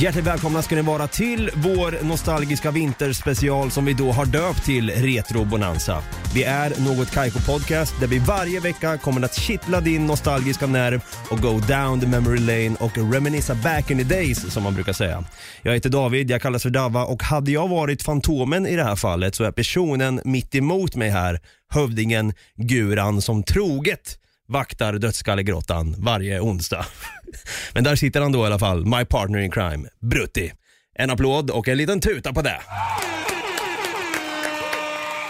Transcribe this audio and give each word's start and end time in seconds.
Hjärtligt 0.00 0.24
välkomna 0.24 0.62
ska 0.62 0.74
ni 0.74 0.82
vara 0.82 1.08
till 1.08 1.50
vår 1.54 2.04
nostalgiska 2.04 2.70
vinterspecial 2.70 3.70
som 3.70 3.84
vi 3.84 3.92
då 3.92 4.12
har 4.12 4.26
döpt 4.26 4.64
till 4.64 4.90
Retro 4.90 5.44
Bonanza. 5.44 6.02
Vi 6.34 6.44
är 6.44 6.72
Något 6.80 7.10
Kaiko 7.10 7.38
Podcast 7.38 8.00
där 8.00 8.06
vi 8.06 8.18
varje 8.18 8.60
vecka 8.60 8.98
kommer 8.98 9.22
att 9.24 9.34
kittla 9.34 9.80
din 9.80 10.06
nostalgiska 10.06 10.66
nerv 10.66 11.04
och 11.30 11.38
go 11.38 11.60
down 11.68 12.00
the 12.00 12.06
memory 12.06 12.38
lane 12.38 12.76
och 12.80 13.12
reminissa 13.12 13.54
back 13.54 13.90
in 13.90 13.98
the 13.98 14.04
days 14.04 14.52
som 14.52 14.62
man 14.62 14.74
brukar 14.74 14.92
säga. 14.92 15.24
Jag 15.62 15.74
heter 15.74 15.90
David, 15.90 16.30
jag 16.30 16.42
kallas 16.42 16.62
för 16.62 16.70
Dava 16.70 17.04
och 17.04 17.22
hade 17.22 17.50
jag 17.50 17.68
varit 17.68 18.02
Fantomen 18.02 18.66
i 18.66 18.76
det 18.76 18.84
här 18.84 18.96
fallet 18.96 19.34
så 19.34 19.44
är 19.44 19.52
personen 19.52 20.20
mitt 20.24 20.54
emot 20.54 20.96
mig 20.96 21.10
här 21.10 21.40
hövdingen 21.70 22.32
Guran 22.56 23.22
som 23.22 23.42
troget 23.42 24.18
vaktar 24.48 24.92
Dödskallegrottan 24.92 25.94
varje 25.98 26.40
onsdag. 26.40 26.86
Men 27.72 27.84
där 27.84 27.96
sitter 27.96 28.20
han 28.20 28.32
då 28.32 28.42
i 28.42 28.46
alla 28.46 28.58
fall, 28.58 28.86
my 28.86 29.04
partner 29.04 29.38
in 29.38 29.50
crime, 29.50 29.88
Brutti. 30.00 30.52
En 30.94 31.10
applåd 31.10 31.50
och 31.50 31.68
en 31.68 31.76
liten 31.76 32.00
tuta 32.00 32.32
på 32.32 32.42
det. 32.42 32.60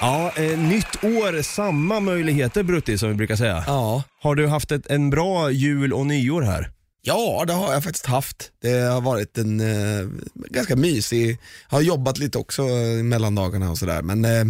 Ja, 0.00 0.32
eh, 0.36 0.58
nytt 0.58 1.04
år, 1.04 1.42
samma 1.42 2.00
möjligheter 2.00 2.62
Brutti 2.62 2.98
som 2.98 3.08
vi 3.08 3.14
brukar 3.14 3.36
säga. 3.36 3.64
Ja. 3.66 4.02
Har 4.20 4.34
du 4.34 4.46
haft 4.46 4.72
ett, 4.72 4.86
en 4.86 5.10
bra 5.10 5.50
jul 5.50 5.92
och 5.92 6.06
nyår 6.06 6.42
här? 6.42 6.70
ja, 7.04 7.44
det 7.46 7.52
har 7.52 7.72
jag 7.72 7.84
faktiskt 7.84 8.06
haft. 8.06 8.50
Det 8.62 8.80
har 8.80 9.00
varit 9.00 9.38
en 9.38 9.60
eh, 9.60 10.08
ganska 10.34 10.76
mysig, 10.76 11.38
jag 11.70 11.76
har 11.76 11.82
jobbat 11.82 12.18
lite 12.18 12.38
också 12.38 12.62
i 12.62 13.02
mellandagarna 13.02 13.70
och 13.70 13.78
sådär 13.78 14.02
men 14.02 14.24
eh, 14.24 14.44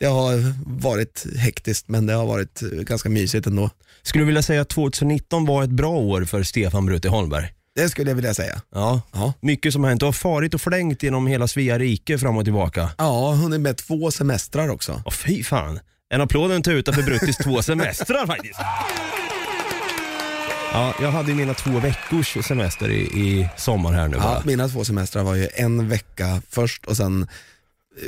det 0.00 0.06
har 0.06 0.54
varit 0.82 1.26
hektiskt 1.36 1.88
men 1.88 2.06
det 2.06 2.12
har 2.12 2.26
varit 2.26 2.62
eh, 2.62 2.68
ganska 2.68 3.08
mysigt 3.08 3.46
ändå. 3.46 3.70
Skulle 4.02 4.22
du 4.22 4.26
vilja 4.26 4.42
säga 4.42 4.60
att 4.60 4.68
2019 4.68 5.46
var 5.46 5.62
ett 5.64 5.70
bra 5.70 5.90
år 5.90 6.24
för 6.24 6.42
Stefan 6.42 6.86
Brutti 6.86 7.08
Holmberg? 7.08 7.48
Det 7.74 7.88
skulle 7.88 8.10
jag 8.10 8.14
vilja 8.16 8.34
säga. 8.34 8.60
Ja. 8.74 9.00
Ja, 9.12 9.32
Mycket 9.40 9.72
som 9.72 9.82
har 9.82 9.88
hänt. 9.90 10.00
Du 10.00 10.06
har 10.06 10.12
farit 10.12 10.54
och 10.54 10.60
flängt 10.60 11.02
genom 11.02 11.26
hela 11.26 11.48
Svea 11.48 11.78
rike 11.78 12.18
fram 12.18 12.36
och 12.36 12.44
tillbaka. 12.44 12.90
ja 12.98 13.30
hunnit 13.32 13.60
med 13.60 13.76
två 13.76 14.10
semestrar 14.10 14.68
också. 14.68 15.02
Åh 15.04 15.12
fy 15.12 15.44
fan. 15.44 15.80
En 16.14 16.20
applåd 16.20 16.50
och 16.50 16.56
en 16.56 16.62
tuta 16.62 16.92
för 16.92 17.02
Bruttis 17.02 17.36
två 17.36 17.62
semestrar 17.62 18.26
faktiskt. 18.26 18.60
Ja, 20.72 20.94
jag 21.02 21.10
hade 21.10 21.34
mina 21.34 21.54
två 21.54 21.70
veckors 21.80 22.36
semester 22.46 22.90
i, 22.90 23.00
i 23.00 23.48
sommar 23.56 23.92
här 23.92 24.08
nu 24.08 24.16
Ja, 24.16 24.22
bara. 24.22 24.42
mina 24.44 24.68
två 24.68 24.84
semestrar 24.84 25.22
var 25.22 25.34
ju 25.34 25.48
en 25.54 25.88
vecka 25.88 26.42
först 26.50 26.86
och 26.86 26.96
sen 26.96 27.26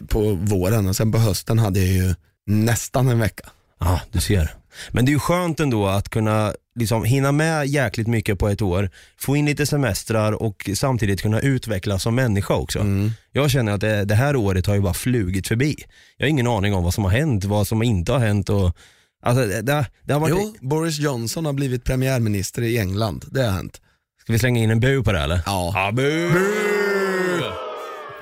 på 0.08 0.34
våren 0.34 0.88
och 0.88 0.96
sen 0.96 1.12
på 1.12 1.18
hösten 1.18 1.58
hade 1.58 1.80
jag 1.80 1.88
ju 1.88 2.14
nästan 2.46 3.08
en 3.08 3.18
vecka. 3.18 3.44
Ja, 3.80 4.00
du 4.12 4.20
ser. 4.20 4.54
Men 4.90 5.04
det 5.04 5.10
är 5.10 5.12
ju 5.12 5.18
skönt 5.18 5.60
ändå 5.60 5.86
att 5.86 6.08
kunna 6.08 6.54
liksom 6.74 7.04
hinna 7.04 7.32
med 7.32 7.66
jäkligt 7.66 8.06
mycket 8.06 8.38
på 8.38 8.48
ett 8.48 8.62
år, 8.62 8.90
få 9.18 9.36
in 9.36 9.46
lite 9.46 9.66
semestrar 9.66 10.32
och 10.42 10.70
samtidigt 10.74 11.22
kunna 11.22 11.40
utvecklas 11.40 12.02
som 12.02 12.14
människa 12.14 12.54
också. 12.54 12.78
Mm. 12.78 13.10
Jag 13.32 13.50
känner 13.50 13.72
att 13.72 13.80
det, 13.80 14.04
det 14.04 14.14
här 14.14 14.36
året 14.36 14.66
har 14.66 14.74
ju 14.74 14.80
bara 14.80 14.94
flugit 14.94 15.48
förbi. 15.48 15.76
Jag 16.16 16.26
har 16.26 16.30
ingen 16.30 16.46
aning 16.46 16.74
om 16.74 16.84
vad 16.84 16.94
som 16.94 17.04
har 17.04 17.10
hänt, 17.10 17.44
vad 17.44 17.66
som 17.66 17.82
inte 17.82 18.12
har 18.12 18.18
hänt 18.18 18.50
och 18.50 18.76
Alltså 19.22 19.46
det, 19.46 19.86
det, 20.02 20.12
har 20.12 20.20
varit... 20.20 20.34
Jo, 20.38 20.54
Boris 20.60 20.98
Johnson 20.98 21.46
har 21.46 21.52
blivit 21.52 21.84
premiärminister 21.84 22.62
i 22.62 22.78
England, 22.78 23.24
det 23.30 23.42
har 23.42 23.50
hänt. 23.50 23.80
Ska 24.20 24.32
vi 24.32 24.38
slänga 24.38 24.62
in 24.62 24.70
en 24.70 24.80
bu 24.80 25.02
på 25.02 25.12
det 25.12 25.20
eller? 25.20 25.40
Ja. 25.46 25.72
Ja, 25.74 25.92
bu! 25.92 26.30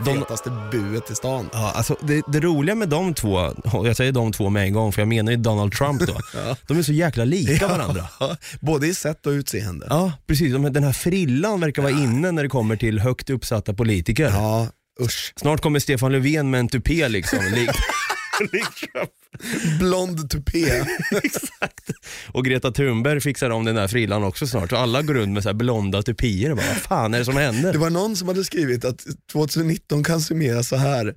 De- 0.05 0.19
Fetaste 0.19 0.51
buet 0.73 1.11
i 1.11 1.15
stan. 1.15 1.49
Ja, 1.53 1.73
alltså 1.75 1.97
det, 2.03 2.23
det 2.33 2.41
roliga 2.41 2.75
med 2.75 2.89
de 2.89 3.15
två, 3.15 3.53
jag 3.85 3.97
säger 3.97 4.13
de 4.13 4.33
två 4.33 4.51
med 4.51 4.63
en 4.63 4.73
gång 4.73 4.93
för 4.93 5.01
jag 5.03 5.09
menar 5.09 5.33
ju 5.33 5.39
Donald 5.39 5.73
Trump 5.73 6.01
då. 6.07 6.17
De 6.67 6.79
är 6.79 6.83
så 6.83 6.93
jäkla 6.93 7.25
lika 7.25 7.69
varandra. 7.69 8.05
Ja, 8.21 8.37
både 8.61 8.87
i 8.87 8.95
sätt 8.95 9.27
och 9.27 9.31
utseende. 9.31 9.87
Ja, 9.91 10.13
precis. 10.27 10.53
De- 10.53 10.73
Den 10.73 10.85
här 10.85 10.93
frillan 10.93 11.61
verkar 11.61 11.83
vara 11.83 11.93
inne 11.93 12.31
när 12.33 12.43
det 12.43 12.49
kommer 12.49 12.77
till 12.77 12.99
högt 13.01 13.31
uppsatta 13.31 13.75
politiker. 13.75 14.25
Ja, 14.35 14.67
usch. 15.03 15.33
Snart 15.37 15.61
kommer 15.61 15.81
Stefan 15.81 16.13
Löfven 16.13 16.51
med 16.51 16.61
en 16.61 16.69
tupé 16.69 17.09
liksom. 17.09 17.39
Trump. 18.47 19.11
Blond 19.79 20.31
tupé. 20.31 20.65
Exakt. 21.23 21.91
Och 22.33 22.45
Greta 22.45 22.73
Thunberg 22.73 23.21
fixar 23.21 23.51
om 23.51 23.65
den 23.65 23.75
där 23.75 23.89
frillan 23.89 24.25
också 24.25 24.47
snart. 24.47 24.73
Och 24.73 24.79
alla 24.79 25.03
går 25.03 25.15
runt 25.15 25.33
med 25.33 25.43
så 25.43 25.49
här 25.49 25.55
blonda 25.55 26.03
tupier. 26.03 26.55
Bara, 26.55 26.67
Vad 26.67 26.77
fan 26.77 27.15
är 27.15 27.19
det 27.19 27.25
som 27.25 27.37
händer? 27.37 27.73
Det 27.73 27.79
var 27.79 27.91
någon 27.91 28.17
som 28.17 28.29
hade 28.29 28.45
skrivit 28.45 28.85
att 28.85 29.07
2019 29.33 30.05
kan 30.05 30.21
summeras 30.21 30.69
så 30.69 30.77
här. 30.77 31.15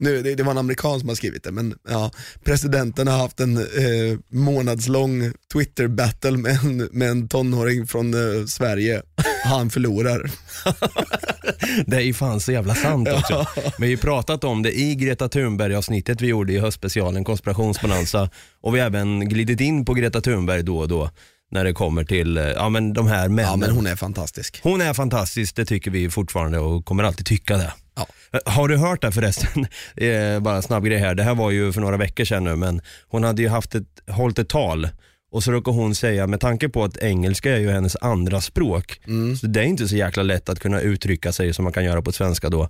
Nu, 0.00 0.22
det, 0.22 0.34
det 0.34 0.42
var 0.42 0.50
en 0.50 0.58
amerikan 0.58 1.00
som 1.00 1.08
har 1.08 1.16
skrivit 1.16 1.44
det, 1.44 1.52
men 1.52 1.74
ja, 1.88 2.10
presidenten 2.44 3.08
har 3.08 3.18
haft 3.18 3.40
en 3.40 3.56
eh, 3.56 4.18
månadslång 4.28 5.32
Twitter-battle 5.52 6.36
med 6.36 6.58
en, 6.64 6.76
med 6.92 7.10
en 7.10 7.28
tonåring 7.28 7.86
från 7.86 8.14
eh, 8.14 8.44
Sverige. 8.46 9.02
Han 9.44 9.70
förlorar. 9.70 10.30
Det 11.86 11.96
är 11.96 12.00
ju 12.00 12.14
fan 12.14 12.40
så 12.40 12.52
jävla 12.52 12.74
sant 12.74 13.08
också. 13.08 13.46
Vi 13.78 13.86
har 13.86 13.90
ju 13.90 13.96
pratat 13.96 14.44
om 14.44 14.62
det 14.62 14.78
i 14.78 14.94
Greta 14.94 15.28
Thunberg-avsnittet 15.28 16.20
vi 16.20 16.26
gjorde 16.26 16.52
i 16.52 16.58
höstspecialen 16.58 17.24
Konspirationsbonanza 17.24 18.30
och 18.60 18.74
vi 18.74 18.80
har 18.80 18.86
även 18.86 19.28
glidit 19.28 19.60
in 19.60 19.84
på 19.84 19.94
Greta 19.94 20.20
Thunberg 20.20 20.62
då 20.62 20.78
och 20.78 20.88
då 20.88 21.10
när 21.50 21.64
det 21.64 21.72
kommer 21.72 22.04
till 22.04 22.36
eh, 22.38 22.44
ja, 22.44 22.68
men 22.68 22.92
de 22.92 23.06
här 23.06 23.28
männen. 23.28 23.50
Ja 23.50 23.56
men 23.56 23.70
hon 23.70 23.86
är 23.86 23.96
fantastisk. 23.96 24.60
Hon 24.62 24.80
är 24.80 24.94
fantastisk, 24.94 25.56
det 25.56 25.64
tycker 25.64 25.90
vi 25.90 26.10
fortfarande 26.10 26.58
och 26.58 26.84
kommer 26.84 27.04
alltid 27.04 27.26
tycka 27.26 27.56
det. 27.56 27.72
Ja. 27.96 28.06
Eh, 28.32 28.52
Har 28.52 28.68
du 28.68 28.76
hört 28.76 29.02
det 29.02 29.12
förresten? 29.12 29.66
Eh, 29.96 30.40
bara 30.40 30.56
en 30.56 30.62
snabb 30.62 30.84
grej 30.84 30.98
här. 30.98 31.14
Det 31.14 31.22
här 31.22 31.34
var 31.34 31.50
ju 31.50 31.72
för 31.72 31.80
några 31.80 31.96
veckor 31.96 32.24
sedan 32.24 32.44
nu 32.44 32.56
men 32.56 32.80
hon 33.08 33.24
hade 33.24 33.42
ju 33.42 33.48
haft 33.48 33.74
ett, 33.74 33.86
hållit 34.10 34.38
ett 34.38 34.48
tal 34.48 34.88
och 35.30 35.44
så 35.44 35.52
råkade 35.52 35.76
hon 35.76 35.94
säga, 35.94 36.26
med 36.26 36.40
tanke 36.40 36.68
på 36.68 36.84
att 36.84 36.96
engelska 36.96 37.52
är 37.56 37.58
ju 37.58 37.70
hennes 37.70 37.96
andra 37.96 38.40
språk, 38.40 39.00
så 39.40 39.46
det 39.46 39.60
är 39.60 39.64
inte 39.64 39.88
så 39.88 39.96
jäkla 39.96 40.22
lätt 40.22 40.48
att 40.48 40.60
kunna 40.60 40.80
uttrycka 40.80 41.32
sig 41.32 41.54
som 41.54 41.64
man 41.64 41.72
kan 41.72 41.84
göra 41.84 42.02
på 42.02 42.12
svenska 42.12 42.48
då. 42.48 42.68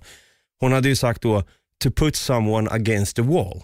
Hon 0.59 0.71
hade 0.73 0.89
ju 0.89 0.95
sagt 0.95 1.21
då, 1.21 1.43
to 1.83 1.91
put 1.91 2.15
someone 2.15 2.69
against 2.69 3.15
the 3.15 3.21
wall. 3.21 3.61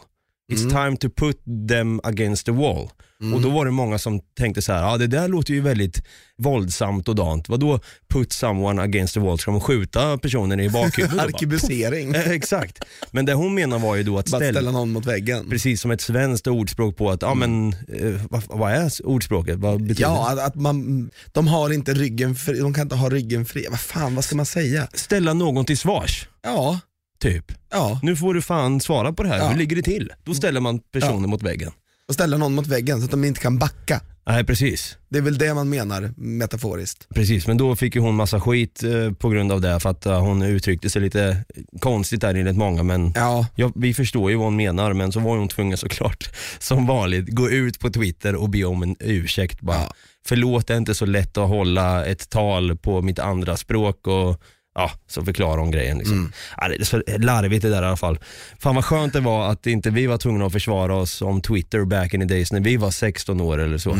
It's 0.53 0.69
time 0.69 0.97
to 0.97 1.09
put 1.09 1.37
them 1.69 1.99
against 2.03 2.45
the 2.45 2.51
wall. 2.51 2.89
Och 3.33 3.41
då 3.41 3.49
var 3.49 3.65
det 3.65 3.71
många 3.71 3.97
som 3.99 4.19
tänkte 4.39 4.61
så 4.61 4.73
här, 4.73 4.81
ja 4.81 4.97
det 4.97 5.07
där 5.07 5.27
låter 5.27 5.53
ju 5.53 5.61
väldigt 5.61 6.03
våldsamt 6.37 7.07
och 7.09 7.15
dant. 7.15 7.49
Vadå 7.49 7.79
put 8.09 8.31
someone 8.33 8.81
against 8.81 9.13
the 9.13 9.19
wall? 9.19 9.39
Ska 9.39 9.51
man 9.51 9.61
skjuta 9.61 10.17
personen 10.17 10.59
i 10.59 10.69
bakhuvudet? 10.69 11.19
Arkebusering. 11.25 12.15
Eh, 12.15 12.29
Exakt. 12.31 12.79
Men 13.11 13.25
det 13.25 13.33
hon 13.33 13.53
menar 13.53 13.79
var 13.79 13.95
ju 13.95 14.03
då 14.03 14.17
att 14.17 14.27
ställa, 14.27 14.51
ställa 14.53 14.71
någon 14.71 14.91
mot 14.91 15.05
väggen. 15.05 15.49
precis 15.49 15.81
som 15.81 15.91
ett 15.91 16.01
svenskt 16.01 16.47
ordspråk 16.47 16.97
på 16.97 17.11
att, 17.11 17.21
ja 17.21 17.33
men 17.33 17.73
eh, 17.73 18.21
vad, 18.29 18.41
vad 18.47 18.71
är 18.71 18.91
ordspråket? 19.05 19.55
Vad 19.59 19.81
betyder 19.81 20.01
Ja, 20.01 20.25
det? 20.35 20.43
att, 20.43 20.47
att 20.47 20.55
man, 20.55 21.09
de 21.31 21.47
har 21.47 21.69
inte 21.73 21.93
ryggen 21.93 22.35
fri, 22.35 22.59
de 22.59 22.73
kan 22.73 22.81
inte 22.81 22.95
ha 22.95 23.09
ryggen 23.09 23.45
fri. 23.45 23.67
Vad 23.69 23.79
fan, 23.79 24.15
vad 24.15 24.23
ska 24.23 24.35
man 24.35 24.45
säga? 24.45 24.87
Ställa 24.93 25.33
någon 25.33 25.65
till 25.65 25.77
svars, 25.77 26.27
Ja, 26.43 26.79
typ. 27.19 27.45
ja. 27.71 27.99
Nu 28.03 28.15
får 28.15 28.33
du 28.33 28.41
fan 28.41 28.81
svara 28.81 29.13
på 29.13 29.23
det 29.23 29.29
här, 29.29 29.37
Ja. 29.37 29.47
hur 29.47 29.57
ligger 29.57 29.75
det 29.75 29.81
till? 29.81 30.11
Då 30.23 30.33
ställer 30.33 30.59
man 30.61 30.79
personen 30.79 31.29
mot 31.29 31.43
väggen. 31.43 31.71
Och 32.07 32.13
ställa 32.13 32.37
någon 32.37 32.55
mot 32.55 32.67
väggen 32.67 32.99
så 32.99 33.05
att 33.05 33.11
de 33.11 33.23
inte 33.23 33.39
kan 33.41 33.57
backa. 33.57 34.01
Nej 34.27 34.43
precis. 34.43 34.97
Det 35.09 35.17
är 35.17 35.21
väl 35.21 35.37
det 35.37 35.53
man 35.53 35.69
menar 35.69 36.13
metaforiskt. 36.17 37.07
Precis, 37.15 37.47
men 37.47 37.57
då 37.57 37.75
fick 37.75 37.95
ju 37.95 38.01
hon 38.01 38.15
massa 38.15 38.39
skit 38.41 38.83
eh, 38.83 39.11
på 39.13 39.29
grund 39.29 39.51
av 39.51 39.61
det 39.61 39.79
för 39.79 39.89
att 39.89 40.05
eh, 40.05 40.19
hon 40.19 40.41
uttryckte 40.41 40.89
sig 40.89 41.01
lite 41.01 41.45
konstigt 41.79 42.21
där 42.21 42.35
enligt 42.35 42.55
många 42.57 42.83
men 42.83 43.11
Ja, 43.15 43.47
Ja, 43.55 43.71
vi 43.75 43.93
förstår 43.93 44.31
ju 44.31 44.37
vad 44.37 44.45
hon 44.45 44.55
menar 44.55 44.93
men 44.93 45.11
så 45.11 45.19
var 45.19 45.37
hon 45.37 45.47
tvungen 45.47 45.77
såklart 45.77 46.29
som 46.59 46.87
vanligt 46.87 47.29
gå 47.29 47.49
ut 47.49 47.79
på 47.79 47.89
Twitter 47.89 48.35
och 48.35 48.49
be 48.49 48.63
om 48.63 48.83
en 48.83 48.95
ursäkt 48.99 49.61
bara. 49.61 49.77
Ja. 49.77 49.93
Förlåt, 50.27 50.67
det 50.67 50.73
är 50.73 50.77
inte 50.77 50.95
så 50.95 51.05
lätt 51.05 51.37
att 51.37 51.49
hålla 51.49 52.05
ett 52.05 52.29
tal 52.29 52.77
på 52.77 53.01
mitt 53.01 53.19
andra 53.19 53.57
språk 53.57 54.07
och 54.07 54.41
ja, 54.75 54.91
så 55.07 55.25
förklarar 55.25 55.57
hon 55.57 55.71
grejen. 55.71 55.97
Liksom. 55.97 56.31
Ja, 56.57 56.67
det 56.67 56.75
är 56.75 56.83
så 56.83 57.01
larvigt 57.17 57.61
det 57.61 57.69
där 57.69 57.83
i 57.83 57.85
alla 57.85 57.97
fall. 57.97 58.19
Fan 58.59 58.75
vad 58.75 58.85
skönt 58.85 59.13
det 59.13 59.19
var 59.19 59.51
att 59.51 59.67
inte 59.67 59.89
vi 59.89 60.07
var 60.07 60.17
tvungna 60.17 60.45
att 60.45 60.51
försvara 60.51 60.95
oss 60.95 61.21
om 61.21 61.41
Twitter 61.41 61.85
back 61.85 62.13
in 62.13 62.19
the 62.19 62.25
days 62.25 62.51
när 62.51 62.59
vi 62.59 62.77
var 62.77 62.91
16 62.91 63.41
år 63.41 63.57
eller 63.57 63.77
så. 63.77 63.97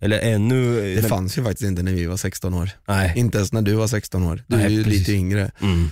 Eller 0.00 0.20
ännu... 0.20 0.94
det 0.94 1.02
fanns 1.02 1.38
ju 1.38 1.44
faktiskt 1.44 1.68
inte 1.68 1.82
när 1.82 1.92
vi 1.92 2.06
var 2.06 2.16
16 2.16 2.54
år. 2.54 2.70
Nej. 2.88 3.12
Inte 3.16 3.38
ens 3.38 3.52
när 3.52 3.62
du 3.62 3.74
var 3.74 3.86
16 3.86 4.22
år. 4.22 4.44
Du 4.46 4.56
Nej, 4.56 4.66
är 4.66 4.70
ju 4.70 4.84
precis. 4.84 4.98
lite 4.98 5.12
yngre. 5.12 5.50
Mm. 5.62 5.90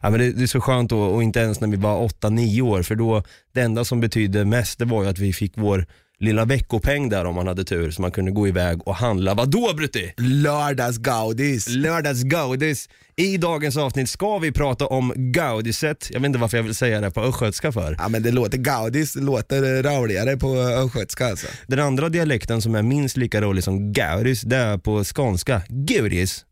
Ja, 0.00 0.10
men 0.10 0.20
det, 0.20 0.32
det 0.32 0.42
är 0.42 0.46
så 0.46 0.60
skönt 0.60 0.90
då, 0.90 1.00
och 1.00 1.22
inte 1.22 1.40
ens 1.40 1.60
när 1.60 1.68
vi 1.68 1.76
var 1.76 2.08
8-9 2.08 2.60
år, 2.60 2.82
för 2.82 2.94
då, 2.94 3.22
det 3.54 3.60
enda 3.60 3.84
som 3.84 4.00
betydde 4.00 4.44
mest 4.44 4.78
det 4.78 4.84
var 4.84 5.02
ju 5.02 5.08
att 5.08 5.18
vi 5.18 5.32
fick 5.32 5.52
vår 5.56 5.86
lilla 6.22 6.44
veckopeng 6.44 7.08
där 7.08 7.24
om 7.24 7.34
man 7.34 7.46
hade 7.46 7.64
tur, 7.64 7.90
så 7.90 8.02
man 8.02 8.10
kunde 8.10 8.30
gå 8.30 8.48
iväg 8.48 8.88
och 8.88 8.94
handla. 8.94 9.34
Vadå 9.34 9.72
Brutti? 9.76 10.14
Lördagsgaudis. 10.16 11.68
Lördagsgaudis. 11.68 12.88
I 13.16 13.36
dagens 13.36 13.76
avsnitt 13.76 14.08
ska 14.08 14.38
vi 14.38 14.52
prata 14.52 14.86
om 14.86 15.12
gaudiset. 15.16 16.08
Jag 16.10 16.20
vet 16.20 16.26
inte 16.26 16.38
varför 16.38 16.56
jag 16.56 16.64
vill 16.64 16.74
säga 16.74 17.00
det 17.00 17.10
på 17.10 17.20
östgötska 17.20 17.72
för. 17.72 17.96
Ja 17.98 18.08
men 18.08 18.22
det 18.22 18.30
låter 18.30 18.58
gaudis, 18.58 19.12
det 19.12 19.20
låter 19.20 19.82
roligare 19.82 20.36
på 20.36 20.56
östgötska 20.56 21.26
alltså. 21.26 21.46
Den 21.66 21.78
andra 21.78 22.08
dialekten 22.08 22.62
som 22.62 22.74
är 22.74 22.82
minst 22.82 23.16
lika 23.16 23.40
rolig 23.40 23.64
som 23.64 23.92
gaudis, 23.92 24.42
det 24.42 24.56
är 24.56 24.78
på 24.78 25.04
skånska. 25.04 25.62
Gudis. 25.68 26.44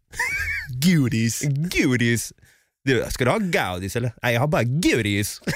Gudis. 0.68 1.42
Gudis. 1.42 2.32
Du, 2.84 3.04
ska 3.08 3.24
du 3.24 3.30
ha 3.30 3.38
gaudis 3.38 3.96
eller? 3.96 4.12
Nej, 4.22 4.34
jag 4.34 4.40
har 4.40 4.48
bara 4.48 4.62
gudis. 4.62 5.40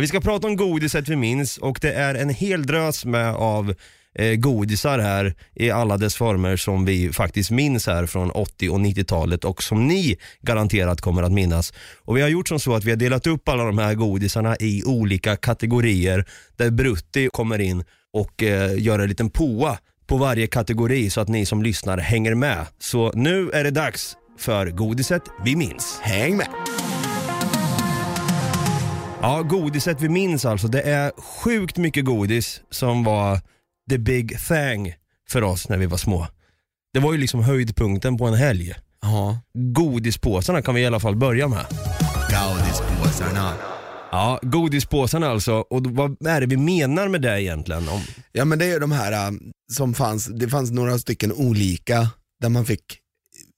Vi 0.00 0.06
ska 0.06 0.20
prata 0.20 0.46
om 0.46 0.56
godiset 0.56 1.08
vi 1.08 1.16
minns 1.16 1.58
och 1.58 1.78
det 1.80 1.92
är 1.92 2.14
en 2.14 2.28
hel 2.28 2.66
drös 2.66 3.04
med 3.04 3.34
av 3.34 3.74
eh, 4.14 4.34
godisar 4.34 4.98
här 4.98 5.34
i 5.54 5.70
alla 5.70 5.96
dess 5.96 6.14
former 6.14 6.56
som 6.56 6.84
vi 6.84 7.12
faktiskt 7.12 7.50
minns 7.50 7.86
här 7.86 8.06
från 8.06 8.30
80 8.30 8.68
och 8.68 8.78
90-talet 8.78 9.44
och 9.44 9.62
som 9.62 9.88
ni 9.88 10.16
garanterat 10.40 11.00
kommer 11.00 11.22
att 11.22 11.32
minnas. 11.32 11.72
Och 11.98 12.16
vi 12.16 12.22
har 12.22 12.28
gjort 12.28 12.48
som 12.48 12.60
så 12.60 12.74
att 12.74 12.84
vi 12.84 12.90
har 12.90 12.96
delat 12.96 13.26
upp 13.26 13.48
alla 13.48 13.64
de 13.64 13.78
här 13.78 13.94
godisarna 13.94 14.56
i 14.60 14.82
olika 14.84 15.36
kategorier 15.36 16.24
där 16.56 16.70
Brutti 16.70 17.28
kommer 17.32 17.58
in 17.58 17.84
och 18.12 18.42
eh, 18.42 18.82
gör 18.82 18.98
en 18.98 19.08
liten 19.08 19.30
poa 19.30 19.78
på 20.06 20.16
varje 20.16 20.46
kategori 20.46 21.10
så 21.10 21.20
att 21.20 21.28
ni 21.28 21.46
som 21.46 21.62
lyssnar 21.62 21.98
hänger 21.98 22.34
med. 22.34 22.66
Så 22.78 23.12
nu 23.14 23.50
är 23.50 23.64
det 23.64 23.70
dags 23.70 24.16
för 24.38 24.66
godiset 24.66 25.22
vi 25.44 25.56
minns. 25.56 25.98
Häng 26.02 26.36
med. 26.36 26.48
Ja, 29.22 29.42
godiset 29.42 30.00
vi 30.00 30.08
minns 30.08 30.44
alltså. 30.44 30.68
Det 30.68 30.82
är 30.82 31.12
sjukt 31.20 31.76
mycket 31.76 32.04
godis 32.04 32.60
som 32.70 33.04
var 33.04 33.40
the 33.90 33.98
big 33.98 34.38
thing 34.38 34.94
för 35.28 35.42
oss 35.42 35.68
när 35.68 35.78
vi 35.78 35.86
var 35.86 35.96
små. 35.96 36.26
Det 36.92 37.00
var 37.00 37.12
ju 37.12 37.18
liksom 37.18 37.42
höjdpunkten 37.42 38.18
på 38.18 38.26
en 38.26 38.34
helg. 38.34 38.74
Ja. 39.02 39.38
Godispåsarna 39.54 40.62
kan 40.62 40.74
vi 40.74 40.80
i 40.80 40.86
alla 40.86 41.00
fall 41.00 41.16
börja 41.16 41.48
med. 41.48 41.66
Gaudispåsarna. 42.30 43.52
Ja, 44.10 44.38
godispåsarna 44.42 45.28
alltså. 45.28 45.54
Och 45.54 45.86
vad 45.86 46.26
är 46.26 46.40
det 46.40 46.46
vi 46.46 46.56
menar 46.56 47.08
med 47.08 47.22
det 47.22 47.42
egentligen? 47.42 47.88
Om... 47.88 48.00
Ja 48.32 48.44
men 48.44 48.58
det 48.58 48.66
är 48.66 48.80
de 48.80 48.92
här 48.92 49.12
äh, 49.12 49.32
som 49.72 49.94
fanns, 49.94 50.26
det 50.26 50.48
fanns 50.48 50.70
några 50.70 50.98
stycken 50.98 51.32
olika 51.32 52.08
där 52.40 52.48
man 52.48 52.64
fick 52.64 53.01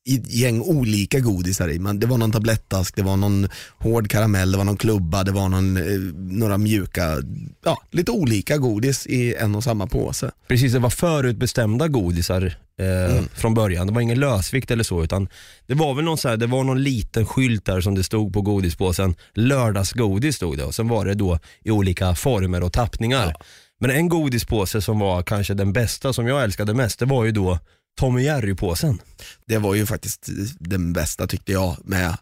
gäng 0.04 0.60
olika 0.60 1.20
godisar 1.20 1.68
i. 1.68 1.78
Det 1.78 2.06
var 2.06 2.18
någon 2.18 2.32
tablettask, 2.32 2.96
det 2.96 3.02
var 3.02 3.16
någon 3.16 3.48
hård 3.78 4.10
karamell, 4.10 4.52
det 4.52 4.58
var 4.58 4.64
någon 4.64 4.76
klubba, 4.76 5.24
det 5.24 5.32
var 5.32 5.48
någon, 5.48 5.76
eh, 5.76 5.82
några 6.14 6.58
mjuka, 6.58 7.22
ja 7.64 7.82
lite 7.90 8.10
olika 8.10 8.56
godis 8.56 9.06
i 9.06 9.34
en 9.34 9.54
och 9.54 9.64
samma 9.64 9.86
påse. 9.86 10.30
Precis, 10.48 10.72
det 10.72 10.78
var 10.78 10.90
förutbestämda 10.90 11.88
godisar 11.88 12.56
eh, 12.78 13.22
från 13.34 13.54
början. 13.54 13.86
Det 13.86 13.92
var 13.92 14.00
ingen 14.00 14.20
lösvikt 14.20 14.70
eller 14.70 14.84
så 14.84 15.04
utan 15.04 15.28
det 15.66 15.74
var 15.74 15.94
väl 15.94 16.04
någon, 16.04 16.18
så 16.18 16.28
här, 16.28 16.36
det 16.36 16.46
var 16.46 16.64
någon 16.64 16.82
liten 16.82 17.26
skylt 17.26 17.64
där 17.64 17.80
som 17.80 17.94
det 17.94 18.02
stod 18.02 18.32
på 18.32 18.40
godispåsen. 18.40 19.14
Lördagsgodis 19.34 20.36
stod 20.36 20.58
det 20.58 20.64
och 20.64 20.74
sen 20.74 20.88
var 20.88 21.04
det 21.04 21.14
då 21.14 21.38
i 21.62 21.70
olika 21.70 22.14
former 22.14 22.62
och 22.62 22.72
tappningar. 22.72 23.34
Men 23.80 23.90
en 23.90 24.08
godispåse 24.08 24.80
som 24.80 24.98
var 24.98 25.22
kanske 25.22 25.54
den 25.54 25.72
bästa 25.72 26.12
som 26.12 26.26
jag 26.26 26.44
älskade 26.44 26.74
mest, 26.74 26.98
det 26.98 27.06
var 27.06 27.24
ju 27.24 27.30
då 27.30 27.58
Tom 27.94 28.14
och 28.14 28.20
Jerry-påsen. 28.20 29.00
Det 29.46 29.58
var 29.58 29.74
ju 29.74 29.86
faktiskt 29.86 30.28
den 30.58 30.92
bästa 30.92 31.26
tyckte 31.26 31.52
jag 31.52 31.76
med 31.84 32.16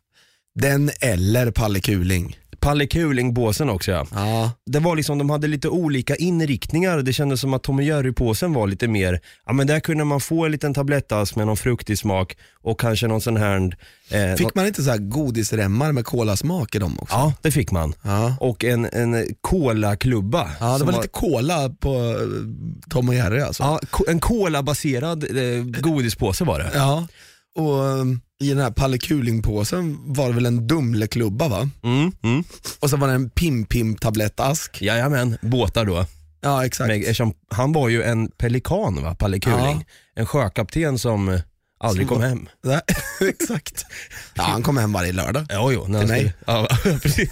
den 0.55 0.91
eller 1.01 1.51
Palle 1.51 1.81
Kuling. 1.81 2.39
Palle 2.63 2.87
Kuling-påsen 2.87 3.71
också 3.71 3.91
ja. 3.91 4.07
Ja, 4.15 4.53
Det 4.67 4.79
var 4.79 4.97
liksom, 4.97 5.19
de 5.19 5.31
hade 5.31 5.47
lite 5.47 5.69
olika 5.69 6.17
inriktningar. 6.17 6.99
Det 6.99 7.13
kändes 7.13 7.41
som 7.41 7.55
att 7.55 7.63
Tom 7.63 7.77
och 7.77 7.83
Jerry-påsen 7.83 8.53
var 8.53 8.67
lite 8.67 8.89
mer, 8.89 9.21
ja 9.47 9.53
men 9.53 9.67
där 9.67 9.81
kunde 9.81 10.05
man 10.05 10.21
få 10.21 10.45
en 10.45 10.53
liten 10.53 10.75
tablettask 10.75 11.37
med 11.37 11.47
någon 11.47 11.57
fruktig 11.57 11.99
smak 11.99 12.37
och 12.63 12.81
kanske 12.81 13.07
någon 13.07 13.21
sån 13.21 13.37
här... 13.37 13.77
Eh, 14.11 14.35
fick 14.37 14.55
man 14.55 14.67
inte 14.67 14.83
så 14.83 14.91
här 14.91 14.99
godisremmar 14.99 15.93
med 15.93 16.05
kolasmak 16.05 16.75
i 16.75 16.79
dem 16.79 16.99
också? 17.01 17.15
Ja, 17.15 17.33
det 17.43 17.51
fick 17.51 17.71
man. 17.71 17.95
Ja. 18.03 18.37
Och 18.41 18.65
en, 18.65 18.85
en 18.85 19.27
cola-klubba. 19.41 20.51
Ja, 20.61 20.79
det 20.79 20.85
var 20.85 20.93
lite 20.93 21.09
cola 21.09 21.69
på 21.81 21.95
eh, 21.95 22.91
Tom 22.91 23.09
och 23.09 23.15
Jerry 23.15 23.41
alltså. 23.41 23.63
Ja, 23.63 23.81
en 24.09 24.21
cola-baserad 24.21 25.25
eh, 25.25 25.65
godispåse 25.65 26.45
var 26.45 26.59
det. 26.59 26.71
Ja, 26.75 27.07
och 27.55 27.75
um, 27.85 28.21
i 28.43 28.49
den 28.49 28.59
här 28.59 28.71
Palle 28.71 28.99
Kuling-påsen 28.99 29.99
var 30.15 30.29
det 30.29 30.35
väl 30.35 30.47
en 30.47 30.67
Dumleklubba 30.67 31.49
va? 31.49 31.69
Mm, 31.83 32.13
mm. 32.23 32.45
Och 32.81 32.91
så 32.91 32.97
var 32.97 33.09
det 33.09 33.15
en 33.15 33.31
Pim-Pim-tablettask. 33.31 34.83
Jajamän, 34.83 35.37
båtar 35.43 35.85
då. 35.85 36.07
Ja 36.41 36.67
exakt. 36.67 36.89
Men, 36.89 37.01
eftersom 37.01 37.35
han 37.51 37.73
var 37.73 37.89
ju 37.89 38.03
en 38.03 38.29
pelikan 38.31 39.03
va, 39.03 39.15
Palle 39.15 39.39
Kuling. 39.41 39.59
Ja. 39.61 39.83
En 40.15 40.27
sjökapten 40.27 40.99
som 40.99 41.29
eh, 41.29 41.41
aldrig 41.81 42.07
Som 42.09 42.15
kom 42.17 42.23
var- 42.23 42.29
hem. 42.29 42.49
Nej, 42.65 42.81
exakt. 43.29 43.85
Ja, 44.35 44.43
han 44.43 44.63
kom 44.63 44.77
hem 44.77 44.93
varje 44.93 45.13
lördag. 45.13 45.47
Jo, 45.53 45.73
jo. 45.73 45.85
Till 45.85 45.93
mig. 45.93 46.07
skulle- 46.07 46.33
Ja, 46.47 46.69
precis. 47.03 47.31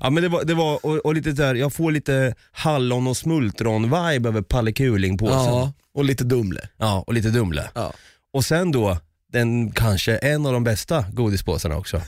Ja 0.00 0.10
men 0.10 0.22
det 0.22 0.28
var, 0.28 0.44
det 0.44 0.54
var 0.54 0.86
och, 0.86 0.96
och 0.96 1.14
lite 1.14 1.32
där, 1.32 1.54
jag 1.54 1.72
får 1.72 1.92
lite 1.92 2.34
hallon 2.52 3.06
och 3.06 3.16
smultron-vibe 3.16 4.28
över 4.28 4.42
Palle 4.42 4.72
Kuling-påsen. 4.72 5.36
Ja, 5.36 5.72
och 5.94 6.04
lite 6.04 6.24
Dumle. 6.24 6.68
Ja, 6.76 7.04
och 7.06 7.14
lite 7.14 7.30
Dumle. 7.30 7.70
Ja. 7.74 7.92
Och 8.32 8.44
sen 8.44 8.72
då, 8.72 8.98
den 9.32 9.70
kanske 9.70 10.16
en 10.16 10.46
av 10.46 10.52
de 10.52 10.64
bästa 10.64 11.04
godispåsarna 11.12 11.76
också. 11.76 12.02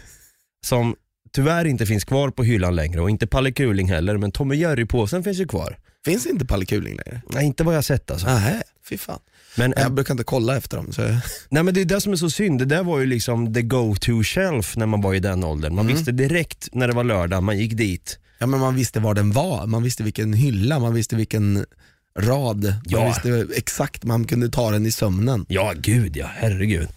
Som 0.67 0.97
tyvärr 1.33 1.65
inte 1.65 1.87
finns 1.87 2.05
kvar 2.05 2.31
på 2.31 2.43
hyllan 2.43 2.77
längre 2.77 3.01
och 3.01 3.11
inte 3.11 3.27
Palle 3.27 3.53
Kuling 3.53 3.89
heller, 3.89 4.17
men 4.17 4.33
Tom 4.33 4.51
och 4.51 4.57
Jerry-påsen 4.57 5.25
finns 5.25 5.39
ju 5.39 5.47
kvar. 5.47 5.79
Finns 6.05 6.27
inte 6.27 6.47
Palle 6.47 6.65
Kuling 6.65 6.97
längre? 6.97 7.23
Nej, 7.29 7.47
inte 7.47 7.65
vad 7.65 7.77
jag 7.77 7.85
sett 7.85 8.11
alltså. 8.11 8.27
Nej, 8.27 8.63
fy 8.89 8.99
fan. 8.99 9.21
Men, 9.55 9.75
Jag 9.77 9.93
brukar 9.93 10.15
inte 10.15 10.25
kolla 10.25 10.57
efter 10.57 10.77
dem. 10.77 10.93
Så... 10.93 11.03
nej 11.49 11.63
men 11.63 11.75
det 11.75 11.81
är 11.81 11.85
det 11.85 12.01
som 12.01 12.13
är 12.13 12.17
så 12.17 12.31
synd, 12.31 12.59
det 12.59 12.65
där 12.65 12.83
var 12.83 12.99
ju 12.99 13.07
liksom 13.07 13.55
the 13.55 13.63
go-to 13.63 14.23
shelf 14.23 14.77
när 14.77 14.87
man 14.87 15.01
var 15.01 15.15
i 15.15 15.21
den 15.21 15.45
åldern. 15.45 15.75
Man 15.75 15.87
visste 15.87 16.13
direkt 16.13 16.69
när 16.73 16.89
det 16.89 16.95
var 16.95 17.05
lördag, 17.05 17.43
man 17.43 17.59
gick 17.59 17.73
dit. 17.73 18.19
Ja 18.39 18.47
men 18.47 18.61
man 18.61 18.75
visste 18.75 19.01
var 19.01 19.15
den 19.15 19.33
var, 19.33 19.67
man 19.67 19.83
visste 19.83 20.03
vilken 20.03 20.33
hylla, 20.33 20.79
man 20.79 20.95
visste 20.95 21.17
vilken 21.17 21.65
rad. 22.19 22.75
Ja. 22.85 22.99
Man 22.99 23.09
visste 23.09 23.55
exakt, 23.57 24.05
man 24.05 24.25
kunde 24.25 24.49
ta 24.49 24.71
den 24.71 24.87
i 24.87 24.93
sömnen. 24.93 25.47
Ja, 25.49 25.73
gud 25.77 26.17
ja, 26.17 26.27
herregud. 26.35 26.89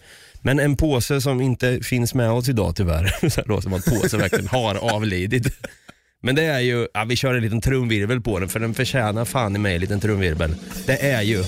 Men 0.42 0.58
en 0.58 0.76
påse 0.76 1.20
som 1.20 1.40
inte 1.40 1.80
finns 1.80 2.14
med 2.14 2.30
oss 2.30 2.48
idag 2.48 2.76
tyvärr, 2.76 3.28
så 3.30 3.42
då, 3.42 3.60
som 3.60 3.72
att 3.74 3.84
påsen 3.84 4.20
verkligen 4.20 4.48
har 4.48 4.74
avlidit. 4.74 5.46
Men 6.22 6.34
det 6.34 6.44
är 6.44 6.60
ju, 6.60 6.88
ja, 6.94 7.04
vi 7.04 7.16
kör 7.16 7.34
en 7.34 7.42
liten 7.42 7.60
trumvirvel 7.60 8.20
på 8.20 8.38
den 8.38 8.48
för 8.48 8.60
den 8.60 8.74
förtjänar 8.74 9.24
fan 9.24 9.56
i 9.56 9.58
mig 9.58 9.74
en 9.74 9.80
liten 9.80 10.00
trumvirvel. 10.00 10.54
Det 10.86 11.06
är 11.10 11.22
ju 11.22 11.44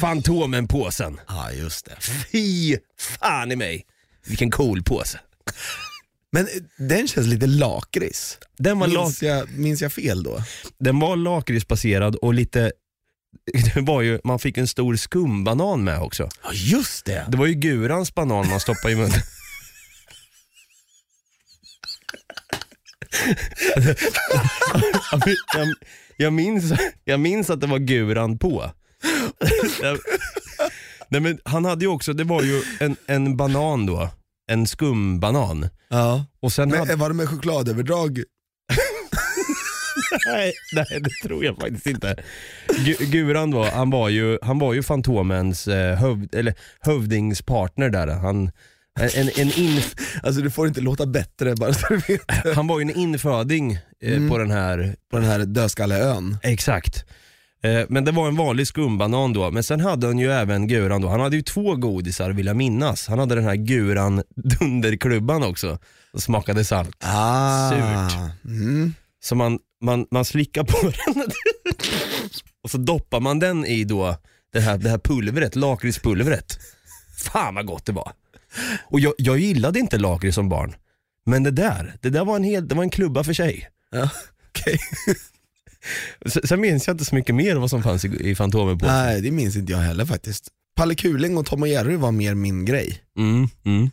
Fantomen-påsen. 0.00 1.20
Ja 1.28 1.52
just 1.52 1.84
det. 1.84 1.96
Fy 2.32 2.76
fan 2.98 3.52
i 3.52 3.56
mig. 3.56 3.86
Vilken 4.26 4.50
cool 4.50 4.82
påse. 4.82 5.20
Men 6.32 6.44
eh, 6.44 6.86
den 6.86 7.08
känns 7.08 7.26
lite 7.26 7.46
lakrits. 7.46 8.38
Den 8.58 8.78
var, 8.78 8.88
Minns 8.88 9.22
jag, 9.22 9.50
minns 9.50 9.82
jag 9.82 9.92
fel 9.92 10.22
då? 10.22 10.42
den 10.78 10.98
var 10.98 11.16
lakritsbaserad 11.16 12.14
och 12.16 12.34
lite, 12.34 12.72
det 13.74 13.80
var 13.80 14.02
ju, 14.02 14.20
man 14.24 14.38
fick 14.38 14.58
en 14.58 14.68
stor 14.68 14.96
skumbanan 14.96 15.84
med 15.84 16.00
också. 16.00 16.28
Ja 16.44 16.50
just 16.52 17.04
det. 17.04 17.24
Det 17.28 17.36
var 17.36 17.46
ju 17.46 17.54
Gurans 17.54 18.14
banan 18.14 18.48
man 18.48 18.60
stoppade 18.60 18.92
i 18.92 18.96
munnen. 18.96 19.20
jag, 25.12 25.22
jag, 26.16 26.32
minns, 26.32 26.72
jag 27.04 27.20
minns 27.20 27.50
att 27.50 27.60
det 27.60 27.66
var 27.66 27.78
Guran 27.78 28.38
på. 28.38 28.70
Nej, 31.08 31.20
men 31.20 31.38
han 31.44 31.64
hade 31.64 31.84
ju 31.84 31.90
också, 31.90 32.12
det 32.12 32.24
var 32.24 32.42
ju 32.42 32.62
en, 32.80 32.96
en 33.06 33.36
banan 33.36 33.86
då, 33.86 34.08
en 34.50 34.66
skumbanan. 34.66 35.68
Ja. 35.88 36.24
Och 36.40 36.52
sen 36.52 36.68
Men 36.68 36.78
hade, 36.78 36.96
var 36.96 37.08
det 37.08 37.14
med 37.14 37.28
chokladöverdrag? 37.28 38.18
nej, 40.26 40.52
nej, 40.72 40.86
det 41.00 41.28
tror 41.28 41.44
jag 41.44 41.56
faktiskt 41.56 41.86
inte. 41.86 42.16
Gu- 42.68 43.04
Guran 43.10 43.50
var, 43.52 43.70
han 43.70 43.90
var 43.90 44.08
ju, 44.08 44.38
han 44.42 44.58
var 44.58 44.74
ju 44.74 44.82
Fantomens 44.82 45.68
eh, 45.68 45.96
höv, 45.98 46.28
eller 46.32 46.54
hövdingspartner 46.80 47.90
där. 47.90 48.06
Han, 48.06 48.50
en, 49.00 49.08
en, 49.14 49.28
en 49.36 49.52
inf, 49.58 49.94
Alltså 50.22 50.40
du 50.40 50.50
får 50.50 50.68
inte 50.68 50.80
låta 50.80 51.06
bättre 51.06 51.54
bara 51.56 51.74
så 51.74 51.86
du 51.88 51.96
vet. 51.96 52.54
han 52.56 52.66
var 52.66 52.78
ju 52.80 52.82
en 52.82 52.96
inföding 52.96 53.78
eh, 54.02 54.28
på 54.28 54.38
den 54.38 54.50
här, 54.50 54.96
På 55.10 55.16
den 55.18 55.26
här 55.26 55.38
dödskalleön. 55.38 56.36
exakt. 56.42 57.04
Eh, 57.62 57.84
men 57.88 58.04
det 58.04 58.12
var 58.12 58.28
en 58.28 58.36
vanlig 58.36 58.66
skumbanan 58.66 59.32
då, 59.32 59.50
men 59.50 59.62
sen 59.62 59.80
hade 59.80 60.06
han 60.06 60.18
ju 60.18 60.32
även 60.32 60.68
Guran 60.68 61.02
då, 61.02 61.08
han 61.08 61.20
hade 61.20 61.36
ju 61.36 61.42
två 61.42 61.76
godisar 61.76 62.30
vill 62.30 62.46
jag 62.46 62.56
minnas. 62.56 63.08
Han 63.08 63.18
hade 63.18 63.34
den 63.34 63.44
här 63.44 63.56
Guran 63.56 64.22
dunderklubban 64.36 65.42
också, 65.42 65.78
som 66.10 66.20
smakade 66.20 66.64
salt. 66.64 66.96
Ah. 67.00 67.70
Surt. 67.70 68.20
Mm. 68.44 68.94
Så 69.24 69.34
man, 69.34 69.58
man, 69.80 70.06
man 70.10 70.24
slickar 70.24 70.64
på 70.64 70.82
den 71.14 71.24
och 72.62 72.70
så 72.70 72.78
doppar 72.78 73.20
man 73.20 73.38
den 73.38 73.64
i 73.64 73.84
då 73.84 74.16
det 74.52 74.60
här, 74.60 74.78
det 74.78 74.90
här 74.90 74.98
pulvret, 74.98 75.56
lakritspulvret. 75.56 76.58
Fan 77.32 77.54
vad 77.54 77.66
gott 77.66 77.86
det 77.86 77.92
var. 77.92 78.12
Och 78.84 79.00
jag, 79.00 79.14
jag 79.18 79.38
gillade 79.38 79.78
inte 79.78 79.98
lakrits 79.98 80.34
som 80.34 80.48
barn. 80.48 80.74
Men 81.26 81.42
det 81.42 81.50
där, 81.50 81.94
det 82.00 82.10
där 82.10 82.24
var 82.24 82.36
en, 82.36 82.44
hel, 82.44 82.68
det 82.68 82.74
var 82.74 82.82
en 82.82 82.90
klubba 82.90 83.24
för 83.24 83.32
sig. 83.32 83.68
Ja, 83.90 84.10
okej. 84.48 84.78
Sen 86.44 86.60
minns 86.60 86.86
jag 86.86 86.94
inte 86.94 87.04
så 87.04 87.14
mycket 87.14 87.34
mer 87.34 87.56
vad 87.56 87.70
som 87.70 87.82
fanns 87.82 88.04
i, 88.04 88.30
i 88.30 88.34
Fantomen 88.34 88.78
på. 88.78 88.86
Nej, 88.86 89.20
det 89.20 89.30
minns 89.30 89.56
inte 89.56 89.72
jag 89.72 89.78
heller 89.78 90.04
faktiskt. 90.04 90.48
Palle 90.76 90.94
Kuling 90.94 91.36
och 91.38 91.46
Tom 91.46 91.62
och 91.62 91.68
Jerry 91.68 91.96
var 91.96 92.12
mer 92.12 92.34
min 92.34 92.64
grej. 92.64 92.98
Mm, 93.18 93.48
mm. 93.64 93.90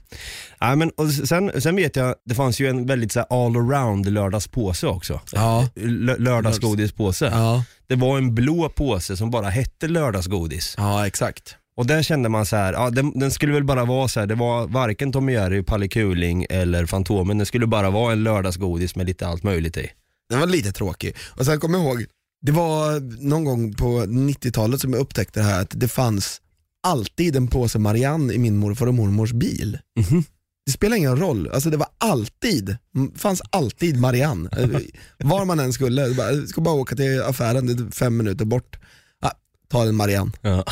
Ja, 0.60 0.76
men, 0.76 0.90
och 0.90 1.10
sen, 1.12 1.62
sen 1.62 1.76
vet 1.76 1.96
jag, 1.96 2.16
det 2.26 2.36
fanns 2.36 2.60
ju 2.60 2.68
en 2.70 2.86
väldigt 2.88 3.12
så 3.12 3.20
här, 3.20 3.46
all 3.46 3.56
around 3.56 4.14
lördagspåse 4.14 4.88
också. 4.88 5.22
Ja. 5.32 5.70
L- 5.76 6.16
lördagsgodispåse. 6.20 7.26
Ja, 7.26 7.64
Det 7.88 7.96
var 7.96 8.18
en 8.18 8.36
blå 8.36 8.70
påse 8.70 9.18
som 9.18 9.32
bara 9.32 9.50
hette 9.50 9.88
lördagsgodis. 9.88 10.74
ja 10.78 11.08
exakt. 11.08 11.56
Och 11.78 11.86
där 11.88 12.04
kände 12.04 12.30
man 12.30 12.46
så 12.46 12.56
här, 12.56 12.74
ja, 12.74 12.90
den, 12.90 13.20
den 13.20 13.32
skulle 13.32 13.54
väl 13.54 13.64
bara 13.64 13.86
vara 13.86 14.08
så 14.08 14.20
här, 14.20 14.28
det 14.28 14.36
var 14.36 14.68
varken 14.68 15.12
Tom 15.12 15.26
och 15.26 15.32
Jerry, 15.32 15.64
Palle 15.64 15.88
Kuling 15.88 16.46
eller 16.50 16.86
Fantomen. 16.86 17.38
Det 17.38 17.46
skulle 17.46 17.68
bara 17.68 17.90
vara 17.90 18.12
en 18.14 18.24
lördagsgodis 18.24 18.96
med 18.96 19.06
lite 19.08 19.28
allt 19.28 19.44
möjligt 19.44 19.78
i. 19.78 19.90
Den 20.34 20.40
var 20.40 20.48
lite 20.48 20.72
tråkig. 20.72 21.16
Och 21.30 21.46
sen 21.46 21.60
kommer 21.60 21.78
jag 21.80 21.88
ihåg, 21.88 22.06
det 22.42 22.52
var 22.52 23.00
någon 23.24 23.44
gång 23.44 23.74
på 23.74 23.86
90-talet 24.06 24.82
som 24.82 24.94
jag 24.94 25.00
upptäckte 25.00 25.40
det 25.40 25.44
här 25.46 25.62
att 25.62 25.72
det 25.80 25.88
fanns 25.88 26.42
alltid 26.88 27.36
en 27.36 27.48
påse 27.48 27.80
Marianne 27.80 28.34
i 28.34 28.38
min 28.38 28.58
morfar 28.58 28.88
och 28.88 28.94
mormors 28.94 29.32
bil. 29.32 29.78
Mhm. 30.00 30.24
Det 30.66 30.72
spelar 30.72 30.98
ingen 30.98 31.18
roll, 31.20 31.50
alltså 31.54 31.70
det 31.70 31.78
var 31.78 31.88
alltid, 31.98 32.78
fanns 33.16 33.42
alltid 33.50 34.00
Marianne. 34.00 34.50
Eh, 34.58 34.70
Var 35.18 35.46
man 35.46 35.60
än 35.60 35.74
skulle, 35.74 36.14
bara, 36.14 36.48
ska 36.48 36.62
bara 36.62 36.76
åka 36.76 36.96
till 36.96 37.22
affären, 37.22 37.68
det 37.68 37.84
är 37.84 37.92
fem 37.92 38.18
minuter 38.18 38.46
bort. 38.46 38.80
Ah, 39.22 39.32
ta 39.70 39.84
en 39.86 39.96
Marianne. 39.96 40.32
Ja. 40.42 40.64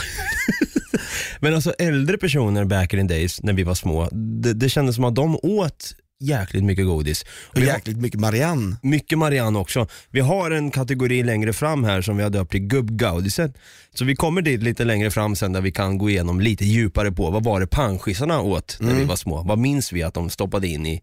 Men 1.40 1.54
alltså 1.56 1.72
äldre 1.72 2.18
personer 2.18 2.66
back 2.66 2.94
in 2.94 3.08
the 3.08 3.14
days 3.14 3.44
när 3.44 3.54
vi 3.54 3.64
var 3.64 3.76
små, 3.76 4.10
det, 4.12 4.54
det 4.54 4.70
kändes 4.70 4.96
som 4.96 5.04
att 5.06 5.16
de 5.16 5.36
åt 5.44 5.96
jäkligt 6.22 6.64
mycket 6.64 6.86
godis. 6.86 7.24
Och 7.24 7.58
vi 7.58 7.62
har- 7.62 7.74
jäkligt 7.76 7.98
mycket 7.98 8.20
Marianne. 8.20 8.76
Mycket 8.82 9.18
Marianne 9.18 9.60
också. 9.60 9.88
Vi 10.10 10.20
har 10.20 10.52
en 10.52 10.72
kategori 10.72 11.24
längre 11.24 11.54
fram 11.54 11.84
här 11.84 12.02
som 12.02 12.18
vi 12.18 12.24
har 12.24 12.30
döpt 12.30 12.52
till 12.52 12.60
gubbgaudiset. 12.68 13.58
Så 13.94 14.06
vi 14.06 14.16
kommer 14.16 14.42
dit 14.42 14.64
lite 14.64 14.84
längre 14.84 15.12
fram 15.12 15.36
sen 15.36 15.54
där 15.54 15.62
vi 15.62 15.72
kan 15.72 15.98
gå 15.98 16.10
igenom 16.10 16.40
lite 16.42 16.66
djupare 16.66 17.12
på 17.12 17.30
vad 17.32 17.44
var 17.44 17.60
det 17.60 17.68
panschisarna 17.68 18.42
åt 18.42 18.78
när 18.80 18.94
vi 18.96 19.04
var 19.04 19.16
små. 19.16 19.44
Vad 19.44 19.58
minns 19.60 19.94
vi 19.94 20.04
att 20.04 20.14
de 20.14 20.30
stoppade 20.30 20.68
in 20.68 20.86
i, 20.86 21.02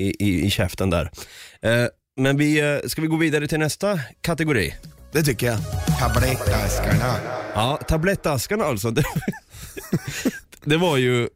i, 0.00 0.24
i, 0.24 0.44
i 0.46 0.50
käften 0.50 0.90
där. 0.90 1.10
Eh, 1.62 1.86
men 2.20 2.36
vi, 2.36 2.60
eh, 2.60 2.88
ska 2.88 3.02
vi 3.02 3.08
gå 3.08 3.16
vidare 3.16 3.48
till 3.48 3.58
nästa 3.58 4.00
kategori? 4.20 4.74
Det 5.12 5.22
tycker 5.22 5.46
jag. 5.46 5.58
Tablettaskarna. 6.00 7.14
Ja, 7.54 7.76
tablettaskarna 7.88 8.64
alltså. 8.64 8.90
Det, 8.90 9.04
det, 10.64 10.76
var 10.76 10.96
ju, 10.96 11.28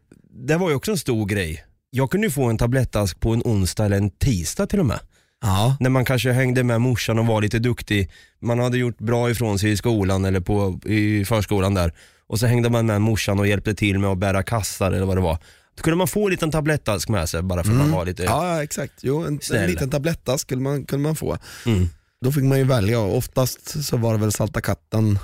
det 0.46 0.56
var 0.56 0.68
ju 0.70 0.74
också 0.76 0.90
en 0.90 0.98
stor 0.98 1.26
grej. 1.26 1.64
Jag 1.90 2.10
kunde 2.10 2.26
ju 2.26 2.30
få 2.30 2.44
en 2.44 2.58
tablettask 2.58 3.20
på 3.20 3.32
en 3.32 3.42
onsdag 3.44 3.84
eller 3.84 3.96
en 3.96 4.10
tisdag 4.10 4.66
till 4.66 4.80
och 4.80 4.86
med. 4.86 5.00
Ja. 5.42 5.76
när 5.80 5.90
man 5.90 6.04
kanske 6.04 6.32
hängde 6.32 6.64
med 6.64 6.80
morsan 6.80 7.18
och 7.18 7.26
var 7.26 7.42
lite 7.42 7.58
duktig. 7.58 8.10
Man 8.40 8.58
hade 8.58 8.78
gjort 8.78 8.98
bra 8.98 9.30
ifrån 9.30 9.58
sig 9.58 9.70
i 9.70 9.76
skolan 9.76 10.24
eller 10.24 10.40
på, 10.40 10.80
i 10.84 11.24
förskolan 11.24 11.74
där. 11.74 11.92
Och 12.26 12.40
så 12.40 12.46
hängde 12.46 12.70
man 12.70 12.86
med 12.86 13.00
morsan 13.00 13.38
och 13.38 13.46
hjälpte 13.46 13.74
till 13.74 13.98
med 13.98 14.10
att 14.10 14.18
bära 14.18 14.42
kassar 14.42 14.92
eller 14.92 15.06
vad 15.06 15.16
det 15.16 15.20
var. 15.20 15.38
Då 15.76 15.82
kunde 15.82 15.96
man 15.96 16.08
få 16.08 16.24
en 16.24 16.30
liten 16.30 16.50
tablettask 16.50 17.08
med 17.08 17.28
sig 17.28 17.42
bara 17.42 17.64
för 17.64 17.70
att 17.70 17.76
man 17.76 17.90
var 17.90 18.04
lite... 18.06 18.22
Ja, 18.22 18.62
exakt. 18.62 18.92
Jo, 19.00 19.24
en, 19.24 19.40
en 19.54 19.70
liten 19.70 19.90
tabletta 19.90 20.38
skulle 20.38 20.62
man, 20.62 20.84
kunde 20.84 21.02
man 21.02 21.16
få. 21.16 21.38
Mm. 21.66 21.88
Då 22.20 22.32
fick 22.32 22.44
man 22.44 22.58
ju 22.58 22.64
välja 22.64 23.00
oftast 23.00 23.84
så 23.84 23.96
var 23.96 24.12
det 24.12 24.20
väl 24.20 24.32
Salta 24.32 24.60
katten. 24.60 25.18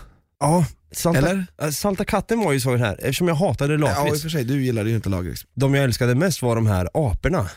Ja, 0.45 0.67
salta, 0.93 1.19
Eller? 1.19 1.71
salta 1.71 2.05
katten 2.05 2.41
var 2.41 2.53
ju 2.53 2.61
så 2.61 2.77
här, 2.77 2.95
eftersom 2.99 3.29
jag 3.29 3.35
hatade 3.35 3.73
Ja, 3.73 3.79
i 3.79 3.83
och 3.83 3.89
lakrits. 4.05 4.23
för 4.23 4.29
sig, 4.29 4.45
du 4.45 4.65
gillade 4.65 4.91
ju 4.91 4.97
inte 4.97 5.09
lakrits. 5.09 5.47
de 5.55 5.75
jag 5.75 5.85
älskade 5.85 6.15
mest 6.15 6.43
var 6.43 6.57
de 6.57 6.67
här 6.67 6.89
aporna. 6.95 7.51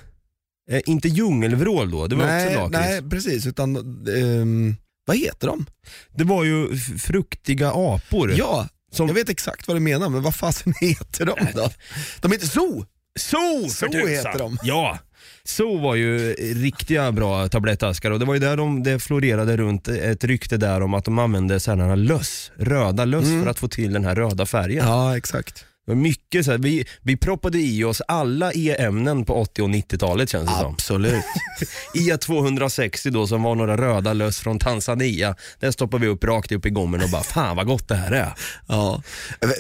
Eh, 0.72 0.82
inte 0.86 1.08
djungelvrål 1.08 1.92
då, 1.92 2.08
det 2.08 2.16
var 2.16 2.26
nej, 2.26 2.48
också 2.48 2.60
lakrits. 2.60 2.80
nej, 2.80 3.10
precis. 3.10 3.46
Utan, 3.48 3.76
ehm, 4.18 4.76
vad 5.06 5.18
heter 5.18 5.48
de? 5.48 5.66
Det 6.16 6.24
var 6.24 6.44
ju 6.44 6.78
fruktiga 6.78 7.72
apor. 7.76 8.34
Ja, 8.38 8.68
Som- 8.92 9.08
jag 9.08 9.14
vet 9.16 9.30
exakt 9.30 9.68
vad 9.68 9.76
du 9.78 9.82
menar, 9.82 10.10
men 10.10 10.22
vad 10.22 10.36
fasen 10.36 10.74
heter 10.82 11.26
de 11.26 11.36
då? 11.54 11.70
De 12.22 12.32
heter 12.32 12.48
Zoo! 12.48 12.86
So 13.20 13.38
för 13.70 13.88
tusan. 13.88 14.08
heter 14.10 14.40
de. 14.40 14.58
Ja. 14.64 15.00
So 15.48 15.78
var 15.78 15.96
ju 15.96 16.34
riktiga 16.34 17.12
bra 17.12 17.48
tablettaskar 17.48 18.12
och 18.12 18.20
det 18.20 18.26
var 18.26 18.34
ju 18.34 18.40
där 18.40 18.58
de, 18.58 18.84
det 18.84 19.00
florerade 19.00 19.58
runt 19.58 19.88
ett 19.88 20.24
rykte 20.24 20.58
där 20.58 20.82
om 20.82 20.94
att 20.94 21.06
de 21.06 21.20
använde 21.20 21.60
sådana 21.60 21.96
löss, 21.96 22.52
röda 22.56 23.06
löss 23.06 23.26
för 23.26 23.48
att 23.48 23.60
få 23.60 23.68
till 23.68 23.94
den 23.94 24.06
här 24.06 24.16
röda 24.16 24.46
färgen. 24.46 24.80
Mm. 24.80 24.94
Ja, 24.94 25.18
exakt. 25.18 25.66
Det 25.88 25.96
mycket 25.96 26.46
så 26.46 26.52
här, 26.52 26.58
vi, 26.58 26.86
vi 27.02 27.18
proppade 27.18 27.58
i 27.58 27.84
oss 27.84 28.02
alla 28.08 28.52
E-ämnen 28.54 29.26
på 29.26 29.34
80 29.34 29.62
och 29.62 29.70
90-talet 29.70 30.30
känns 30.30 30.50
det 30.50 30.56
som. 30.56 30.74
Absolut. 30.74 31.24
E260 31.94 33.10
då 33.12 33.28
som 33.28 33.44
var 33.44 33.56
några 33.56 33.78
röda 33.78 34.14
löss 34.14 34.40
från 34.40 34.60
Tanzania. 34.60 35.36
Där 35.60 35.72
stoppade 35.72 36.06
vi 36.06 36.12
upp 36.12 36.24
rakt 36.24 36.52
upp 36.52 36.66
i 36.66 36.70
gommen 36.70 37.04
och 37.04 37.10
bara 37.10 37.24
fan 37.24 37.56
vad 37.56 37.68
gott 37.68 37.88
det 37.88 37.96
här 37.96 38.12
är. 38.12 38.34
ja. 38.68 39.04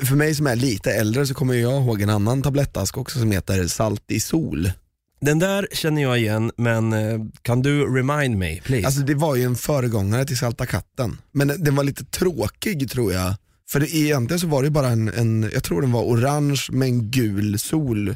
För 0.03 0.15
mig 0.15 0.35
som 0.35 0.47
är 0.47 0.55
lite 0.55 0.91
äldre 0.91 1.27
så 1.27 1.33
kommer 1.33 1.53
jag 1.53 1.83
ihåg 1.83 2.01
en 2.01 2.09
annan 2.09 2.41
tablettask 2.41 2.97
också 2.97 3.19
som 3.19 3.31
heter 3.31 3.67
Salt 3.67 4.11
i 4.11 4.19
sol. 4.19 4.71
Den 5.19 5.39
där 5.39 5.67
känner 5.71 6.01
jag 6.01 6.19
igen 6.19 6.51
men 6.57 6.93
eh, 6.93 7.19
kan 7.41 7.61
du 7.61 7.95
remind 7.95 8.37
me 8.37 8.61
please? 8.61 8.85
Alltså 8.85 9.01
det 9.01 9.15
var 9.15 9.35
ju 9.35 9.43
en 9.43 9.55
föregångare 9.55 10.25
till 10.25 10.37
Salta 10.37 10.65
katten, 10.65 11.17
men 11.31 11.47
den 11.47 11.75
var 11.75 11.83
lite 11.83 12.05
tråkig 12.05 12.91
tror 12.91 13.13
jag. 13.13 13.33
För 13.69 13.79
det, 13.79 13.95
egentligen 13.95 14.39
så 14.39 14.47
var 14.47 14.63
det 14.63 14.69
bara 14.69 14.87
en, 14.87 15.07
en, 15.07 15.51
jag 15.53 15.63
tror 15.63 15.81
den 15.81 15.91
var 15.91 16.03
orange 16.03 16.61
med 16.71 16.87
en 16.87 17.11
gul 17.11 17.59
sol 17.59 18.15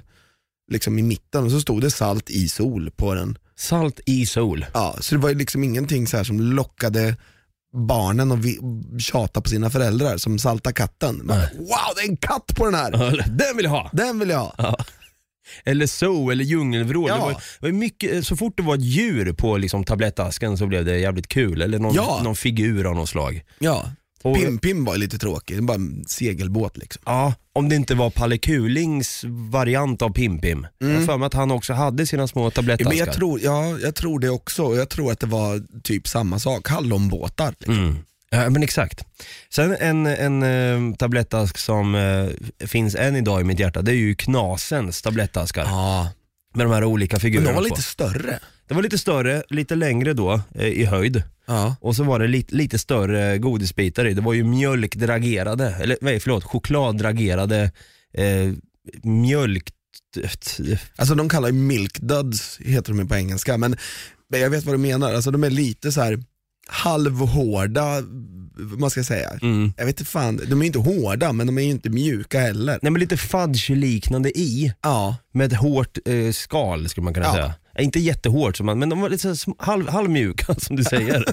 liksom 0.72 1.00
i 1.00 1.02
mitten 1.02 1.44
och 1.44 1.52
så 1.52 1.62
stod 1.62 1.82
det 1.82 1.92
salt 1.92 2.30
i 2.30 2.50
sol 2.50 2.92
på 2.96 3.14
den. 3.14 3.38
Salt 3.56 4.00
i 4.06 4.26
sol. 4.26 4.66
Ja, 4.74 4.96
så 5.00 5.16
det 5.16 5.22
var 5.22 5.30
ju 5.30 5.36
liksom 5.36 5.64
ingenting 5.64 6.08
så 6.08 6.18
här 6.18 6.24
som 6.24 6.42
lockade 6.42 7.16
barnen 7.74 8.32
och 8.32 8.46
vi, 8.46 8.60
tjata 9.00 9.42
på 9.42 9.50
sina 9.50 9.70
föräldrar 9.70 10.18
som 10.18 10.40
Salta 10.40 10.72
katten. 10.72 11.22
Men, 11.24 11.38
wow, 11.38 11.94
det 11.96 12.02
är 12.02 12.10
en 12.10 12.18
katt 12.18 12.56
på 12.56 12.66
den 12.66 12.76
här! 12.76 12.92
Den 13.38 13.58
vill 13.58 13.66
jag 13.66 13.72
ha! 13.72 13.90
Den 13.94 14.20
vill 14.20 14.30
jag 14.30 14.40
ha! 14.40 14.78
Eller 15.66 15.88
so 15.88 16.30
eller 16.30 16.44
djungelvrål. 16.44 17.10
Ja. 17.10 17.16
Det 17.16 17.22
var, 17.22 17.32
det 17.32 17.66
var 17.66 17.72
mycket, 17.72 18.28
så 18.28 18.36
fort 18.38 18.58
det 18.58 18.64
var 18.64 18.76
ett 18.76 18.82
djur 18.82 19.34
på 19.34 19.58
liksom, 19.58 19.84
tablettasken 19.84 20.58
så 20.58 20.68
blev 20.68 20.86
det 20.86 21.00
jävligt 21.00 21.28
kul. 21.28 21.62
Eller 21.62 21.80
någon, 21.80 21.96
Ja. 21.96 22.22
någon 22.24 22.36
figur 22.36 22.86
av 22.90 22.96
något 22.96 23.10
slag. 23.10 23.42
Ja. 23.60 23.92
Och- 24.24 24.36
Pim 24.38 24.58
Pim 24.60 24.86
var 24.86 24.98
lite 24.98 25.18
tråkig, 25.18 25.64
bara 25.64 25.76
en 25.76 26.04
segelbåt 26.08 26.78
liksom. 26.78 27.02
Ja, 27.06 27.34
om 27.54 27.70
det 27.70 27.76
inte 27.76 27.96
var 27.96 28.10
Palle 28.10 28.38
Kulings 28.38 29.24
variant 29.52 30.02
av 30.02 30.14
Pim-Pim. 30.14 30.66
Jag 30.78 30.88
har 31.00 31.06
för 31.06 31.18
mig 31.18 31.26
att 31.28 31.34
han 31.34 31.52
också 31.52 31.74
hade 31.74 32.08
sina 32.08 32.28
små 32.28 32.42
Mm. 32.42 32.46
Ja, 32.48 32.52
tablettaskar. 32.56 32.90
men 32.90 32.98
jag, 32.98 33.14
tror, 33.14 33.40
ja, 33.42 33.80
jag 33.80 33.96
tror 33.96 34.20
det 34.20 34.30
också, 34.30 34.76
jag 34.76 34.90
tror 34.90 35.12
att 35.12 35.20
det 35.20 35.28
var 35.28 35.82
typ 35.84 36.08
samma 36.08 36.40
sak, 36.40 36.68
hallonbåtar. 36.70 37.54
Liksom. 37.60 37.80
Mm. 37.80 37.98
Ja 38.34 38.50
men 38.50 38.64
exakt. 38.64 39.06
Sen 39.50 39.76
en, 39.80 40.06
en 40.06 40.44
eh, 40.44 40.96
tablettask 40.96 41.58
som 41.58 41.96
eh, 41.96 42.28
finns 42.68 42.96
än 42.96 43.16
idag 43.16 43.42
i 43.42 43.44
mitt 43.44 43.60
hjärta, 43.60 43.82
det 43.82 43.92
är 43.92 43.96
ju 43.96 44.16
Knasens 44.16 45.02
tablettaskar. 45.02 45.66
Ja. 45.66 46.10
Med 46.54 46.66
de 46.66 46.72
här 46.74 46.84
olika 46.84 47.16
Men 47.16 47.22
figurerna 47.22 47.50
de 47.50 47.56
var 47.56 47.62
på. 47.62 47.68
lite 47.68 47.82
större. 47.82 48.40
Det 48.68 48.74
var 48.74 48.82
lite 48.82 48.98
större, 48.98 49.44
lite 49.50 49.76
längre 49.76 50.14
då 50.14 50.42
eh, 50.56 50.68
i 50.68 50.86
höjd. 50.86 51.24
Ja. 51.46 51.76
Och 51.82 51.96
så 51.96 52.04
var 52.04 52.20
det 52.20 52.28
lite, 52.28 52.56
lite 52.56 52.80
större 52.80 53.38
godisbitar 53.38 54.06
i. 54.06 54.14
Det 54.14 54.22
var 54.22 54.34
ju 54.34 54.44
mjölkdragerade, 54.44 55.76
eller 55.82 55.98
nej 56.02 56.20
förlåt, 56.20 56.44
chokladdragerade 56.44 57.72
eh, 58.14 58.52
mjölk... 59.04 59.70
Alltså 60.96 61.16
de 61.16 61.30
kallar 61.30 61.48
ju 61.48 61.54
milk 61.54 62.00
duds, 62.00 62.58
heter 62.60 62.92
de 62.92 63.00
ju 63.00 63.08
på 63.08 63.16
engelska, 63.16 63.58
men 63.58 63.78
men 64.30 64.40
jag 64.40 64.50
vet 64.50 64.66
vad 64.66 64.74
du 64.74 64.80
menar. 64.80 65.14
Alltså 65.14 65.32
de 65.32 65.44
är 65.44 65.50
lite 65.50 65.92
så 65.92 66.02
här 66.02 66.24
halvhårda, 66.72 68.02
man 68.80 68.90
ska 68.90 69.04
säga. 69.04 69.30
Mm. 69.42 69.74
Jag 69.78 69.86
vet 69.86 70.00
inte 70.00 70.12
fan, 70.12 70.42
de 70.50 70.62
är 70.62 70.66
inte 70.66 70.80
hårda 70.80 71.34
men 71.34 71.48
de 71.48 71.58
är 71.58 71.62
ju 71.62 71.70
inte 71.70 71.90
mjuka 71.90 72.40
heller. 72.40 72.80
Nej 72.82 72.92
men 72.92 73.00
lite 73.00 73.18
fudge-liknande 73.18 74.30
i, 74.40 74.74
Ja, 74.82 75.16
med 75.34 75.54
ett 75.54 75.60
hårt 75.60 75.98
eh, 76.06 76.32
skal 76.32 76.90
skulle 76.90 77.04
man 77.04 77.14
kunna 77.14 77.26
Ja. 77.26 77.34
säga. 77.34 77.54
Eh, 77.76 77.84
Inte 77.86 78.00
jättehårt, 78.00 78.58
som 78.58 78.66
man, 78.66 78.80
men 78.80 78.90
de 78.90 79.02
var 79.02 79.10
lite 79.10 79.36
halv, 79.58 79.90
halvmjuka 79.90 80.56
som 80.60 80.76
du 80.76 80.84
säger. 80.84 81.26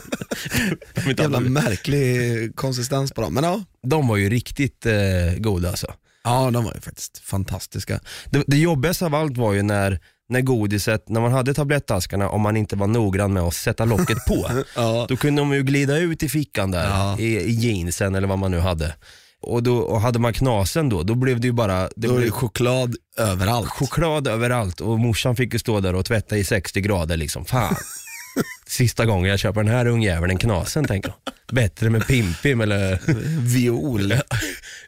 Jävla 1.18 1.40
märklig 1.40 2.56
konsistens 2.56 3.12
på 3.12 3.20
dem. 3.20 3.34
Men 3.34 3.44
ja, 3.44 3.64
de 3.86 4.08
var 4.08 4.16
ju 4.16 4.30
riktigt 4.30 4.86
eh, 4.86 4.94
goda 5.38 5.68
alltså. 5.68 5.86
ja 6.24 6.50
de 6.50 6.64
var 6.64 6.74
ju 6.74 6.80
faktiskt 6.80 7.18
fantastiska. 7.18 8.00
Det, 8.30 8.44
det 8.46 8.56
jobbigaste 8.58 9.04
av 9.06 9.14
allt 9.14 9.36
var 9.36 9.52
ju 9.52 9.62
när, 9.62 10.00
när 10.28 10.40
godiset, 10.40 11.08
när 11.08 11.20
man 11.20 11.32
hade 11.32 11.54
tablettaskarna, 11.54 12.28
om 12.28 12.40
man 12.40 12.56
inte 12.56 12.76
var 12.76 12.86
noggrann 12.86 13.32
med 13.32 13.42
att 13.42 13.54
sätta 13.54 13.84
locket 13.84 14.24
på. 14.28 14.50
Ja. 14.76 15.06
Då 15.08 15.16
kunde 15.16 15.42
de 15.42 15.52
ju 15.52 15.62
glida 15.62 15.96
ut 15.98 16.22
i 16.22 16.28
fickan 16.28 16.70
där, 16.70 16.84
Ja. 16.88 17.18
i, 17.18 17.36
i 17.36 17.50
jeansen 17.50 18.14
eller 18.14 18.28
vad 18.28 18.38
man 18.38 18.50
nu 18.50 18.58
hade. 18.58 18.94
Och, 19.40 19.62
då, 19.62 19.76
och 19.78 20.00
hade 20.00 20.18
man 20.18 20.32
knasen 20.32 20.88
då, 20.88 21.02
då 21.02 21.14
blev 21.14 21.40
det 21.40 21.46
ju 21.46 21.52
bara 21.52 21.78
det 21.82 21.88
Då 21.96 22.08
är 22.08 22.14
det 22.14 22.20
blev 22.20 22.30
choklad 22.30 22.96
överallt. 23.18 23.68
choklad 23.70 24.26
överallt 24.28 24.80
och 24.80 24.98
morsan 25.00 25.36
fick 25.36 25.52
ju 25.52 25.58
stå 25.58 25.80
där 25.80 25.94
och 25.94 26.04
tvätta 26.04 26.36
i 26.36 26.44
60 26.44 26.80
grader 26.80 27.16
liksom. 27.16 27.44
Fan. 27.44 27.76
Sista 28.66 29.06
gången 29.06 29.30
jag 29.30 29.38
köper 29.38 29.62
den 29.62 29.72
här 29.72 29.86
ungjäveln 29.86 30.30
en 30.30 30.38
knasen 30.38 30.84
tänker 30.84 31.12
jag. 31.24 31.34
Bättre 31.56 31.90
med 31.90 32.06
Pimpim 32.06 32.60
eller 32.60 32.98
Viol. 33.40 34.14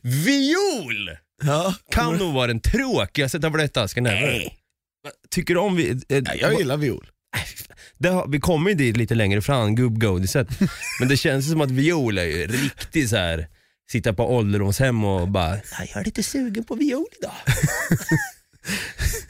Viol! 0.03 1.11
Ja, 1.43 1.75
Kan 1.91 2.17
nog 2.17 2.35
vara 2.35 2.47
den 2.47 2.61
tråkigaste 2.61 3.41
tablettasken 3.41 4.07
ever. 4.07 4.49
Tycker 5.31 5.55
du 5.55 5.61
om 5.61 5.77
vi... 5.77 5.91
eh, 6.09 6.23
jag 6.41 6.59
gillar 6.59 6.77
viol. 6.77 7.11
det 7.99 8.09
har, 8.09 8.29
vi 8.29 8.41
kommer 8.41 8.71
ju 8.71 8.77
dit 8.77 8.97
lite 8.97 9.15
längre 9.15 9.43
fram, 9.43 9.75
gubbgodiset. 9.75 10.49
Men 11.01 11.09
det 11.09 11.17
känns 11.17 11.51
som 11.51 11.61
att 11.61 11.71
viol 11.71 12.19
är 12.19 12.25
ju 12.25 12.47
riktigt 12.47 13.11
så 13.11 13.17
här 13.17 13.49
sitta 13.91 14.13
på 14.13 14.35
ålderdomshem 14.37 15.05
och 15.05 15.29
bara, 15.29 15.57
"Ja, 15.57 15.63
jag 15.79 15.97
är 15.97 16.05
lite 16.05 16.23
sugen 16.23 16.65
på 16.65 16.75
viol 16.75 17.07
idag. 17.19 17.33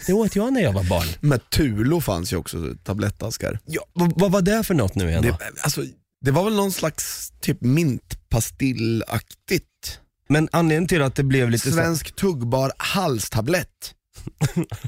det 0.07 0.13
åt 0.13 0.37
jag 0.37 0.53
när 0.53 0.61
jag 0.61 0.73
var 0.73 0.85
barn. 0.85 1.07
Men 1.21 1.41
Tulo 1.41 2.01
fanns 2.01 2.33
ju 2.33 2.37
också, 2.37 2.75
tablettaskar. 2.85 3.59
Ja, 3.67 3.85
vad, 3.93 4.21
vad 4.21 4.33
var 4.33 4.43
det 4.43 4.65
för 4.65 4.75
något 4.75 4.95
nu 4.95 5.09
igen 5.09 5.23
då? 5.23 5.29
Det, 5.29 5.39
alltså, 5.61 5.85
det 6.25 6.31
var 6.31 6.45
väl 6.45 6.57
någon 6.57 6.73
slags 6.73 7.33
typ 7.41 7.61
mintpastillaktigt. 7.61 10.01
Men 10.29 10.49
anledningen 10.53 10.89
till 10.89 11.03
att 11.03 11.15
det 11.15 11.23
blev 11.23 11.51
lite 11.51 11.73
Svensk 11.73 12.17
tuggbar 12.17 12.73
halstablett 12.77 13.95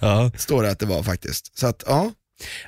ja, 0.00 0.30
står 0.36 0.62
det 0.62 0.70
att 0.70 0.78
det 0.78 0.86
var 0.86 1.02
faktiskt. 1.02 1.58
Så 1.58 1.66
att 1.66 1.82
ja, 1.86 2.12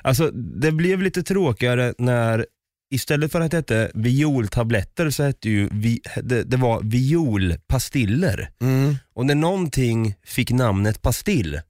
alltså 0.01 0.31
det 0.31 0.71
blev 0.71 1.01
lite 1.01 1.23
tråkigare 1.23 1.93
när 1.97 2.45
Istället 2.93 3.31
för 3.31 3.41
att 3.41 3.51
det 3.51 3.57
hette 3.57 3.91
violtabletter 3.93 5.09
så 5.09 5.23
hette 5.23 5.49
ju 5.49 5.69
vi, 5.71 6.01
det, 6.23 6.43
det 6.43 6.57
var 6.57 6.81
violpastiller. 6.83 8.49
mm. 8.61 8.95
Och 9.15 9.25
när 9.25 9.35
någonting 9.35 10.15
fick 10.25 10.51
namnet 10.51 11.01
pastill, 11.01 11.61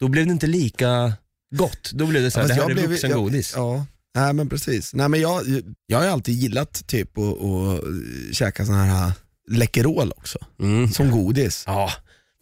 då 0.00 0.08
blev 0.08 0.26
det 0.26 0.32
inte 0.32 0.46
lika 0.46 1.12
gott. 1.56 1.90
Då 1.92 2.06
blev 2.06 2.22
det 2.22 2.30
så 2.30 2.40
här, 2.40 2.46
Fast 2.48 2.56
det 2.58 2.62
här 2.62 2.70
är 2.70 2.74
blev- 2.74 2.88
vuxengodis. 2.90 3.52
Jag, 3.56 3.76
ja, 3.76 3.86
nej 4.14 4.32
men 4.32 4.48
precis. 4.48 4.94
Nej, 4.94 5.08
men 5.08 5.20
jag, 5.20 5.42
jag 5.86 5.98
har 5.98 6.06
alltid 6.06 6.34
gillat 6.34 6.86
typ 6.86 7.18
att 7.18 7.80
käka 8.36 8.66
sån 8.66 8.74
här 8.74 9.12
Läkerol 9.50 10.12
också, 10.16 10.38
Mm. 10.60 10.88
som 10.88 11.10
godis. 11.10 11.64
Ja, 11.66 11.90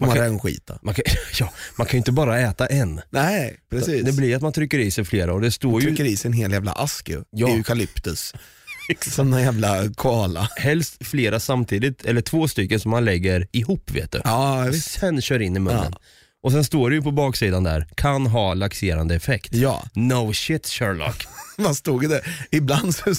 Man 0.02 0.09
man 0.09 0.40
kan, 0.40 0.78
man, 0.82 0.94
ja, 1.38 1.52
man 1.76 1.87
kan 1.87 1.92
ju 1.92 1.99
inte 1.99 2.12
bara 2.12 2.40
äta 2.40 2.66
en. 2.66 3.00
Nej, 3.11 3.56
precis. 3.71 4.04
Det 4.04 4.12
blir 4.12 4.37
att 4.37 4.42
man 4.42 4.52
trycker 4.52 4.78
i 4.78 4.90
sig 4.90 5.04
flera 5.04 5.32
och 5.32 5.40
det 5.40 5.50
står 5.50 5.80
ju 5.80 5.87
trycker 5.87 6.04
i 6.04 6.16
sig 6.16 6.28
en 6.28 6.32
hel 6.32 6.52
jävla 6.52 6.73
ask 6.73 7.09
ju. 7.09 7.23
Ja. 7.30 7.49
Eukalyptus. 7.49 8.35
Som 9.00 9.32
en 9.32 9.42
jävla 9.42 9.94
koala. 9.94 10.49
helst 10.56 11.06
flera 11.06 11.40
samtidigt, 11.40 12.04
eller 12.04 12.21
två 12.21 12.49
stycken 12.49 12.80
som 12.80 12.90
man 12.90 13.04
lägger 13.04 13.47
ihop 13.52 13.90
vet 13.90 14.12
du. 14.12 14.21
Ja, 14.25 14.64
visst. 14.71 14.90
sen 14.90 15.21
kör 15.21 15.42
in 15.42 15.56
i 15.56 15.61
munnen. 15.61 15.94
Och 16.42 16.52
sen 16.52 16.64
står 16.64 16.90
det 16.90 16.96
ju 16.96 17.02
på 17.02 17.11
baksidan 17.11 17.64
där, 17.64 17.87
kan 17.94 18.26
ha 18.26 18.54
laxerande 18.54 19.14
effekt. 19.14 19.54
Ja, 19.54 19.82
No 19.94 20.32
shit 20.32 20.66
Sherlock. 20.66 21.26
vad 21.56 21.76
stod 21.76 22.08
det? 22.08 22.22
Ibland 22.50 22.94
så, 22.94 23.14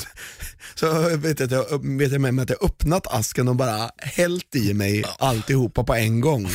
så 0.75 1.17
vet 1.17 1.39
jag, 1.39 1.85
vet 1.97 2.11
jag 2.11 2.21
med 2.21 2.33
mig 2.33 2.43
att 2.43 2.49
jag 2.49 2.63
öppnat 2.63 3.07
asken 3.07 3.47
och 3.47 3.55
bara 3.55 3.89
hällt 3.97 4.55
i 4.55 4.73
mig 4.73 5.03
alltihopa 5.19 5.83
på 5.83 5.95
en 5.95 6.21
gång. 6.21 6.49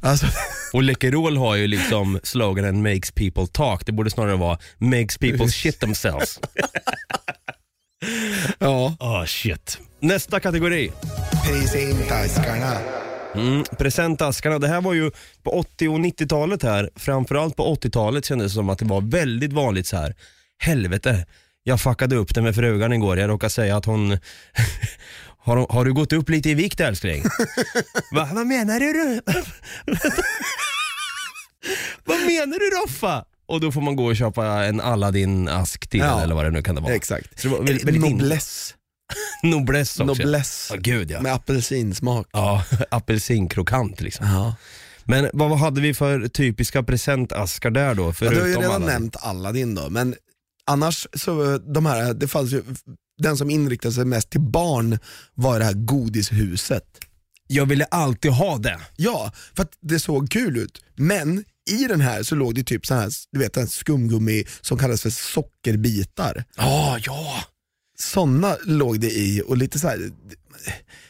Alltså, 0.00 0.26
Och 0.72 0.82
Läkerol 0.82 1.36
har 1.36 1.54
ju 1.54 1.66
liksom 1.66 2.20
sloganen 2.22 2.82
makes 2.82 3.10
people 3.10 3.46
talk. 3.46 3.86
Det 3.86 3.92
borde 3.92 4.10
snarare 4.10 4.36
vara 4.36 4.58
makes 4.78 5.18
people 5.18 5.48
shit 5.48 5.80
themselves. 5.80 6.40
ja. 8.58 8.96
Ah 9.00 9.26
shit. 9.26 9.78
Nästa 10.00 10.40
kategori. 10.40 10.92
Presentaskarna. 11.46 12.78
Mm, 13.34 13.64
presentaskarna. 13.78 14.58
Det 14.58 14.68
här 14.68 14.80
var 14.80 14.92
ju 14.94 15.10
på 15.42 15.50
80 15.58 15.88
och 15.88 15.98
90-talet 15.98 16.62
här. 16.62 16.90
Framförallt 16.96 17.56
på 17.56 17.74
80-talet 17.74 18.24
kändes 18.24 18.52
det 18.52 18.54
som 18.54 18.68
att 18.70 18.78
det 18.78 18.84
var 18.84 19.00
väldigt 19.00 19.52
vanligt 19.52 19.86
så 19.86 19.96
här. 19.96 20.14
Helvete, 20.58 21.26
jag 21.62 21.80
fuckade 21.80 22.16
upp 22.16 22.34
det 22.34 22.42
med 22.42 22.54
frugan 22.54 22.92
igår. 22.92 23.18
Jag 23.18 23.30
råkade 23.30 23.50
säga 23.50 23.76
att 23.76 23.84
hon 23.84 24.10
har, 25.38 25.56
hon- 25.56 25.66
har 25.70 25.84
du 25.84 25.92
gått 25.92 26.12
upp 26.12 26.28
lite 26.28 26.50
i 26.50 26.54
vikt 26.54 26.80
älskling? 26.80 27.22
Va, 28.12 28.28
vad 28.32 28.46
menar 28.46 28.80
du? 28.80 29.20
vad 32.04 32.18
menar 32.18 32.58
du 32.58 32.76
Roffa? 32.82 33.24
Och 33.46 33.60
då 33.60 33.72
får 33.72 33.80
man 33.80 33.96
gå 33.96 34.04
och 34.06 34.16
köpa 34.16 34.46
en 34.64 34.80
Aladdin-ask 34.80 35.86
till 35.88 36.00
Ja. 36.00 36.22
eller 36.22 36.34
vad 36.34 36.44
det 36.44 36.50
nu 36.50 36.62
kan 36.62 36.74
det 36.74 36.80
vara. 36.80 36.94
Exakt. 36.94 37.40
Så 37.40 37.48
det 37.48 37.54
var 37.54 37.62
väldigt 37.64 37.88
in- 38.04 38.18
Noblesse. 39.42 40.02
Också. 40.02 40.22
Noblesse. 40.22 40.74
Ja, 40.74 40.80
gud 40.80 41.10
ja. 41.10 41.20
Med 41.20 41.34
apelsinsmak. 41.34 42.28
Ja, 42.32 42.64
apelsinkrokant 42.90 44.00
liksom. 44.00 44.26
Ja. 44.26 44.54
Men 45.04 45.30
vad 45.32 45.58
hade 45.58 45.80
vi 45.80 45.94
för 45.94 46.28
typiska 46.28 46.82
presentaskar 46.82 47.70
där 47.70 47.94
då? 47.94 48.14
Ja, 48.20 48.30
du 48.30 48.40
har 48.40 48.46
ju 48.46 48.54
redan 48.54 48.72
alla? 48.72 48.86
nämnt 48.86 49.16
Aladdin 49.16 49.74
då, 49.74 49.90
men 49.90 50.14
annars 50.66 51.06
så, 51.14 51.58
de 51.58 51.86
här, 51.86 52.14
det 52.14 52.28
fanns 52.28 52.52
ju, 52.52 52.62
den 53.22 53.36
som 53.36 53.50
inriktade 53.50 53.94
sig 53.94 54.04
mest 54.04 54.30
till 54.30 54.40
barn 54.40 54.98
var 55.34 55.58
det 55.58 55.64
här 55.64 55.72
godishuset. 55.72 56.84
Jag 57.48 57.66
ville 57.66 57.84
alltid 57.84 58.30
ha 58.30 58.58
det. 58.58 58.80
Ja, 58.96 59.32
för 59.56 59.62
att 59.62 59.72
det 59.80 60.00
såg 60.00 60.30
kul 60.30 60.56
ut, 60.56 60.84
men 60.96 61.44
i 61.70 61.84
den 61.88 62.00
här 62.00 62.22
så 62.22 62.34
låg 62.34 62.54
det 62.54 62.64
typ 62.64 62.86
så 62.86 62.94
här, 62.94 63.10
du 63.32 63.38
vet 63.38 63.56
en 63.56 63.68
skumgummi 63.68 64.44
som 64.60 64.78
kallas 64.78 65.02
för 65.02 65.10
sockerbitar. 65.10 66.44
Ja, 66.56 66.98
ja. 67.02 67.44
Sådana 68.02 68.56
låg 68.64 69.00
det 69.00 69.10
i 69.10 69.42
och 69.46 69.56
lite 69.56 69.78
så 69.78 69.88
här. 69.88 70.10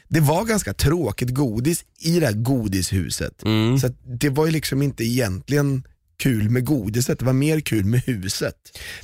det 0.09 0.21
var 0.21 0.45
ganska 0.45 0.75
tråkigt 0.75 1.31
godis 1.31 1.85
i 2.01 2.21
det 2.21 2.27
här 2.27 2.33
godishuset. 2.33 3.43
Mm. 3.45 3.79
Så 3.79 3.89
det 4.05 4.31
var 4.31 4.47
ju 4.47 4.53
liksom 4.53 4.83
inte 4.83 5.05
egentligen 5.05 5.83
kul 6.17 6.51
med 6.51 6.65
godiset, 6.65 7.19
det 7.19 7.25
var 7.25 7.33
mer 7.33 7.61
kul 7.61 7.85
med 7.85 8.03
huset. 8.07 8.55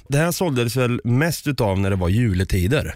Det 0.08 0.18
här 0.18 0.32
såldes 0.32 0.76
väl 0.76 1.00
mest 1.04 1.46
utav 1.46 1.80
när 1.80 1.90
det 1.90 1.96
var 1.96 2.08
juletider. 2.08 2.94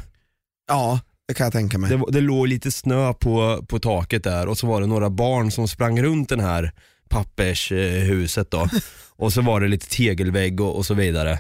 Ja, 0.68 1.00
det 1.28 1.35
kan 1.35 1.44
jag 1.44 1.52
tänka 1.52 1.78
mig. 1.78 1.90
Det, 1.90 2.05
det 2.09 2.20
låg 2.20 2.48
lite 2.48 2.70
snö 2.70 3.12
på, 3.12 3.64
på 3.68 3.78
taket 3.78 4.24
där 4.24 4.46
och 4.48 4.59
så 4.59 4.66
var 4.66 4.81
det 4.81 4.87
några 4.87 5.11
barn 5.11 5.50
som 5.50 5.68
sprang 5.68 6.02
runt 6.02 6.28
den 6.28 6.40
här 6.40 6.72
pappershuset 7.09 8.50
då. 8.50 8.68
och 9.16 9.33
så 9.33 9.42
var 9.42 9.61
det 9.61 9.68
lite 9.68 9.87
tegelvägg 9.87 10.61
och, 10.61 10.76
och 10.76 10.87
så 10.87 10.94
vidare. 10.94 11.38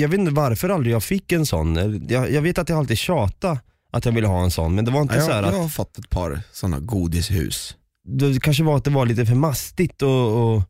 Jag 0.00 0.08
vet 0.08 0.20
inte 0.20 0.32
varför 0.32 0.68
aldrig 0.68 0.94
jag 0.94 1.02
fick 1.04 1.32
en 1.32 1.46
sån. 1.46 1.76
Jag, 2.08 2.32
jag 2.32 2.42
vet 2.42 2.58
att 2.58 2.68
jag 2.68 2.78
alltid 2.78 2.98
tjatade 2.98 3.60
att 3.92 4.04
jag 4.04 4.12
ville 4.12 4.26
ha 4.26 4.42
en 4.44 4.50
sån 4.50 4.74
men 4.74 4.84
det 4.84 4.90
var 4.90 5.00
inte 5.02 5.14
Ja, 5.14 5.20
så 5.20 5.30
här 5.32 5.36
jag, 5.38 5.48
att 5.48 5.54
jag 5.54 5.62
har 5.62 5.68
fått 5.68 5.98
ett 5.98 6.10
par 6.10 6.40
sådana 6.52 6.80
godishus. 6.80 7.76
det 8.04 8.40
kanske 8.42 8.62
var 8.64 8.76
att 8.76 8.84
det 8.84 8.90
var 8.90 9.06
lite 9.06 9.26
för 9.26 9.34
mastigt 9.34 10.02
och, 10.02 10.54
och, 10.54 10.62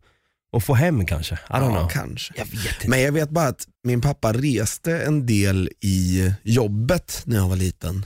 och 0.53 0.63
få 0.65 0.75
hem 0.75 1.07
kanske. 1.07 1.35
I 1.35 1.53
don't 1.53 1.71
know. 1.77 1.89
kanske. 1.89 2.35
Jag 2.37 2.45
vet 2.45 2.55
inte. 2.75 2.89
Men 2.89 3.01
jag 3.03 3.13
vet 3.13 3.31
bara 3.31 3.49
att 3.49 3.67
min 3.85 4.01
pappa 4.01 4.33
reste 4.33 4.99
en 5.03 5.27
del 5.27 5.71
i 5.81 6.33
jobbet 6.43 7.23
när 7.25 7.37
jag 7.37 7.49
var 7.49 7.57
liten. 7.57 8.05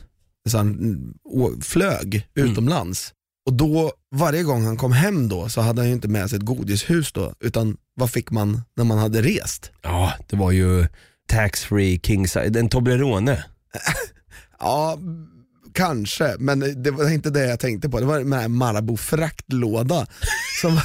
Så 0.48 0.56
han 0.56 0.68
mm, 0.68 1.14
å- 1.24 1.60
flög 1.60 2.28
Mm. 2.36 2.50
utomlands. 2.50 3.12
Och 3.46 3.52
då, 3.52 3.92
varje 4.14 4.42
gång 4.42 4.64
han 4.64 4.76
kom 4.76 4.92
hem 4.92 5.28
då 5.28 5.48
så 5.48 5.60
hade 5.60 5.80
han 5.80 5.88
ju 5.88 5.94
inte 5.94 6.08
med 6.08 6.30
sig 6.30 6.36
ett 6.38 6.44
godishus 6.44 7.12
då, 7.12 7.32
utan 7.40 7.76
vad 7.94 8.10
fick 8.10 8.30
man 8.30 8.62
när 8.76 8.84
man 8.84 8.98
hade 8.98 9.22
rest? 9.22 9.70
Ja, 9.82 10.12
det 10.30 10.36
var 10.36 10.50
ju 10.50 10.86
tax-free 11.36 12.00
king 12.06 12.28
size, 12.28 12.58
en 12.58 12.68
Toblerone. 12.68 13.44
Ja, 14.58 14.98
kanske, 15.74 16.34
men 16.38 16.82
det 16.82 16.90
var 16.90 17.10
inte 17.10 17.30
det 17.30 17.46
jag 17.46 17.60
tänkte 17.60 17.88
på. 17.88 18.00
Det 18.00 18.06
var 18.06 18.18
den 18.18 18.32
här 18.32 18.48
Marabou 18.48 18.96
fraktlåda. 18.96 20.06
Som, 20.60 20.80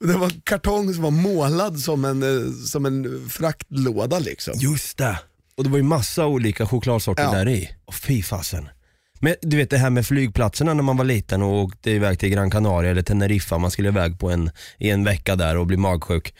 Det 0.00 0.18
var 0.18 0.32
kartong 0.44 0.94
som 0.94 1.02
var 1.02 1.10
målad 1.10 1.78
som 1.78 2.04
en, 2.04 2.22
eh, 2.22 2.52
som 2.66 2.86
en 2.86 3.28
fraktlåda 3.30 4.18
liksom. 4.18 4.54
Just 4.56 4.98
det. 4.98 5.18
Och 5.56 5.64
det 5.64 5.70
var 5.70 5.76
ju 5.76 5.82
massa 5.82 6.26
olika 6.26 6.66
chokladsorter 6.66 7.22
Ja. 7.22 7.30
där 7.32 7.48
i. 7.48 7.68
Och 7.84 7.94
fy 7.94 8.22
fasen. 8.22 8.68
Men 9.20 9.34
du 9.42 9.56
vet 9.56 9.70
det 9.70 9.78
här 9.78 9.90
med 9.90 10.06
flygplatserna 10.06 10.74
när 10.74 10.82
man 10.82 10.96
var 10.96 11.04
liten 11.04 11.42
och 11.42 11.62
åkte 11.62 11.90
iväg 11.90 12.18
till 12.18 12.28
Gran 12.28 12.50
Canaria 12.50 12.90
eller 12.90 13.02
Teneriffa, 13.02 13.58
man 13.58 13.70
skulle 13.70 13.88
iväg 13.88 14.18
på 14.18 14.30
en, 14.30 14.50
i 14.78 14.90
en 14.90 15.04
vecka 15.04 15.36
där 15.36 15.56
och 15.56 15.66
bli 15.66 15.76
magsjuk. 15.76 16.34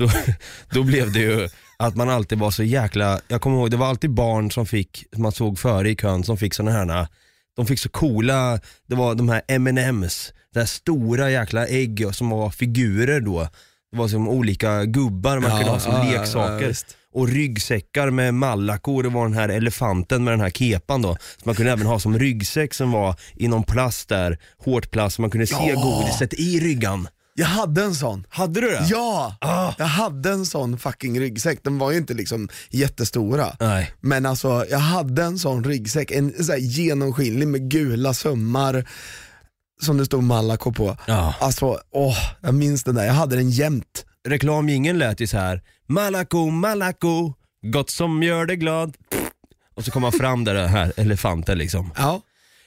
Då, 0.00 0.10
då 0.70 0.82
blev 0.82 1.12
det 1.12 1.20
ju 1.20 1.48
att 1.76 1.96
man 1.96 2.08
alltid 2.08 2.38
var 2.38 2.50
så 2.50 2.62
jäkla, 2.62 3.20
jag 3.28 3.40
kommer 3.40 3.56
ihåg 3.56 3.70
det 3.70 3.76
var 3.76 3.86
alltid 3.86 4.10
barn 4.10 4.50
som 4.50 4.66
fick, 4.66 5.04
som 5.12 5.22
man 5.22 5.32
såg 5.32 5.58
före 5.58 5.90
i 5.90 5.96
kön 5.96 6.24
som 6.24 6.36
fick 6.36 6.54
såna 6.54 6.70
här, 6.70 7.06
de 7.56 7.66
fick 7.66 7.78
så 7.78 7.88
coola, 7.88 8.60
det 8.86 8.94
var 8.94 9.14
de 9.14 9.28
här 9.28 9.42
M&M's 9.48 10.32
här 10.54 10.66
stora 10.66 11.30
jäkla 11.30 11.66
ägg 11.66 12.06
som 12.12 12.30
var 12.30 12.50
figurer 12.50 13.20
då. 13.20 13.48
Det 13.92 13.98
var 13.98 14.08
som 14.08 14.28
olika 14.28 14.84
gubbar 14.84 15.38
man 15.38 15.50
Ja, 15.50 15.56
kunde 15.56 15.72
ha 15.72 15.80
som 15.80 15.92
ja, 15.92 16.12
leksaker 16.12 16.68
ja, 16.68 16.94
och 17.12 17.28
ryggsäckar 17.28 18.10
med 18.10 18.34
Malaco, 18.34 19.02
det 19.02 19.08
var 19.08 19.24
den 19.24 19.34
här 19.34 19.48
elefanten 19.48 20.24
med 20.24 20.32
den 20.32 20.40
här 20.40 20.50
kepan 20.50 21.02
då. 21.02 21.16
Så 21.36 21.42
man 21.44 21.54
kunde 21.54 21.72
även 21.72 21.86
ha 21.86 22.00
som 22.00 22.18
ryggsäck 22.18 22.74
som 22.74 22.90
var 22.90 23.14
i 23.36 23.48
någon 23.48 23.62
plast 23.62 24.08
där, 24.08 24.38
hårt 24.64 24.90
plast, 24.90 25.16
så 25.16 25.22
man 25.22 25.30
kunde 25.30 25.46
se 25.46 25.74
godiset 25.74 26.34
i 26.34 26.60
ryggan. 26.60 27.08
Jag 27.40 27.46
hade 27.46 27.82
en 27.84 27.94
sån. 27.94 28.26
Hade 28.28 28.60
du 28.60 28.70
det? 28.70 28.86
Ja, 28.90 29.36
Ah. 29.40 29.72
jag 29.78 29.86
hade 29.86 30.30
en 30.30 30.46
sån 30.46 30.78
fucking 30.78 31.20
ryggsäck. 31.20 31.64
Den 31.64 31.78
var 31.78 31.90
ju 31.90 31.96
inte 31.98 32.14
liksom 32.14 32.48
jättestora. 32.70 33.56
Nej. 33.60 33.92
Men 34.00 34.26
alltså 34.26 34.64
jag 34.70 34.78
hade 34.78 35.22
en 35.22 35.38
sån 35.38 35.64
ryggsäck, 35.64 36.10
en 36.10 36.44
så 36.44 36.52
här 36.52 36.58
genomskinlig 36.58 37.48
med 37.48 37.70
gula 37.70 38.14
sömmar 38.14 38.88
som 39.82 39.96
det 39.96 40.06
stod 40.06 40.22
Malaco 40.22 40.72
på. 40.72 40.96
Ja. 41.06 41.34
Alltså, 41.40 41.78
åh, 41.92 42.16
jag 42.40 42.54
minns 42.54 42.84
den 42.84 42.94
där, 42.94 43.04
jag 43.04 43.12
hade 43.14 43.36
den 43.36 43.50
jämt. 43.50 44.04
Reklamjingeln 44.28 44.98
lät 44.98 45.20
ju 45.20 45.26
så 45.26 45.36
här. 45.38 45.62
Malaco, 45.88 46.50
Malaco, 46.50 47.32
gott 47.72 47.90
som 47.90 48.22
gör 48.22 48.46
dig 48.46 48.56
glad. 48.56 48.96
Och 49.74 49.84
så 49.84 49.90
kom 49.90 50.02
man 50.02 50.12
fram 50.12 50.44
där, 50.44 50.54
den 50.54 50.68
här 50.68 50.92
elefanten 50.96 51.58
liksom. 51.58 51.92
Ja. 51.96 52.22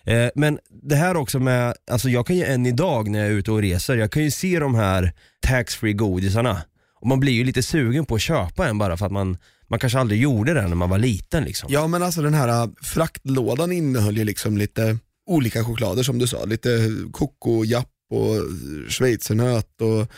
Eh, 0.06 0.30
men 0.36 0.60
det 0.84 0.96
här 0.96 1.18
också 1.18 1.40
med, 1.40 1.74
alltså 1.92 2.10
jag 2.10 2.28
kan 2.28 2.36
ju 2.36 2.44
än 2.44 2.66
idag 2.66 3.10
när 3.10 3.20
jag 3.20 3.28
är 3.28 3.32
ute 3.32 3.52
och 3.52 3.62
reser, 3.62 3.98
jag 3.98 4.12
kan 4.12 4.24
ju 4.24 4.32
se 4.32 4.60
de 4.60 4.76
här 4.76 5.14
tax-free 5.48 5.94
godisarna 5.94 6.62
och 7.02 7.08
man 7.08 7.20
blir 7.20 7.34
ju 7.34 7.44
lite 7.44 7.64
sugen 7.64 8.06
på 8.06 8.16
att 8.16 8.22
köpa 8.22 8.68
en 8.68 8.78
bara 8.78 8.98
för 8.98 9.06
att 9.06 9.12
man, 9.12 9.38
man 9.68 9.80
kanske 9.80 10.00
aldrig 10.00 10.22
gjorde 10.22 10.54
det 10.54 10.68
när 10.68 10.76
man 10.76 10.90
var 10.90 10.98
liten 10.98 11.44
liksom. 11.44 11.70
Ja 11.72 11.88
men 11.88 12.04
alltså 12.04 12.22
den 12.22 12.34
här 12.34 12.64
äh, 12.64 12.70
fraktlådan 12.82 13.72
innehöll 13.72 14.18
ju 14.18 14.24
liksom 14.24 14.58
lite 14.58 14.98
olika 15.26 15.64
choklader 15.64 16.04
som 16.04 16.20
du 16.20 16.28
sa. 16.28 16.46
Lite 16.46 16.70
kokojapp 17.12 17.90
och 18.10 18.36
schweizernöt 18.90 19.82
och 19.82 20.12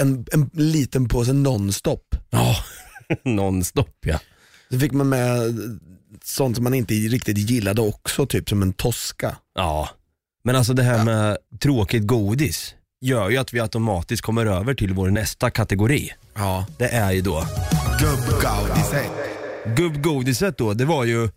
en, 0.00 0.26
en 0.32 0.50
liten 0.52 1.08
påse 1.08 1.32
nonstop. 1.32 2.14
Ja, 2.30 2.56
nonstop 3.24 3.96
ja. 4.00 4.20
Så 4.70 4.78
fick 4.78 4.92
man 4.92 5.08
med 5.08 5.54
sånt 6.24 6.56
som 6.56 6.64
man 6.64 6.74
inte 6.74 6.94
riktigt 6.94 7.38
gillade 7.38 7.82
också, 7.82 8.26
typ 8.26 8.48
som 8.48 8.62
en 8.62 8.72
Tosca. 8.72 9.36
Ja, 9.54 9.88
men 10.44 10.56
alltså 10.56 10.72
det 10.72 10.82
här 10.82 11.04
med 11.04 11.36
tråkigt 11.60 12.06
godis 12.06 12.74
gör 13.00 13.30
ju 13.30 13.36
att 13.36 13.52
vi 13.52 13.60
automatiskt 13.60 14.22
kommer 14.22 14.46
över 14.46 14.74
till 14.74 14.92
vår 14.92 15.10
nästa 15.10 15.50
kategori. 15.50 16.12
Ja. 16.34 16.66
Det 16.78 16.88
är 16.88 17.12
ju 17.12 17.20
då 17.20 17.46
Gubbgodiset. 18.00 19.10
gubbgodiset 19.76 20.58
då, 20.58 20.74
det 20.74 20.84
var 20.84 21.04
ju 21.04 21.28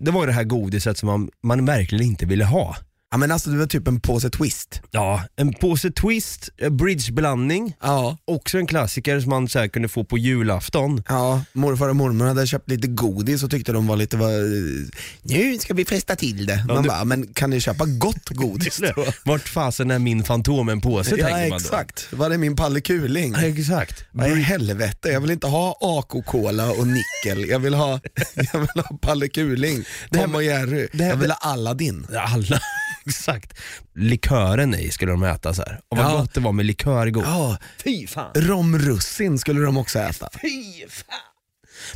det 0.00 0.10
var 0.10 0.26
det 0.26 0.32
här 0.32 0.44
godiset 0.44 0.98
som 0.98 1.06
man, 1.06 1.30
man 1.42 1.64
verkligen 1.64 2.04
inte 2.06 2.26
ville 2.26 2.44
ha. 2.44 2.76
Ja 3.12 3.18
men 3.18 3.30
alltså 3.32 3.50
det 3.50 3.58
var 3.58 3.66
typ 3.66 3.88
en 3.88 4.00
påse 4.00 4.30
twist. 4.30 4.80
Ja, 4.90 5.24
en 5.36 5.52
påse 5.52 5.90
twist, 5.90 6.48
eh, 6.58 6.70
bridgeblandning, 6.70 7.74
Ja. 7.82 8.16
också 8.24 8.58
en 8.58 8.66
klassiker 8.66 9.20
som 9.20 9.30
man 9.30 9.48
så 9.48 9.58
här 9.58 9.68
kunde 9.68 9.88
få 9.88 10.04
på 10.04 10.18
julafton. 10.18 11.02
Ja, 11.08 11.42
morfar 11.52 11.88
och 11.88 11.96
mormor 11.96 12.26
hade 12.26 12.46
köpt 12.46 12.70
lite 12.70 12.88
godis 12.88 13.42
och 13.42 13.50
tyckte 13.50 13.72
de 13.72 13.86
var 13.86 13.96
lite, 13.96 14.16
var, 14.16 14.30
nu 15.22 15.58
ska 15.58 15.74
vi 15.74 15.84
festa 15.84 16.16
till 16.16 16.46
det. 16.46 16.64
Man 16.68 16.82
nu- 16.82 16.88
bara, 16.88 17.04
men 17.04 17.26
kan 17.34 17.50
ni 17.50 17.60
köpa 17.60 17.84
gott 17.86 18.28
godis 18.28 18.76
då? 18.96 19.04
Vart 19.24 19.48
fasen 19.48 19.90
är 19.90 19.98
min 19.98 20.24
Fantomen-påse 20.24 21.10
Ja 21.16 21.26
tänker 21.26 21.40
man 21.40 21.50
då. 21.50 21.56
exakt, 21.56 22.12
var 22.12 22.30
är 22.30 22.38
min 22.38 22.56
Palle 22.56 22.80
Kuling? 22.80 23.32
Ja, 23.32 23.42
exakt. 23.42 24.04
Vad 24.12 24.30
i 24.38 24.42
helvete, 24.42 25.08
jag 25.08 25.20
vill 25.20 25.30
inte 25.30 25.46
ha 25.46 25.76
AK-cola 25.80 26.70
och 26.70 26.86
nickel, 26.86 27.48
jag 27.48 27.58
vill 27.58 27.74
ha, 27.74 28.00
jag 28.52 28.60
vill 28.60 28.84
ha 28.84 28.96
Palle 29.00 29.28
Kuling, 29.28 29.84
Tom 30.12 30.34
och 30.34 30.42
Jerry, 30.42 30.88
det 30.92 31.04
här 31.04 31.10
jag 31.10 31.16
vill 31.16 31.30
ha 31.30 31.36
Aladdin. 31.52 32.06
Alla, 32.26 32.60
exakt. 33.06 33.58
Likören 33.94 34.74
i 34.74 34.90
skulle 34.90 35.10
de 35.12 35.22
äta 35.22 35.54
så 35.54 35.62
här. 35.62 35.80
Och 35.88 35.96
vad 35.96 36.06
Ja. 36.06 36.18
gott 36.18 36.34
det 36.34 36.40
var 36.40 36.52
med 36.52 36.66
likör 36.66 37.06
igår. 37.06 37.24
Ja, 37.26 37.58
Fy 37.84 38.06
fan. 38.06 38.30
romrussin 38.34 39.38
skulle 39.38 39.60
de 39.60 39.76
också 39.76 39.98
äta. 39.98 40.28
Fy 40.42 40.64
fan. 40.88 41.18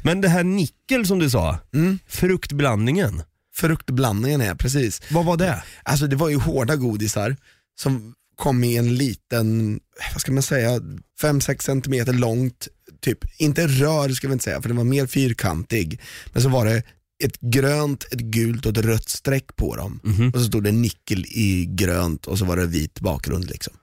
Men 0.03 0.21
det 0.21 0.29
här 0.29 0.45
nickel 0.45 1.07
som 1.07 1.19
du 1.19 1.31
sa, 1.31 1.59
Mm. 1.75 1.99
fruktblandningen, 2.09 3.23
Fruktblandningen 3.55 4.41
är 4.41 4.55
precis. 4.55 5.03
vad 5.11 5.25
var 5.25 5.37
det? 5.37 5.63
Alltså 5.83 6.07
det 6.07 6.17
var 6.17 6.29
ju 6.29 6.37
hårda 6.37 6.77
godisar 6.77 7.37
som 7.81 8.15
kom 8.37 8.65
i 8.65 8.77
en 8.77 8.95
liten, 8.97 9.81
vad 10.13 10.21
ska 10.21 10.33
man 10.33 10.43
säga, 10.43 10.81
5-6 11.21 11.65
centimeter 11.65 12.13
långt, 12.13 12.69
typ, 13.01 13.19
inte 13.41 13.67
rör 13.67 14.09
ska 14.09 14.27
vi 14.29 14.33
inte 14.33 14.45
säga 14.45 14.63
för 14.63 14.69
den 14.69 14.77
var 14.77 14.85
mer 14.85 15.07
fyrkantig, 15.07 16.01
men 16.33 16.43
så 16.43 16.49
var 16.49 16.65
det 16.67 16.83
ett 17.25 17.41
grönt, 17.41 18.05
ett 18.13 18.21
gult 18.21 18.67
och 18.67 18.79
ett 18.79 18.85
rött 18.85 19.09
streck 19.09 19.57
på 19.57 19.77
dem. 19.77 20.01
Mhm. 20.05 20.31
Och 20.35 20.41
så 20.41 20.45
stod 20.47 20.65
det 20.65 20.73
nickel 20.73 21.25
i 21.27 21.67
grönt 21.71 22.27
och 22.27 22.39
så 22.39 22.45
var 22.45 22.57
det 22.57 22.67
vit 22.67 23.01
bakgrund 23.01 23.51
liksom. 23.51 23.75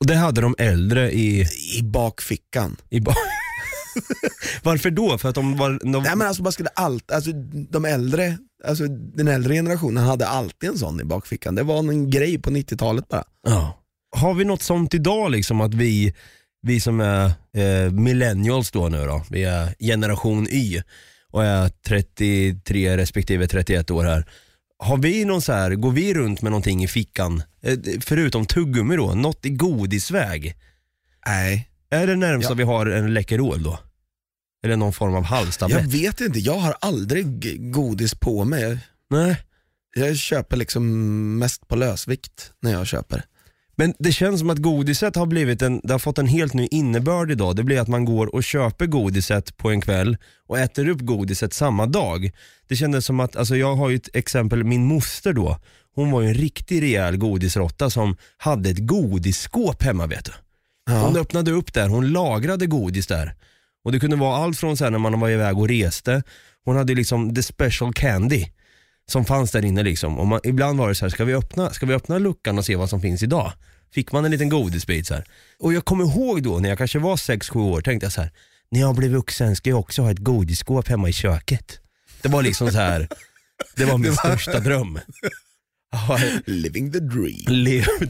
Och 0.00 0.06
det 0.06 0.14
hade 0.16 0.40
de 0.40 0.54
äldre 0.58 1.12
i, 1.12 1.46
I 1.78 1.82
bakfickan. 1.82 2.76
i 2.90 3.00
ba- 3.00 3.14
Varför 4.62 4.90
då? 4.90 5.18
För 5.18 5.28
att 5.28 5.34
de 5.34 5.56
var... 5.56 5.70
De... 5.92 6.02
Nej 6.02 6.16
men 6.16 6.26
alltså 6.26 6.42
man 6.42 6.52
skulle 6.52 6.68
allt, 6.74 7.10
alltså 7.12 7.30
de 7.70 7.84
äldre, 7.84 8.38
alltså 8.64 8.86
den 8.88 9.28
äldre 9.28 9.54
generationen 9.54 10.04
hade 10.04 10.26
alltid 10.28 10.70
en 10.70 10.78
sån 10.78 11.00
i 11.00 11.04
bakfickan. 11.04 11.54
Det 11.54 11.62
var 11.62 11.78
en 11.78 12.10
grej 12.10 12.38
på 12.38 12.50
90-talet 12.50 13.08
bara. 13.08 13.24
Ja. 13.46 13.78
Har 14.16 14.34
vi 14.34 14.44
något 14.44 14.62
sånt 14.62 14.94
idag 14.94 15.30
liksom 15.30 15.60
att 15.60 15.74
vi, 15.74 16.14
vi 16.62 16.80
som 16.80 17.00
är 17.00 17.26
eh, 17.56 17.90
millennials 17.92 18.70
då 18.70 18.88
nu 18.88 19.06
då, 19.06 19.24
vi 19.30 19.44
är 19.44 19.74
generation 19.80 20.48
Y 20.48 20.82
och 21.32 21.44
är 21.44 21.68
33 21.68 22.96
respektive 22.96 23.46
31 23.48 23.90
år 23.90 24.04
här. 24.04 24.24
Har 24.78 24.96
vi 24.96 25.24
någon 25.24 25.42
så 25.42 25.52
här, 25.52 25.74
går 25.74 25.90
vi 25.92 26.14
runt 26.14 26.42
med 26.42 26.52
någonting 26.52 26.84
i 26.84 26.88
fickan, 26.88 27.42
eh, 27.62 27.78
förutom 28.00 28.46
tuggummi 28.46 28.96
då, 28.96 29.14
något 29.14 29.46
i 29.46 29.50
godisväg? 29.50 30.54
Nej. 31.26 31.68
Är 31.90 32.06
det 32.06 32.16
närmsta 32.16 32.52
Ja. 32.52 32.56
vi 32.56 32.62
har 32.62 32.86
en 32.86 33.14
Läkerol 33.14 33.62
då? 33.62 33.78
Eller 34.64 34.76
någon 34.76 34.92
form 34.92 35.14
av 35.14 35.24
halstablett? 35.24 35.80
Jag 35.82 35.88
vet 35.90 36.20
inte, 36.20 36.38
jag 36.38 36.58
har 36.58 36.76
aldrig 36.80 37.26
godis 37.72 38.14
på 38.14 38.44
mig. 38.44 38.78
Nej. 39.10 39.36
Jag 39.96 40.16
köper 40.16 40.56
liksom 40.56 41.38
mest 41.38 41.68
på 41.68 41.76
lösvikt 41.76 42.52
när 42.62 42.72
jag 42.72 42.86
köper. 42.86 43.22
Men 43.80 43.94
det 43.98 44.12
känns 44.12 44.40
som 44.40 44.50
att 44.50 44.58
godiset 44.58 45.16
har 45.16 45.26
blivit 45.26 45.62
en, 45.62 45.80
det 45.84 45.92
har 45.94 45.98
fått 45.98 46.18
en 46.18 46.26
helt 46.26 46.54
ny 46.54 46.68
innebörd 46.70 47.30
idag. 47.30 47.56
Det 47.56 47.64
blir 47.64 47.80
att 47.80 47.88
man 47.88 48.04
går 48.04 48.34
och 48.34 48.44
köper 48.44 48.86
godiset 48.86 49.56
på 49.56 49.70
en 49.70 49.80
kväll 49.80 50.16
och 50.46 50.58
äter 50.58 50.88
upp 50.88 51.00
godiset 51.00 51.52
samma 51.52 51.86
dag. 51.86 52.30
Det 52.68 52.76
kändes 52.76 53.04
som 53.04 53.20
att, 53.20 53.36
alltså 53.36 53.56
jag 53.56 53.76
har 53.76 53.88
ju 53.90 53.96
ett 53.96 54.16
exempel, 54.16 54.64
min 54.64 54.84
moster 54.84 55.32
då, 55.32 55.58
hon 55.94 56.10
var 56.10 56.20
ju 56.22 56.28
en 56.28 56.34
riktig 56.34 56.82
rejäl 56.82 57.16
godisrotta 57.16 57.90
som 57.90 58.16
hade 58.36 58.70
ett 58.70 58.86
godisskåp 58.86 59.82
hemma 59.82 60.06
vet 60.06 60.24
du. 60.24 60.32
Hon 60.94 61.14
Ja. 61.14 61.20
öppnade 61.20 61.50
upp 61.50 61.72
där, 61.74 61.88
hon 61.88 62.12
lagrade 62.12 62.66
godis 62.66 63.06
där. 63.06 63.34
Och 63.84 63.92
det 63.92 64.00
kunde 64.00 64.16
vara 64.16 64.36
allt 64.36 64.58
från 64.58 64.76
sen 64.76 64.92
när 64.92 64.98
man 64.98 65.20
var 65.20 65.30
iväg 65.30 65.58
och 65.58 65.68
reste, 65.68 66.22
hon 66.64 66.76
hade 66.76 66.94
liksom 66.94 67.34
the 67.34 67.42
special 67.42 67.92
candy 67.92 68.44
som 69.10 69.24
fanns 69.24 69.50
där 69.50 69.64
inne 69.64 69.82
liksom. 69.82 70.18
Och 70.18 70.26
man, 70.26 70.40
ibland 70.44 70.78
var 70.78 70.88
det 70.88 70.94
så 70.94 71.04
här, 71.04 71.10
ska 71.10 71.24
vi, 71.24 71.34
öppna, 71.34 71.70
ska 71.70 71.86
vi 71.86 71.94
öppna 71.94 72.18
luckan 72.18 72.58
och 72.58 72.64
se 72.64 72.76
vad 72.76 72.90
som 72.90 73.00
finns 73.00 73.22
idag? 73.22 73.52
Fick 73.94 74.12
man 74.12 74.24
en 74.24 74.30
liten 74.30 74.48
godisbit 74.48 75.06
så 75.06 75.14
här. 75.14 75.24
Och 75.58 75.72
jag 75.72 75.84
kommer 75.84 76.04
ihåg 76.04 76.42
då 76.42 76.58
när 76.58 76.68
jag 76.68 76.78
kanske 76.78 76.98
var 76.98 77.16
6-7 77.16 77.56
år, 77.56 77.80
tänkte 77.80 78.06
jag 78.06 78.12
så 78.12 78.20
här, 78.20 78.30
när 78.70 78.80
jag 78.80 78.96
blir 78.96 79.08
vuxen 79.08 79.56
ska 79.56 79.70
jag 79.70 79.78
också 79.78 80.02
ha 80.02 80.10
ett 80.10 80.18
godisskåp 80.18 80.88
hemma 80.88 81.08
i 81.08 81.12
köket. 81.12 81.80
Det 82.22 82.28
var 82.28 82.42
liksom 82.42 82.72
så 82.72 82.78
här, 82.78 83.08
det 83.76 83.84
var 83.84 83.98
min 83.98 84.16
största 84.16 84.60
dröm. 84.60 84.98
Living 86.44 86.92
the 86.92 87.00
dream. 87.00 87.44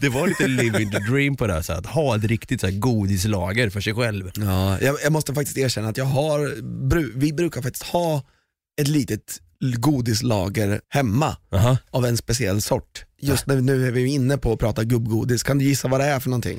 Det 0.00 0.08
var 0.08 0.26
lite 0.26 0.46
living 0.46 0.90
the 0.90 0.98
dream 0.98 1.36
på 1.36 1.46
det 1.46 1.52
här, 1.52 1.62
så 1.62 1.72
att 1.72 1.86
ha 1.86 2.16
ett 2.16 2.24
riktigt 2.24 2.60
så 2.60 2.66
här, 2.66 2.74
godislager 2.78 3.70
för 3.70 3.80
sig 3.80 3.94
själv. 3.94 4.30
Ja, 4.34 4.80
jag, 4.80 4.96
jag 5.02 5.12
måste 5.12 5.34
faktiskt 5.34 5.58
erkänna 5.58 5.88
att 5.88 5.96
jag 5.96 6.04
har, 6.04 6.54
vi 7.18 7.32
brukar 7.32 7.62
faktiskt 7.62 7.84
ha 7.84 8.22
ett 8.80 8.88
litet 8.88 9.40
godislager 9.60 10.80
hemma 10.88 11.36
Aha. 11.52 11.76
av 11.90 12.06
en 12.06 12.16
speciell 12.16 12.62
sort. 12.62 13.04
Just 13.20 13.46
nu, 13.46 13.60
nu 13.60 13.86
är 13.86 13.90
vi 13.90 14.06
inne 14.06 14.38
på 14.38 14.52
att 14.52 14.58
prata 14.58 14.84
gubbgodis, 14.84 15.42
kan 15.42 15.58
du 15.58 15.64
gissa 15.64 15.88
vad 15.88 16.00
det 16.00 16.06
är 16.06 16.20
för 16.20 16.30
någonting? 16.30 16.58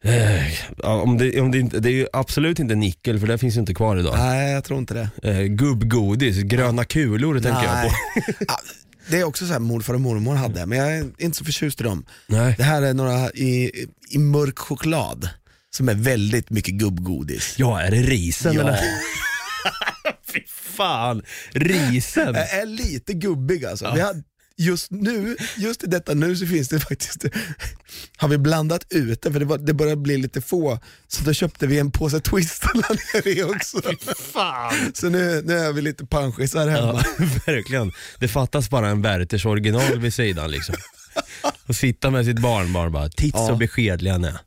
Eh, 0.00 0.42
om 0.84 1.18
det, 1.18 1.40
om 1.40 1.50
det, 1.50 1.58
inte, 1.58 1.80
det 1.80 1.88
är 1.88 1.92
ju 1.92 2.06
absolut 2.12 2.58
inte 2.58 2.74
nickel 2.74 3.20
för 3.20 3.26
det 3.26 3.38
finns 3.38 3.56
ju 3.56 3.60
inte 3.60 3.74
kvar 3.74 3.96
idag. 3.96 4.14
Nej, 4.18 4.52
jag 4.52 4.64
tror 4.64 4.78
inte 4.78 4.94
det. 4.94 5.30
Eh, 5.30 5.42
gubbgodis, 5.42 6.36
gröna 6.36 6.84
kulor 6.84 7.40
tänker 7.40 7.62
jag 7.64 7.82
på. 7.82 7.94
Ja, 8.48 8.58
det 9.10 9.20
är 9.20 9.24
också 9.24 9.46
så 9.46 9.52
här 9.52 9.60
morfar 9.60 9.94
och 9.94 10.00
mormor 10.00 10.34
hade, 10.34 10.66
men 10.66 10.78
jag 10.78 10.96
är 10.96 11.10
inte 11.18 11.38
så 11.38 11.44
förtjust 11.44 11.80
i 11.80 11.84
dem. 11.84 12.04
Nej. 12.26 12.54
Det 12.58 12.64
här 12.64 12.82
är 12.82 12.94
några 12.94 13.30
i, 13.30 13.86
i 14.10 14.18
mörk 14.18 14.58
choklad 14.58 15.28
som 15.70 15.88
är 15.88 15.94
väldigt 15.94 16.50
mycket 16.50 16.74
gubbgodis. 16.74 17.54
Ja, 17.58 17.80
är 17.80 17.90
det 17.90 17.96
risen 18.02 18.58
eller? 18.58 18.80
Fy 20.32 20.40
fan, 20.76 21.22
risen. 21.52 22.34
Jag 22.34 22.50
är 22.50 22.66
lite 22.66 23.12
gubbig 23.12 23.64
alltså. 23.64 23.92
Vi 23.94 24.00
har, 24.00 24.14
just 24.56 24.90
nu, 24.90 25.36
just 25.56 25.84
i 25.84 25.86
detta 25.86 26.14
nu 26.14 26.36
så 26.36 26.46
finns 26.46 26.68
det 26.68 26.80
faktiskt, 26.80 27.24
har 28.16 28.28
vi 28.28 28.38
blandat 28.38 28.86
ut 28.92 29.22
det 29.22 29.32
för 29.32 29.38
det, 29.40 29.44
var, 29.46 29.58
det 29.58 29.74
börjar 29.74 29.96
bli 29.96 30.16
lite 30.16 30.40
få, 30.40 30.80
så 31.08 31.24
då 31.24 31.32
köpte 31.32 31.66
vi 31.66 31.78
en 31.78 31.90
påse 31.90 32.20
twist 32.20 32.64
och 32.64 32.76
la 32.76 32.88
ner 33.14 33.28
i 33.28 33.42
också. 33.42 33.80
Fan. 34.32 34.74
Så 34.94 35.08
nu, 35.08 35.42
nu 35.44 35.54
är 35.58 35.72
vi 35.72 35.82
lite 35.82 36.06
panschisar 36.06 36.68
hemma. 36.68 37.04
Ja, 37.18 37.24
verkligen. 37.46 37.92
Det 38.18 38.28
fattas 38.28 38.70
bara 38.70 38.88
en 38.88 39.02
Werthers 39.02 39.46
original 39.46 39.98
vid 39.98 40.14
sidan 40.14 40.50
liksom. 40.50 40.74
Och 41.66 41.76
sitta 41.76 42.10
med 42.10 42.24
sitt 42.24 42.38
barnbarn 42.38 42.92
bara, 42.92 43.08
titt 43.08 43.34
så 43.34 43.46
Ja. 43.50 43.56
beskedlig 43.56 44.10
han 44.10 44.24
är. 44.24 44.38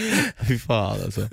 Fy 0.48 0.58
fan 0.58 1.00
alltså. 1.04 1.28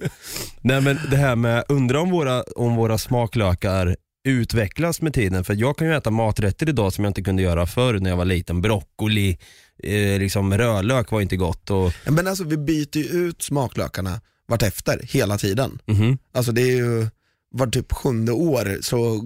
Nej 0.61 0.81
men 0.81 0.97
det 1.11 1.17
här 1.17 1.35
med, 1.35 1.63
undra 1.69 2.01
om 2.01 2.09
våra, 2.09 2.43
om 2.43 2.75
våra 2.75 2.97
smaklökar 2.97 3.95
utvecklas 4.27 5.01
med 5.01 5.13
tiden. 5.13 5.43
För 5.43 5.55
jag 5.55 5.77
kan 5.77 5.87
ju 5.87 5.95
äta 5.95 6.11
maträtter 6.11 6.69
idag 6.69 6.93
som 6.93 7.03
jag 7.03 7.09
inte 7.09 7.21
kunde 7.21 7.41
göra 7.41 7.65
förr 7.67 7.93
när 7.99 8.09
jag 8.09 8.17
var 8.17 8.25
liten. 8.25 8.61
Broccoli, 8.61 9.37
eh, 9.83 10.19
liksom 10.19 10.57
rödlök 10.57 11.11
var 11.11 11.21
inte 11.21 11.37
gott. 11.37 11.69
Och, 11.69 11.93
Men 12.05 12.27
alltså 12.27 12.43
vi 12.43 12.57
byter 12.57 12.97
ju 12.97 13.03
ut 13.03 13.41
smaklökarna 13.41 14.21
vartefter, 14.47 15.01
hela 15.03 15.37
tiden. 15.37 15.79
mhm. 15.85 16.17
Alltså 16.33 16.51
det 16.51 16.61
är 16.61 16.75
ju, 16.75 17.07
var 17.51 17.67
typ 17.67 17.93
sjunde 17.93 18.31
år 18.31 18.77
så, 18.81 19.21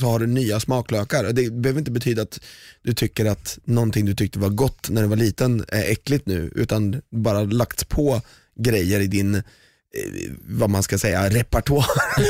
så 0.00 0.06
har 0.06 0.18
du 0.18 0.26
nya 0.26 0.60
smaklökar. 0.60 1.32
Det 1.32 1.50
behöver 1.52 1.78
inte 1.78 1.90
betyda 1.90 2.22
att 2.22 2.40
du 2.82 2.94
tycker 2.94 3.24
att 3.26 3.58
någonting 3.64 4.06
du 4.06 4.14
tyckte 4.14 4.38
var 4.38 4.48
gott 4.48 4.90
när 4.90 5.02
du 5.02 5.08
var 5.08 5.16
liten 5.16 5.64
är 5.68 5.90
äckligt 5.92 6.26
nu, 6.26 6.52
utan 6.54 7.02
bara 7.10 7.42
lagts 7.42 7.84
på 7.84 8.20
grejer 8.62 9.00
i 9.00 9.06
din 9.06 9.34
eh, 9.34 9.42
vad 10.48 10.70
man 10.70 10.82
ska 10.82 10.98
säga, 10.98 11.28
repertoar. 11.28 11.86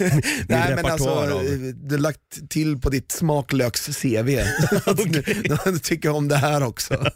Nej 0.00 0.14
men 0.48 0.68
repertoar 0.68 0.90
alltså, 0.90 1.08
av- 1.10 1.44
eh, 1.44 1.58
du 1.74 1.94
har 1.94 2.00
lagt 2.00 2.48
till 2.50 2.78
på 2.80 2.90
ditt 2.90 3.12
smaklöks-CV. 3.12 4.26
nu, 5.06 5.22
nu 5.72 5.78
tycker 5.78 6.10
om 6.10 6.28
det 6.28 6.36
här 6.36 6.62
också. 6.62 7.10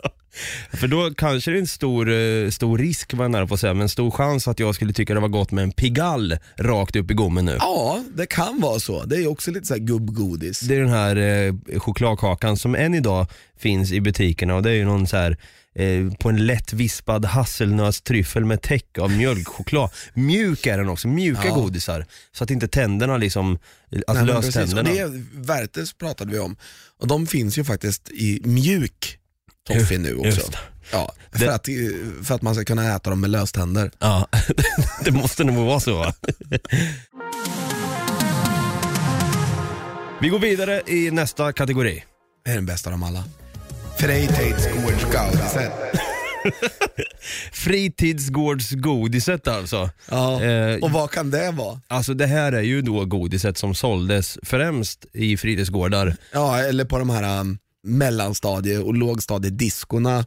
För 0.72 0.88
då 0.88 1.10
kanske 1.16 1.50
det 1.50 1.56
är 1.56 1.60
en 1.60 1.66
stor, 1.66 2.10
eh, 2.10 2.50
stor 2.50 2.78
risk, 2.78 3.14
var 3.14 3.24
jag 3.24 3.30
nära 3.30 3.46
på 3.46 3.54
att 3.54 3.60
säga, 3.60 3.74
men 3.74 3.88
stor 3.88 4.10
chans 4.10 4.48
att 4.48 4.58
jag 4.58 4.74
skulle 4.74 4.92
tycka 4.92 5.14
det 5.14 5.20
var 5.20 5.28
gott 5.28 5.50
med 5.50 5.64
en 5.64 5.72
Pigalle 5.72 6.38
rakt 6.56 6.96
upp 6.96 7.10
i 7.10 7.14
gommen 7.14 7.44
nu. 7.44 7.56
Ja, 7.60 8.04
det 8.14 8.26
kan 8.26 8.60
vara 8.60 8.80
så. 8.80 9.04
Det 9.04 9.16
är 9.16 9.26
också 9.26 9.50
lite 9.50 9.66
så 9.66 9.74
här 9.74 9.80
gubbgodis. 9.80 10.60
Det 10.60 10.76
är 10.76 10.80
den 10.80 10.90
här 10.90 11.16
eh, 11.16 11.78
chokladkakan 11.80 12.56
som 12.56 12.74
än 12.74 12.94
idag 12.94 13.26
finns 13.58 13.92
i 13.92 14.00
butikerna 14.00 14.54
och 14.54 14.62
det 14.62 14.70
är 14.70 14.74
ju 14.74 14.84
någon 14.84 15.06
så 15.06 15.16
här 15.16 15.36
eh, 15.74 16.12
på 16.20 16.28
en 16.28 16.46
lätt 16.46 16.72
vispad 16.72 17.24
hasselnötstryffel 17.24 18.44
med 18.44 18.62
täcke 18.62 19.00
av 19.00 19.10
mjölkchoklad. 19.10 19.90
Mjuk 20.14 20.66
är 20.66 20.78
den 20.78 20.88
också, 20.88 21.08
mjuka 21.08 21.42
Ja. 21.44 21.54
godisar. 21.54 22.06
Så 22.32 22.44
att 22.44 22.50
inte 22.50 22.68
tänderna 22.68 23.16
liksom, 23.16 23.58
alltså 24.06 24.26
precis. 24.26 24.56
Och 24.56 24.64
löständerna. 24.64 24.90
det, 24.90 25.24
Werthers 25.34 25.92
pratade 25.94 26.32
vi 26.32 26.38
om 26.38 26.56
och 27.00 27.06
de 27.06 27.26
finns 27.26 27.58
ju 27.58 27.64
faktiskt 27.64 28.10
i 28.10 28.40
mjuk 28.44 29.16
toffee 29.68 29.98
nu 29.98 30.14
också. 30.14 30.40
Ja, 30.92 31.12
för, 31.32 31.38
Det- 31.38 31.54
att, 31.54 31.68
eh, 31.68 31.74
för 32.24 32.34
att 32.34 32.42
man 32.42 32.54
ska 32.54 32.64
kunna 32.64 32.94
äta 32.96 33.10
dem 33.10 33.20
med 33.20 33.30
löständer. 33.30 33.90
Ja, 33.98 34.28
det 35.04 35.10
måste 35.10 35.44
nog 35.44 35.66
vara 35.66 35.80
så 35.80 35.94
va? 35.98 36.12
Vi 40.20 40.28
går 40.28 40.38
vidare 40.38 40.82
i 40.86 41.10
nästa 41.10 41.52
kategori. 41.52 42.04
Det 42.44 42.50
är 42.50 42.54
den 42.54 42.66
bästa 42.66 42.88
av 42.88 42.92
dem 42.92 43.02
alla. 43.02 43.24
Freitidsgårdsgaudiset. 43.98 45.72
Fritidsgårdsgodiset 47.52 49.48
alltså. 49.48 49.90
Ja, 50.10 50.42
Eh, 50.44 50.76
och 50.78 50.90
vad 50.90 51.10
kan 51.10 51.30
det 51.30 51.50
vara? 51.50 51.80
Alltså 51.88 52.14
det 52.14 52.26
här 52.26 52.52
är 52.52 52.62
ju 52.62 52.82
då 52.82 53.04
godiset 53.04 53.58
som 53.58 53.74
såldes 53.74 54.38
främst 54.42 55.06
i 55.12 55.36
fritidsgårdar 55.36 56.16
Ja, 56.32 56.58
eller 56.58 56.84
på 56.84 56.98
de 56.98 57.10
här 57.10 57.40
um, 57.40 57.58
mellanstadie 57.82 58.78
och 58.78 58.94
lågstadiediskorna. 58.94 60.24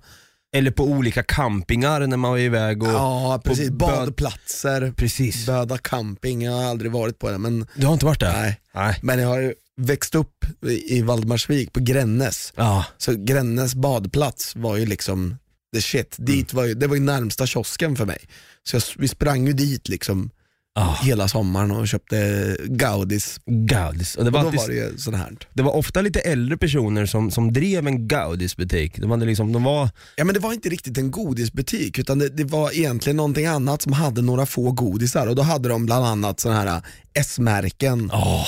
eller 0.56 0.72
på 0.72 0.84
olika 0.84 1.24
campingar 1.24 2.08
när 2.08 2.18
man 2.18 2.32
var 2.32 2.38
iväg 2.38 2.84
och... 2.84 2.90
Ja, 2.90 3.42
precis. 3.44 3.70
Badplatser. 3.70 4.94
Precis. 4.98 5.46
Böda 5.46 5.78
camping, 5.78 6.42
jag 6.42 6.52
har 6.52 6.64
aldrig 6.64 6.92
varit 6.92 7.20
på 7.20 7.32
det 7.32 7.38
men, 7.38 7.68
Du 7.76 7.86
har 7.86 7.94
inte 7.94 8.06
varit 8.06 8.20
där? 8.20 8.34
nej. 8.42 8.60
Nej. 8.76 9.00
men 9.02 9.20
jag 9.20 9.28
har 9.28 9.40
ju 9.40 9.54
växt 9.78 10.16
upp 10.16 10.46
i 10.90 11.02
Valdemarsvik 11.02 11.74
på 11.74 11.80
Grännes. 11.80 12.54
Ja, 12.56 12.86
Så 12.98 13.14
Grännes 13.18 13.76
badplats 13.76 14.56
var 14.56 14.78
ju 14.78 14.86
liksom 14.86 15.36
the 15.76 15.82
shit. 15.82 16.16
Dit 16.20 16.54
var 16.54 16.64
ju, 16.64 16.74
det 16.74 16.88
var 16.88 16.96
ju 16.96 17.02
närmsta 17.02 17.48
kiosken 17.48 17.96
för 17.96 18.06
mig. 18.06 18.20
Så 18.64 18.76
jag, 18.76 18.84
vi 18.98 19.08
sprang 19.08 19.48
ju 19.48 19.54
dit 19.54 19.90
liksom 19.90 20.30
ja. 20.76 20.98
hela 21.02 21.28
sommaren 21.28 21.72
och 21.72 21.88
köpte 21.88 22.58
Gaudis. 22.66 23.40
Gaudis. 23.46 24.16
Och 24.16 24.24
det, 24.24 24.30
Och 24.30 24.34
var 24.34 24.42
då 24.42 24.48
alltid, 24.48 24.60
var 24.60 24.68
det 24.68 24.76
ju 24.76 24.98
sånt 24.98 25.18
här. 25.18 25.38
det 25.54 25.64
var 25.64 25.72
ofta 25.72 26.02
lite 26.02 26.20
äldre 26.20 26.58
personer 26.58 27.06
som, 27.06 27.32
som 27.32 27.54
drev 27.54 27.88
en 27.88 28.08
Gaudis-butik. 28.08 28.98
De, 28.98 29.12
hade 29.12 29.26
liksom, 29.26 29.52
de 29.52 29.64
var, 29.64 29.90
Ja 30.16 30.24
men 30.24 30.34
det 30.34 30.40
var 30.40 30.54
inte 30.54 30.70
riktigt 30.70 30.98
en 30.98 31.12
godisbutik 31.12 32.00
utan 32.00 32.20
det, 32.20 32.30
det 32.30 32.44
var 32.44 32.72
egentligen 32.78 33.18
någonting 33.18 33.46
annat 33.46 33.82
som 33.82 33.94
hade 33.94 34.22
några 34.22 34.46
få 34.46 34.72
godisar 34.72 35.28
och 35.28 35.36
då 35.36 35.42
hade 35.42 35.70
de 35.70 35.86
bland 35.86 36.06
annat 36.06 36.40
såna 36.40 36.56
här 36.56 36.82
S-märken 37.14 38.12
åh, 38.14 38.48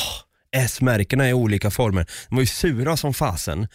S-märkena 0.55 1.29
i 1.29 1.33
olika 1.33 1.71
former. 1.71 2.05
De 2.29 2.35
var 2.35 2.41
ju 2.41 2.47
sura 2.47 2.97
som 2.97 3.13
fasen. 3.13 3.67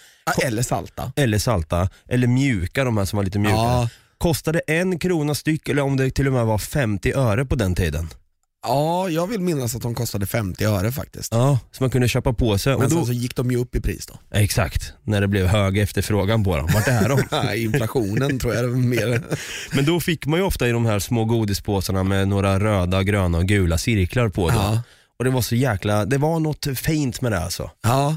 Eller 0.43 0.63
salta. 0.63 1.13
Eller 1.17 1.39
salta, 1.39 1.89
eller 2.09 2.27
mjuka 2.27 2.85
de 2.85 2.97
här 2.97 3.05
som 3.05 3.17
var 3.17 3.25
lite 3.25 3.39
mjukare. 3.39 3.59
Ja. 3.59 3.89
Kostade 4.19 4.61
en 4.67 4.99
krona 4.99 5.35
styck 5.35 5.69
eller 5.69 5.83
om 5.83 5.97
det 5.97 6.11
till 6.11 6.27
och 6.27 6.33
med 6.33 6.47
var 6.47 6.59
50 6.59 7.13
öre 7.13 7.45
på 7.45 7.55
den 7.55 7.75
tiden. 7.75 8.09
Ja, 8.63 9.09
jag 9.09 9.27
vill 9.27 9.41
minnas 9.41 9.75
att 9.77 9.83
de 9.83 9.95
kostade 9.95 10.27
50 10.27 10.65
öre 10.65 10.93
faktiskt. 10.93 11.33
Ja, 11.33 11.59
så 11.73 11.83
man 11.83 11.91
kunde 11.91 12.09
köpa 12.09 12.33
på 12.33 12.59
sig. 12.59 12.73
Men 12.73 12.83
Och 12.85 12.91
då, 12.91 12.97
sen 12.97 13.07
så 13.07 13.13
gick 13.13 13.37
de 13.37 13.51
ju 13.51 13.57
upp 13.57 13.75
i 13.75 13.81
pris 13.81 14.07
då. 14.07 14.39
Exakt, 14.39 14.93
när 15.05 15.21
det 15.21 15.29
blev 15.29 15.47
hög 15.47 15.79
efterfrågan 15.79 16.45
på 16.45 16.57
dem. 16.57 16.69
Vart 16.75 16.89
är 16.89 17.09
de? 17.09 17.57
Inflationen 17.65 18.39
tror 18.39 18.55
jag 18.55 18.65
det 18.65 18.69
var 18.69 18.77
mer. 18.77 19.23
Men 19.75 19.85
då 19.85 20.01
fick 20.01 20.27
man 20.27 20.39
ju 20.39 20.45
ofta 20.45 20.69
i 20.69 20.73
de 20.73 20.87
här 20.87 20.99
små 20.99 21.25
godispåsarna 21.25 22.03
med 22.03 22.29
några 22.29 22.61
röda, 22.61 23.03
gröna 23.03 23.39
och 23.39 23.47
gula 23.47 23.79
cirklar 23.79 24.29
på. 24.29 24.49
Då. 24.49 24.55
Ja. 24.55 24.83
Och 25.19 25.25
det 25.25 25.31
var 25.31 25.43
så 25.43 25.55
jäkla, 25.55 26.05
det 26.05 26.19
var 26.19 26.41
något 26.41 26.67
fint 26.75 27.21
med 27.21 27.33
det 27.33 27.41
alltså. 27.45 27.71
Ja. 27.83 28.17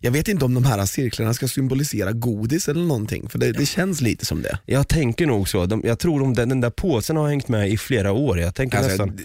Jag 0.00 0.10
vet 0.10 0.28
inte 0.28 0.44
om 0.44 0.54
de 0.54 0.64
här 0.64 0.86
cirklarna 0.86 1.34
ska 1.34 1.48
symbolisera 1.48 2.12
godis 2.12 2.68
eller 2.68 2.84
någonting, 2.84 3.28
för 3.28 3.38
det, 3.38 3.52
det 3.52 3.66
känns 3.66 4.00
lite 4.00 4.26
som 4.26 4.42
det. 4.42 4.58
Jag 4.66 4.88
tänker 4.88 5.26
nog 5.26 5.48
så. 5.48 5.66
De, 5.66 5.82
jag 5.84 5.98
tror 5.98 6.20
de, 6.20 6.34
den, 6.34 6.60
där 6.60 6.70
påsen 6.70 7.16
har 7.16 7.28
hängt 7.28 7.48
med 7.48 7.70
i 7.70 7.78
flera 7.78 8.12
år. 8.12 8.40
Jag 8.40 8.54
tänker 8.54 8.78
Alltså, 8.78 9.06
nästan 9.06 9.18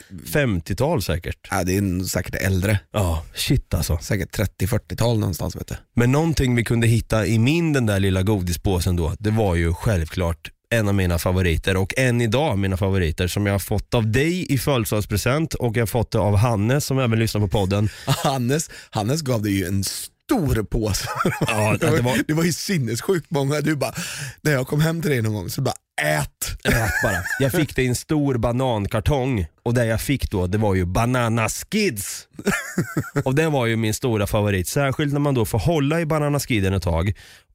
50-tal 0.60 1.02
säkert. 1.02 1.48
Ja, 1.52 1.64
det 1.64 1.78
är 1.78 2.04
säkert 2.04 2.36
äldre, 2.36 2.80
Ja, 2.92 3.24
shit 3.36 3.74
alltså. 3.74 3.98
säkert 4.02 4.40
30-40-tal 4.40 5.20
någonstans 5.20 5.56
vet 5.56 5.68
du. 5.68 5.76
Men 5.96 6.12
någonting 6.12 6.56
vi 6.56 6.64
kunde 6.64 6.88
hitta 6.88 7.26
i 7.26 7.40
min 7.40 7.74
den 7.74 7.86
där 7.86 8.00
lilla 8.00 8.24
godispåsen 8.24 8.96
då, 8.96 9.16
det 9.20 9.32
var 9.32 9.56
ju 9.56 9.74
självklart 9.74 10.52
en 10.70 10.88
av 10.88 10.96
mina 10.96 11.20
favoriter 11.20 11.78
och 11.78 11.94
än 11.98 12.22
idag 12.22 12.58
mina 12.58 12.78
favoriter 12.78 13.28
som 13.28 13.46
jag 13.46 13.54
har 13.54 13.60
fått 13.60 13.94
av 13.94 14.12
dig 14.12 14.54
i 14.54 14.58
födelsedagspresent 14.58 15.54
och 15.54 15.78
jag 15.78 15.82
har 15.82 15.88
fått 15.88 16.12
det 16.12 16.20
av 16.20 16.36
Hannes 16.36 16.86
som 16.86 17.00
även 17.00 17.20
lyssnar 17.20 17.42
på 17.42 17.48
podden. 17.48 17.90
Hannes, 18.06 18.70
Hannes 18.90 19.22
gav 19.22 19.42
dig 19.42 19.58
ju 19.58 19.66
en 19.66 19.84
stor 20.26 20.64
påse. 20.64 21.08
Ja, 21.48 21.78
det, 21.80 22.02
var, 22.02 22.24
det 22.28 22.34
var- 22.34 22.44
ju 22.44 22.54
sinnessjukt 22.54 23.32
många. 23.32 23.62
Du 23.62 23.76
bara, 23.76 23.94
när 24.42 24.52
jag 24.52 24.68
kom 24.68 24.82
hem 24.82 25.02
till 25.02 25.12
dig 25.12 25.22
någon 25.22 25.34
gång 25.34 25.50
så 25.50 25.62
bara 25.62 25.76
ät. 26.02 26.30
Ät 26.64 26.92
bara. 27.04 27.24
Jag 27.40 27.52
fick 27.52 27.76
det 27.76 27.84
i 27.84 27.88
en 27.88 27.96
stor 27.96 28.38
banankartong 28.38 29.46
och 29.64 29.74
det 29.74 29.86
jag 29.86 30.02
fick 30.02 30.32
då 30.32 30.48
det 30.48 30.58
var 30.58 30.76
ju 30.76 30.86
banana 30.86 31.50
skids. 31.50 32.28
och 33.26 33.36
det 33.36 33.50
var 33.50 33.66
ju 33.66 33.76
min 33.76 33.94
stora 33.94 34.28
favorit, 34.28 34.68
särskilt 34.68 35.14
när 35.14 35.20
man 35.20 35.34
då 35.34 35.46
får 35.46 35.60
hålla 35.60 36.02
i 36.02 36.06
banana 36.06 36.40
skiden 36.40 36.74
ett 36.74 36.84
tag 36.84 37.14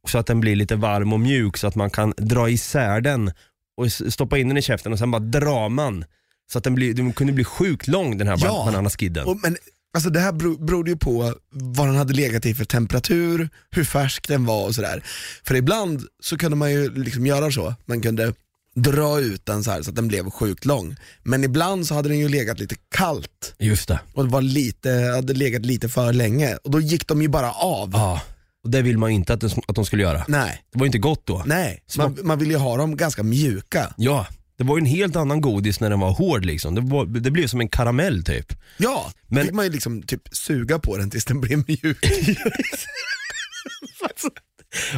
så 0.08 0.18
att 0.18 0.26
den 0.26 0.40
blir 0.40 0.56
lite 0.56 0.76
varm 0.76 1.12
och 1.12 1.20
mjuk 1.20 1.56
så 1.56 1.66
att 1.66 1.74
man 1.74 1.90
kan 1.90 2.14
dra 2.16 2.48
isär 2.50 3.00
den 3.00 3.32
och 3.76 3.92
stoppa 3.92 4.38
in 4.38 4.48
den 4.48 4.56
i 4.56 4.62
käften 4.62 4.92
och 4.92 4.98
sen 4.98 5.10
bara 5.10 5.18
drar 5.18 5.68
man. 5.68 6.04
Så 6.52 6.58
att 6.58 6.64
den, 6.64 6.74
blir, 6.74 6.94
den 6.94 7.12
kunde 7.12 7.32
bli 7.32 7.44
sjukt 7.44 7.88
lång 7.88 8.18
den 8.18 8.26
här 8.28 8.38
Ja. 8.40 8.46
ja. 8.46 8.62
banana 8.66 8.90
skidden. 8.90 9.26
Och, 9.26 9.36
men 9.42 9.56
alltså 9.94 10.10
det 10.10 10.20
här 10.20 10.32
bero- 10.32 10.64
berodde 10.66 10.90
ju 10.90 10.96
på 10.96 11.34
vad 11.50 11.88
den 11.88 11.96
hade 11.96 12.12
legat 12.14 12.46
i 12.46 12.54
för 12.54 12.64
temperatur, 12.64 13.48
hur 13.70 13.84
färsk 13.84 14.28
den 14.28 14.44
var 14.46 14.66
och 14.66 14.74
sådär. 14.74 15.04
För 15.44 15.54
ibland 15.54 16.02
så 16.22 16.38
kunde 16.38 16.56
man 16.56 16.72
ju 16.72 16.94
liksom 16.94 17.26
göra 17.26 17.50
så, 17.50 17.74
man 17.86 18.00
kunde 18.00 18.34
dra 18.76 19.20
ut 19.20 19.46
den 19.46 19.64
så 19.64 19.82
så 19.84 19.90
att 19.90 19.96
den 19.96 20.08
blev 20.08 20.30
sjukt 20.30 20.64
lång. 20.64 20.96
Men 21.22 21.44
ibland 21.44 21.86
så 21.86 21.94
hade 21.94 22.08
den 22.08 22.18
ju 22.18 22.28
legat 22.28 22.58
lite 22.58 22.74
kallt 22.94 23.54
Just 23.58 23.88
det. 23.88 24.00
och 24.14 24.24
det 24.24 24.30
var 24.30 24.42
lite, 24.42 24.90
hade 25.14 25.32
legat 25.34 25.66
lite 25.66 25.88
för 25.88 26.12
länge 26.12 26.56
och 26.56 26.70
då 26.70 26.80
gick 26.80 27.06
de 27.08 27.22
ju 27.22 27.28
bara 27.28 27.52
av. 27.52 27.90
Ja. 27.92 28.22
Och 28.64 28.70
det 28.70 28.82
vill 28.82 28.98
man 28.98 29.10
inte 29.10 29.32
att, 29.34 29.40
de- 29.40 29.62
att 29.68 29.74
de 29.74 29.84
skulle 29.84 30.02
göra. 30.02 30.24
Nej, 30.28 30.62
Det 30.72 30.78
var 30.78 30.84
ju 30.84 30.88
inte 30.88 30.98
gott 30.98 31.26
då. 31.26 31.42
nej. 31.46 31.82
Man, 31.96 32.18
man 32.22 32.38
vill 32.38 32.50
ju 32.50 32.56
ha 32.56 32.76
dem 32.76 32.96
ganska 32.96 33.22
mjuka. 33.22 33.94
Ja, 33.96 34.26
det 34.60 34.66
var 34.66 34.76
ju 34.76 34.80
en 34.80 34.86
helt 34.86 35.16
annan 35.16 35.40
godis 35.40 35.80
när 35.80 35.90
den 35.90 36.00
var 36.00 36.10
hård 36.10 36.44
liksom. 36.44 36.74
Det, 36.74 36.80
var, 36.80 37.06
det 37.06 37.30
blev 37.30 37.46
som 37.46 37.60
en 37.60 37.68
karamell 37.68 38.24
typ. 38.24 38.52
Ja, 38.76 39.12
Men- 39.28 39.44
fick 39.44 39.52
man 39.54 39.64
ju 39.64 39.70
liksom 39.70 40.02
typ 40.02 40.22
suga 40.32 40.78
på 40.78 40.96
den 40.96 41.10
tills 41.10 41.24
den 41.24 41.40
blev 41.40 41.58
mjuk. 41.68 41.98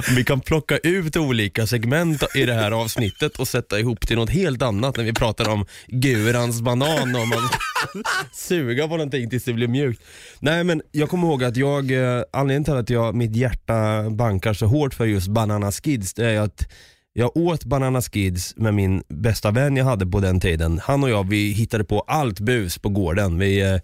Om 0.09 0.15
vi 0.17 0.25
kan 0.25 0.41
plocka 0.41 0.79
ut 0.79 1.17
olika 1.17 1.67
segment 1.67 2.23
i 2.35 2.45
det 2.45 2.55
här 2.55 2.71
avsnittet 2.71 3.39
och 3.39 3.49
sätta 3.49 3.79
ihop 3.81 4.07
till 4.07 4.17
något 4.17 4.31
helt 4.31 4.63
annat 4.63 4.97
när 4.97 5.05
vi 5.05 5.13
pratar 5.13 5.49
om 5.49 5.67
Gurans 5.87 6.61
banan 6.61 7.15
och 7.17 7.29
man 7.29 7.49
suga 8.33 8.89
på 8.89 8.97
någonting 8.97 9.31
tills 9.31 9.45
det 9.45 9.53
blir 9.53 9.69
mjukt. 9.69 10.03
Nej 10.41 10.65
men 10.65 10.83
jag 10.93 11.09
kommer 11.11 11.29
ihåg 11.29 11.45
att 11.45 11.57
jag, 11.57 11.91
eh, 11.91 12.23
anledningen 12.33 12.65
till 12.65 12.75
att 12.75 12.91
jag, 12.91 13.15
mitt 13.15 13.37
hjärta 13.37 14.11
bankar 14.11 14.53
så 14.55 14.67
hårt 14.67 14.95
för 14.95 15.07
just 15.07 15.29
Banana 15.29 15.73
Skids, 15.73 16.15
det 16.15 16.27
är 16.27 16.41
att 16.41 16.69
jag 17.13 17.37
åt 17.37 17.65
Banana 17.65 18.03
Skids 18.03 18.57
med 18.57 18.75
min 18.75 19.03
bästa 19.09 19.51
vän 19.51 19.77
jag 19.77 19.85
hade 19.85 20.07
på 20.07 20.21
den 20.21 20.41
tiden. 20.41 20.81
Han 20.85 21.03
och 21.03 21.11
jag 21.11 21.29
vi 21.29 21.53
hittade 21.53 21.85
på 21.85 22.01
allt 22.01 22.41
bus 22.41 22.79
på 22.79 22.89
gården. 22.89 23.39
Vi 23.39 23.61
eh, 23.61 23.77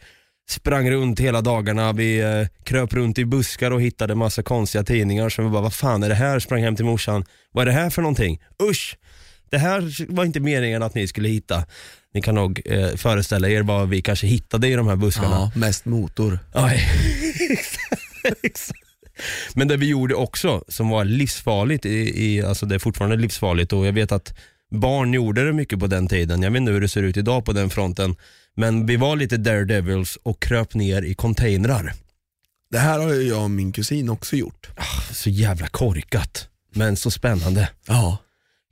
sprang 0.50 0.90
runt 0.90 1.20
hela 1.20 1.40
dagarna, 1.40 1.92
vi 1.92 2.18
eh, 2.18 2.64
kröp 2.64 2.92
runt 2.92 3.18
i 3.18 3.24
buskar 3.24 3.70
och 3.70 3.82
hittade 3.82 4.14
massa 4.14 4.42
konstiga 4.42 4.84
tidningar. 4.84 5.28
Så 5.28 5.42
vi 5.42 5.48
bara, 5.48 5.62
vad 5.62 5.74
fan 5.74 6.02
är 6.02 6.08
det 6.08 6.14
här? 6.14 6.38
Sprang 6.38 6.62
hem 6.62 6.76
till 6.76 6.84
morsan. 6.84 7.24
Vad 7.52 7.62
är 7.62 7.66
det 7.66 7.72
här 7.72 7.90
för 7.90 8.02
någonting? 8.02 8.40
Usch! 8.70 8.96
Det 9.50 9.58
här 9.58 10.12
var 10.12 10.24
inte 10.24 10.40
meningen 10.40 10.82
att 10.82 10.94
ni 10.94 11.08
skulle 11.08 11.28
hitta. 11.28 11.64
Ni 12.14 12.22
kan 12.22 12.34
nog 12.34 12.62
eh, 12.64 12.88
föreställa 12.96 13.48
er 13.48 13.62
vad 13.62 13.88
vi 13.88 14.02
kanske 14.02 14.26
hittade 14.26 14.68
i 14.68 14.74
de 14.74 14.88
här 14.88 14.96
buskarna. 14.96 15.50
Ja, 15.54 15.60
mest 15.60 15.84
motor. 15.84 16.38
Aj. 16.52 16.88
Exakt. 18.42 18.87
Men 19.54 19.68
det 19.68 19.76
vi 19.76 19.86
gjorde 19.86 20.14
också 20.14 20.64
som 20.68 20.88
var 20.88 21.04
livsfarligt, 21.04 21.86
i, 21.86 22.24
i, 22.24 22.42
alltså 22.42 22.66
det 22.66 22.74
är 22.74 22.78
fortfarande 22.78 23.16
livsfarligt 23.16 23.72
och 23.72 23.86
jag 23.86 23.92
vet 23.92 24.12
att 24.12 24.34
barn 24.70 25.14
gjorde 25.14 25.44
det 25.44 25.52
mycket 25.52 25.78
på 25.78 25.86
den 25.86 26.08
tiden. 26.08 26.42
Jag 26.42 26.50
vet 26.50 26.60
inte 26.60 26.72
hur 26.72 26.80
det 26.80 26.88
ser 26.88 27.02
ut 27.02 27.16
idag 27.16 27.44
på 27.44 27.52
den 27.52 27.70
fronten. 27.70 28.16
Men 28.54 28.86
vi 28.86 28.96
var 28.96 29.16
lite 29.16 29.36
daredevils 29.36 30.18
och 30.22 30.42
kröp 30.42 30.74
ner 30.74 31.02
i 31.02 31.14
containrar. 31.14 31.92
Det 32.70 32.78
här 32.78 32.98
har 32.98 33.14
jag 33.14 33.42
och 33.42 33.50
min 33.50 33.72
kusin 33.72 34.08
också 34.08 34.36
gjort. 34.36 34.68
Så 35.12 35.30
jävla 35.30 35.68
korkat, 35.68 36.48
men 36.74 36.96
så 36.96 37.10
spännande. 37.10 37.68
Ja. 37.86 38.18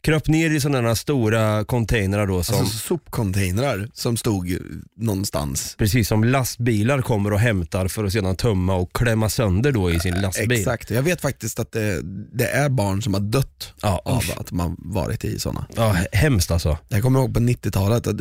Kröp 0.03 0.29
ner 0.29 0.51
i 0.51 0.61
sådana 0.61 0.95
stora 0.95 1.65
containrar 1.65 2.27
då 2.27 2.43
som, 2.43 2.59
Alltså 2.61 2.79
sopcontainrar 2.79 3.89
som 3.93 4.17
stod 4.17 4.59
någonstans. 4.97 5.75
precis 5.79 6.09
som 6.09 6.25
lastbilar 6.25 7.03
kommer 7.03 7.33
och 7.33 7.41
hämtar 7.41 7.89
för 7.89 8.05
att 8.05 8.13
sedan 8.13 8.37
tömma 8.37 8.75
och 8.75 8.93
klämma 8.93 9.29
sönder 9.29 9.73
då 9.73 9.91
i 9.91 10.01
sin 10.01 10.15
lastbil. 10.21 10.53
Exakt, 10.53 10.91
jag 10.91 11.03
vet 11.03 11.21
faktiskt 11.21 11.59
att 11.59 11.73
det, 11.73 12.01
det 12.33 12.47
är 12.49 12.69
barn 12.69 13.03
som 13.03 13.15
har 13.15 13.21
dött 13.21 13.73
Ja, 13.83 14.03
av 14.05 14.19
usch. 14.19 14.39
att 14.41 14.53
man 14.53 14.77
varit 14.79 15.25
i 15.25 15.39
sådana. 15.39 15.67
Ja, 15.77 15.93
he- 15.93 16.17
hemskt 16.17 16.51
alltså. 16.51 16.79
Jag 16.89 17.03
kommer 17.03 17.19
ihåg 17.21 17.35
på 17.35 17.41
90-talet 17.41 18.07
att 18.07 18.17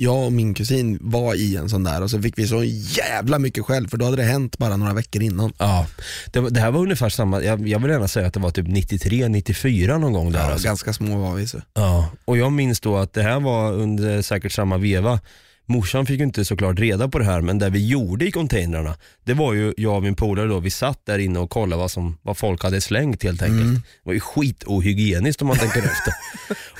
jag 0.00 0.24
och 0.24 0.32
min 0.32 0.54
kusin 0.54 0.98
var 1.00 1.34
i 1.34 1.56
en 1.56 1.68
sån 1.68 1.84
där 1.84 2.02
och 2.02 2.10
så 2.10 2.22
fick 2.22 2.38
vi 2.38 2.46
så 2.46 2.64
jävla 2.64 3.38
mycket 3.38 3.64
skäll 3.64 3.88
för 3.88 3.96
då 3.96 4.04
hade 4.04 4.16
det 4.16 4.22
hänt 4.22 4.58
bara 4.58 4.76
några 4.76 4.92
veckor 4.92 5.22
innan. 5.22 5.52
Ja, 5.58 5.86
det, 6.32 6.50
det 6.50 6.60
här 6.60 6.70
var 6.70 6.80
ungefär 6.80 7.08
samma, 7.08 7.42
jag, 7.42 7.68
jag 7.68 7.78
vill 7.78 7.90
gärna 7.90 8.08
säga 8.08 8.26
att 8.26 8.34
det 8.34 8.40
var 8.40 8.50
typ 8.50 8.66
93, 8.68 9.28
94 9.28 9.98
någon 9.98 10.12
gång 10.12 10.32
där. 10.32 10.38
Ja, 10.40 10.52
alltså. 10.52 10.66
Ganska 10.66 10.92
små 10.92 11.18
var 11.18 11.34
vi 11.34 11.48
så. 11.48 11.62
Ja, 11.74 12.10
och 12.24 12.38
jag 12.38 12.52
minns 12.52 12.80
då 12.80 12.96
att 12.96 13.12
det 13.12 13.22
här 13.22 13.40
var 13.40 13.72
under 13.72 14.22
säkert 14.22 14.52
samma 14.52 14.78
veva. 14.78 15.20
Morsan 15.70 16.06
fick 16.06 16.18
ju 16.18 16.24
inte 16.24 16.44
såklart 16.44 16.78
reda 16.78 17.08
på 17.08 17.18
det 17.18 17.24
här 17.24 17.40
men 17.40 17.58
det 17.58 17.70
vi 17.70 17.86
gjorde 17.88 18.26
i 18.26 18.30
containrarna, 18.30 18.96
det 19.24 19.34
var 19.34 19.54
ju 19.54 19.74
jag 19.76 19.96
och 19.96 20.02
min 20.02 20.14
polare 20.14 20.46
då, 20.46 20.58
vi 20.60 20.70
satt 20.70 21.06
där 21.06 21.18
inne 21.18 21.38
och 21.38 21.50
kollade 21.50 21.80
vad, 21.80 21.90
som, 21.90 22.18
vad 22.22 22.36
folk 22.36 22.62
hade 22.62 22.80
slängt 22.80 23.22
helt 23.22 23.42
enkelt. 23.42 23.74
Det 23.74 23.82
var 24.02 24.12
ju 24.12 24.20
skitohygieniskt 24.20 25.42
om 25.42 25.48
man 25.48 25.56
tänker 25.56 25.78
efter. 25.82 26.14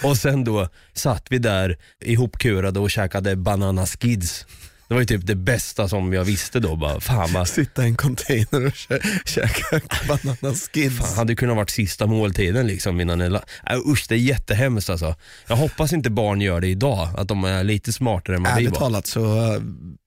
Och 0.09 0.17
sen 0.17 0.45
då 0.45 0.69
satt 0.93 1.27
vi 1.31 1.39
där 1.39 1.77
ihopkurade 2.05 2.81
och 2.81 2.91
käkade 2.91 3.37
banana 3.37 3.87
skids. 3.87 4.47
Det 4.89 4.95
var 4.95 5.01
ju 5.01 5.07
typ 5.07 5.27
det 5.27 5.35
bästa 5.35 5.89
som 5.89 6.13
jag 6.13 6.25
visste 6.25 6.61
då. 6.61 6.77
Bara, 6.77 7.01
fan 7.01 7.33
vad, 7.33 7.49
Sitta 7.49 7.85
i 7.85 7.87
en 7.87 7.97
container 7.97 8.67
och 8.67 8.73
kä- 8.73 9.21
käka 9.25 9.81
banana 10.09 10.55
skids. 10.55 10.97
Fan, 10.99 11.17
hade 11.17 11.35
kunnat 11.37 11.57
varit 11.57 11.71
sista 11.71 12.07
måltiden 12.07 12.67
liksom 12.67 13.01
innan 13.01 13.19
det 13.19 13.27
äh, 13.71 13.79
Usch 13.87 14.07
det 14.09 14.15
är 14.15 14.19
jättehemskt 14.19 14.91
alltså. 14.91 15.15
Jag 15.47 15.57
hoppas 15.57 15.93
inte 15.93 16.11
barn 16.11 16.41
gör 16.41 16.61
det 16.61 16.69
idag, 16.69 17.09
att 17.17 17.29
de 17.29 17.45
är 17.45 17.65
lite 17.65 17.93
smartare 17.93 18.37
än 18.37 18.43
vad 18.43 18.53
vi 18.53 18.59
Ärligt 18.59 18.71
var. 18.73 18.79
talat 18.81 19.07
så, 19.07 19.53
eh, 19.55 19.61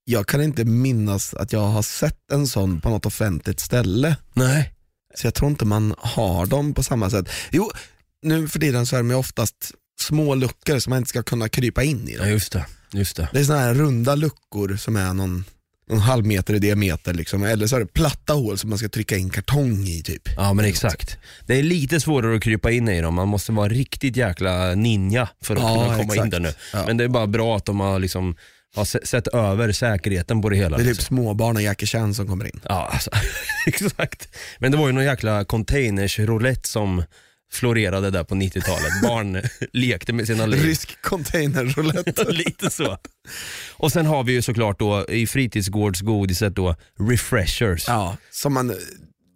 jag 0.06 0.28
kan 0.28 0.42
inte 0.44 0.64
minnas 0.66 1.34
att 1.34 1.54
jag 1.54 1.68
har 1.68 1.82
sett 1.82 2.32
en 2.32 2.48
sån 2.48 2.82
på 2.82 2.90
något 2.90 3.06
offentligt 3.06 3.60
ställe. 3.60 4.16
Nej. 4.34 4.74
Så 5.16 5.28
jag 5.28 5.34
tror 5.34 5.50
inte 5.52 5.66
man 5.66 5.96
har 5.98 6.46
dem 6.46 6.74
på 6.74 6.84
samma 6.84 7.10
sätt. 7.10 7.30
Jo, 7.52 7.72
nu 8.24 8.48
för 8.48 8.60
tiden 8.60 8.86
så 8.86 8.96
är 8.96 9.00
de 9.00 9.10
ju 9.10 9.16
oftast 9.16 9.56
små 10.02 10.36
luckor 10.36 10.80
som 10.80 10.90
man 10.90 10.98
inte 10.98 11.10
ska 11.10 11.24
kunna 11.24 11.50
krypa 11.50 11.84
in 11.84 12.08
i. 12.10 12.14
Ja 12.14 12.20
Dem. 12.20 12.30
just 12.30 12.52
det, 12.52 12.66
just 12.94 13.16
det. 13.16 13.30
Det 13.34 13.40
är 13.40 13.44
såna 13.44 13.60
här 13.60 13.74
runda 13.74 14.16
luckor 14.16 14.76
som 14.76 14.96
är 14.96 15.14
någon, 15.14 15.46
någon 15.90 16.00
halv 16.00 16.26
meter 16.26 16.54
i 16.54 16.60
diameter 16.60 17.14
liksom. 17.14 17.44
eller 17.44 17.68
så 17.68 17.76
är 17.76 17.80
det 17.80 17.86
platta 17.94 18.34
hål 18.34 18.58
som 18.58 18.70
man 18.70 18.80
ska 18.80 18.90
trycka 18.90 19.18
in 19.18 19.30
kartong 19.30 19.84
i 19.88 20.02
typ. 20.04 20.22
Ja 20.38 20.54
men 20.54 20.66
exakt. 20.66 21.18
Det 21.46 21.60
är 21.60 21.64
lite 21.64 22.00
svårare 22.00 22.36
att 22.36 22.44
krypa 22.44 22.72
in 22.72 22.90
i 22.90 23.02
dem, 23.02 23.14
man 23.16 23.28
måste 23.28 23.52
vara 23.52 23.70
riktigt 23.70 24.16
jäkla 24.16 24.76
ninja 24.76 25.30
för 25.44 25.56
att 25.56 25.62
Ja, 25.62 25.74
kunna 25.84 25.98
komma 25.98 26.16
in 26.16 26.20
exakt. 26.20 26.32
där 26.32 26.40
nu. 26.40 26.54
Ja. 26.74 26.84
Men 26.88 26.98
det 26.98 27.04
är 27.04 27.08
bara 27.08 27.28
bra 27.28 27.58
att 27.58 27.66
de 27.66 27.80
har 27.80 28.00
liksom 28.00 28.36
har 28.76 28.86
se- 28.86 29.06
sett 29.06 29.28
över 29.28 29.72
säkerheten 29.72 30.42
på 30.42 30.50
det 30.50 30.56
hela. 30.56 30.78
Det 30.78 30.84
är 30.84 30.86
typ 30.86 30.98
liksom. 30.98 31.16
småbarn 31.18 31.56
och 31.56 31.62
Jackie 31.62 31.88
Chan 31.88 32.14
som 32.14 32.28
kommer 32.28 32.46
in. 32.46 32.60
Ja, 32.70 32.90
alltså, 32.94 33.10
exakt. 33.68 34.36
Men 34.60 34.72
det 34.72 34.78
var 34.78 34.88
ju 34.88 34.94
någon 34.94 35.04
jäkla 35.04 35.46
containers 35.46 36.20
roulette 36.20 36.68
som 36.70 37.04
florerade 37.52 38.10
där 38.12 38.24
på 38.24 38.36
90-talet. 38.36 39.02
Barn 39.04 39.42
lekte 39.74 40.14
med 40.14 40.28
sina 40.28 40.46
liv. 40.46 40.64
Rysk 40.64 41.02
containerroulette. 41.02 42.24
Lite 42.32 42.70
så. 42.70 42.98
Och 43.74 43.92
sen 43.92 44.06
har 44.06 44.24
vi 44.24 44.34
ju 44.34 44.42
såklart 44.42 44.80
då 44.80 45.06
i 45.10 45.28
fritidsgårdsgodiset 45.28 46.56
då 46.56 46.76
refreshers. 47.00 47.88
ja, 47.88 48.18
som 48.32 48.54
man, 48.54 48.74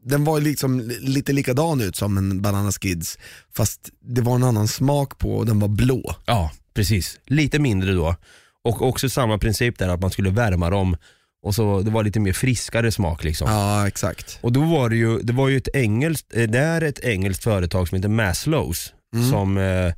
den 0.05 0.23
var 0.23 0.41
liksom 0.41 0.91
lite 0.99 1.33
likadan 1.33 1.81
ut 1.81 1.95
som 1.95 2.17
en 2.17 2.41
Banana 2.41 2.71
Skids 2.71 3.17
fast 3.55 3.89
det 4.01 4.21
var 4.21 4.35
en 4.35 4.43
annan 4.43 4.67
smak 4.67 5.17
på 5.17 5.35
och 5.37 5.45
den 5.45 5.59
var 5.59 5.67
blå. 5.67 6.15
Ja, 6.25 6.51
precis. 6.73 7.19
Lite 7.25 7.59
mindre 7.59 7.93
då. 7.93 8.15
Och 8.63 8.81
också 8.81 9.09
samma 9.09 9.37
princip 9.37 9.77
där 9.77 9.87
att 9.89 10.01
man 10.01 10.11
skulle 10.11 10.29
värma 10.29 10.69
dem 10.69 10.97
och 11.45 11.55
så 11.55 11.81
det 11.81 11.91
var 11.91 12.03
lite 12.03 12.19
mer 12.19 12.33
friskare 12.33 12.91
smak 12.91 13.23
liksom. 13.23 13.51
Ja 13.51 13.87
exakt. 13.87 14.39
Och 14.41 14.51
då 14.51 14.61
var 14.61 14.89
det 14.89 14.95
ju, 14.95 15.19
det 15.19 15.33
var 15.33 15.49
ju 15.49 15.57
ett 15.57 15.75
engelskt, 15.75 16.35
eh, 16.35 16.43
det 16.43 16.59
är 16.59 16.81
ett 16.81 16.99
engelskt 16.99 17.43
företag 17.43 17.87
som 17.87 17.95
heter 17.95 18.09
Maslows 18.09 18.93
som 19.31 19.57
eh, 19.57 19.93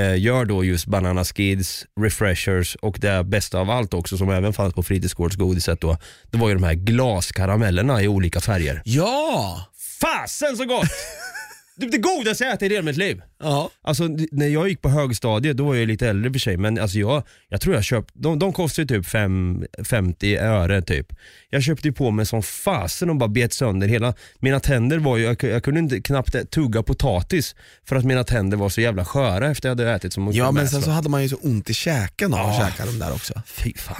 eh, 0.00 0.18
gör 0.18 0.44
då 0.44 0.64
just 0.64 0.86
Banana 0.86 1.24
Skids, 1.24 1.86
Refreshers 2.00 2.74
och 2.74 2.98
det 3.00 3.24
bästa 3.24 3.58
av 3.58 3.70
allt 3.70 3.94
också 3.94 4.16
som 4.16 4.30
även 4.30 4.52
fanns 4.52 4.74
på 4.74 4.82
fritidsgårdsgodiset 4.82 5.80
då, 5.80 5.96
det 6.30 6.38
var 6.38 6.48
ju 6.48 6.54
de 6.54 6.62
här 6.62 6.74
glaskaramellerna 6.74 8.02
i 8.02 8.08
olika 8.08 8.40
färger. 8.40 8.82
Ja! 8.84 9.66
Fasen 10.00 10.56
så 10.56 10.64
gott! 10.64 10.90
Det, 11.76 11.86
det 11.86 11.98
godaste 11.98 12.44
jag 12.44 12.52
ätit 12.52 12.70
i 12.70 12.74
hela 12.74 12.84
mitt 12.84 12.96
liv. 12.96 13.22
Ja. 13.40 13.70
Alltså 13.82 14.08
när 14.30 14.46
jag 14.48 14.68
gick 14.68 14.82
på 14.82 14.88
högstadiet, 14.88 15.56
då 15.56 15.64
var 15.64 15.74
jag 15.74 15.88
lite 15.88 16.08
äldre 16.08 16.32
för 16.32 16.38
sig, 16.38 16.56
men 16.56 16.78
alltså 16.78 16.98
jag, 16.98 17.22
jag 17.48 17.60
tror 17.60 17.74
jag 17.74 17.84
köpte, 17.84 18.12
de, 18.16 18.38
de 18.38 18.52
kostade 18.52 18.88
typ 18.88 19.06
fem, 19.06 19.64
50 19.84 20.36
öre 20.36 20.82
typ. 20.82 21.06
Jag 21.50 21.62
köpte 21.62 21.88
ju 21.88 21.92
på 21.92 22.10
mig 22.10 22.26
som 22.26 22.42
fasen 22.42 23.10
och 23.10 23.16
bara 23.16 23.28
bet 23.28 23.52
sönder 23.52 23.88
hela, 23.88 24.14
mina 24.38 24.60
tänder 24.60 24.98
var 24.98 25.16
ju, 25.16 25.24
jag, 25.24 25.44
jag 25.44 25.64
kunde 25.64 25.80
inte 25.80 26.00
knappt 26.00 26.50
tugga 26.50 26.82
potatis 26.82 27.54
för 27.84 27.96
att 27.96 28.04
mina 28.04 28.24
tänder 28.24 28.56
var 28.56 28.68
så 28.68 28.80
jävla 28.80 29.04
sköra 29.04 29.50
efter 29.50 29.68
jag 29.68 29.76
hade 29.76 29.92
ätit 29.92 30.12
så 30.12 30.20
mycket 30.20 30.38
Ja 30.38 30.52
men 30.52 30.68
sen 30.68 30.82
så 30.82 30.90
hade 30.90 31.08
man 31.08 31.22
ju 31.22 31.28
så 31.28 31.36
ont 31.36 31.70
i 31.70 31.74
käken 31.74 32.34
av 32.34 32.50
att 32.50 32.56
käka 32.56 32.86
de 32.86 32.98
där 32.98 33.12
också. 33.12 33.42
Fy 33.46 33.74
fan. 33.76 33.96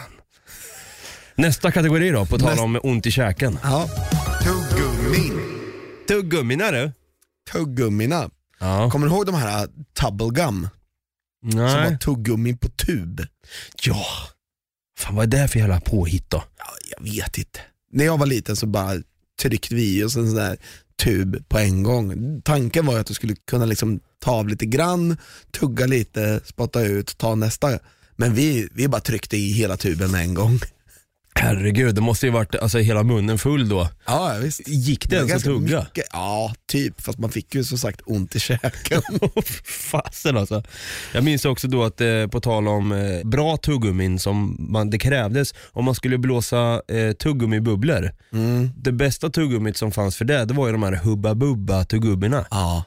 Nästa 1.35 1.71
kategori 1.71 2.11
då, 2.11 2.27
på 2.27 2.39
tal 2.39 2.59
om 2.59 2.81
ont 2.83 3.07
i 3.07 3.11
käken. 3.11 3.59
Ja. 3.63 3.89
Tuggummin. 4.45 5.41
Tuggummin 6.09 6.61
är 6.61 6.73
det? 6.73 6.93
Tuggummina. 7.53 8.31
Ja. 8.61 8.91
Kommer 8.91 9.07
du 9.07 9.13
ihåg 9.13 9.27
de 9.27 9.35
här 9.35 9.63
uh, 9.63 9.71
Tubblegum? 10.01 10.69
Som 11.51 11.61
var 11.61 11.91
Nej. 11.91 11.99
tuggummi 11.99 12.57
på 12.57 12.69
tub? 12.69 13.27
Ja. 13.83 14.05
Fan 14.99 15.15
vad 15.15 15.35
är 15.35 15.41
det 15.43 15.49
för 15.49 15.59
jävla 15.59 15.81
påhitt 15.81 16.31
då? 16.31 16.45
Ja, 16.59 16.65
jag 16.97 17.05
vet 17.05 17.39
inte. 17.39 17.61
När 17.93 18.05
jag 18.05 18.19
var 18.19 18.27
liten 18.27 18.57
så 18.57 18.67
bara 18.67 19.03
tryckte 19.43 19.75
vi 19.75 19.99
i 19.99 20.05
oss 20.05 20.17
en 20.17 20.27
sån 20.27 20.37
där 20.37 20.57
tub 21.03 21.49
på 21.49 21.59
en 21.59 21.83
gång. 21.83 22.41
Tanken 22.45 22.87
var 22.87 22.99
att 22.99 23.07
du 23.07 23.15
skulle 23.15 23.35
kunna 23.35 23.65
liksom 23.65 24.01
ta 24.19 24.31
av 24.31 24.49
lite 24.49 24.67
grann, 24.67 25.17
tugga 25.51 25.87
lite, 25.87 26.41
spotta 26.45 26.83
ut, 26.83 27.19
ta 27.19 27.35
nästa. 27.35 27.79
Men 28.17 28.35
vi, 28.35 28.69
vi 28.73 28.89
bara 28.89 29.01
tryckte 29.01 29.37
i 29.37 29.53
hela 29.53 29.77
tuben 29.77 30.11
med 30.11 30.21
en 30.21 30.35
gång. 30.35 30.59
Herregud, 31.41 31.95
det 31.95 32.01
måste 32.01 32.27
ju 32.27 32.33
varit 32.33 32.55
alltså, 32.55 32.79
hela 32.79 33.03
munnen 33.03 33.39
full 33.39 33.69
då. 33.69 33.89
Ja 34.07 34.35
visst. 34.43 34.69
Gick 34.69 35.11
det 35.11 35.17
var 35.17 35.23
ens 35.29 35.43
att 35.43 35.45
tugga? 35.45 35.81
mycket- 35.81 36.05
Ja, 36.13 36.55
typ. 36.69 37.01
Fast 37.01 37.19
man 37.19 37.31
fick 37.31 37.55
ju 37.55 37.65
som 37.65 37.79
sagt 37.79 38.01
ont 38.07 38.37
i 38.37 38.41
käken. 38.41 39.03
Fasen 39.91 40.37
alltså. 40.37 40.63
Jag 41.15 41.25
minns 41.25 41.45
också 41.45 41.69
då 41.69 41.85
att 41.85 42.01
eh, 42.01 42.27
på 42.27 42.41
tal 42.41 42.69
om 42.69 42.93
eh, 42.93 43.27
bra 43.29 43.57
tuggummin 43.57 44.19
som 44.19 44.57
man, 44.59 44.91
det 44.91 44.99
krävdes 44.99 45.55
om 45.73 45.85
man 45.85 45.95
skulle 45.95 46.19
blåsa 46.19 46.83
eh, 46.89 47.13
tuggummibubblor. 47.13 48.11
Mm. 48.33 48.71
Det 48.77 48.93
bästa 48.93 49.31
tuggummit 49.31 49.77
som 49.77 49.93
fanns 49.93 50.17
för 50.17 50.25
det, 50.25 50.45
det 50.45 50.55
var 50.55 50.67
ju 50.67 50.73
de 50.73 50.83
här 50.83 50.93
Hubba 50.93 51.35
Bubba 51.35 51.85
tuggummina. 51.85 52.47
Ja. 52.51 52.85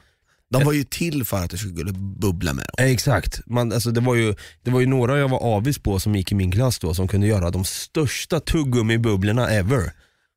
De 0.58 0.64
var 0.64 0.72
ju 0.72 0.84
till 0.84 1.24
för 1.24 1.44
att 1.44 1.50
du 1.50 1.56
skulle 1.56 1.92
bubbla 1.92 2.52
med 2.52 2.64
dem. 2.64 2.86
Eh, 2.86 2.92
Exakt, 2.92 3.40
man, 3.46 3.72
alltså 3.72 3.90
det, 3.90 4.00
var 4.00 4.14
ju, 4.14 4.34
det 4.62 4.70
var 4.70 4.80
ju 4.80 4.86
några 4.86 5.18
jag 5.18 5.28
var 5.28 5.38
avis 5.38 5.78
på 5.78 6.00
som 6.00 6.16
gick 6.16 6.32
i 6.32 6.34
min 6.34 6.50
klass 6.50 6.78
då 6.78 6.94
som 6.94 7.08
kunde 7.08 7.26
göra 7.26 7.50
de 7.50 7.64
största 7.64 8.40
tuggummibubblorna 8.40 9.50
ever. 9.50 9.92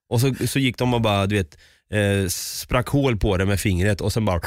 Och 0.10 0.21
så, 0.21 0.34
så 0.47 0.60
gick 0.60 0.77
de 0.77 0.93
och 0.93 1.01
bara, 1.01 1.27
du 1.27 1.36
vet, 1.36 1.58
eh, 1.91 2.30
sprack 2.30 2.88
hål 2.88 3.17
på 3.17 3.38
det 3.38 3.45
med 3.45 3.60
fingret 3.60 4.01
och 4.01 4.13
sen 4.13 4.25
bara 4.25 4.41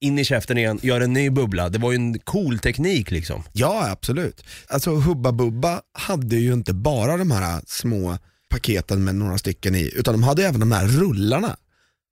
in 0.00 0.18
i 0.18 0.24
käften 0.24 0.58
igen, 0.58 0.78
gör 0.82 1.00
en 1.00 1.12
ny 1.12 1.30
bubbla. 1.30 1.68
Det 1.68 1.78
var 1.78 1.92
ju 1.92 1.96
en 1.96 2.18
cool 2.18 2.58
teknik 2.58 3.10
liksom. 3.10 3.42
Ja, 3.52 3.90
absolut. 3.90 4.44
Alltså 4.68 4.90
Hubba 4.94 5.32
Bubba 5.32 5.80
hade 5.92 6.36
ju 6.36 6.52
inte 6.52 6.72
bara 6.74 7.16
de 7.16 7.30
här 7.30 7.62
små 7.66 8.18
paketen 8.50 9.04
med 9.04 9.14
några 9.14 9.38
stycken 9.38 9.74
i, 9.74 9.92
utan 9.94 10.14
de 10.14 10.22
hade 10.22 10.46
även 10.46 10.60
de 10.60 10.72
här 10.72 10.86
rullarna. 10.86 11.56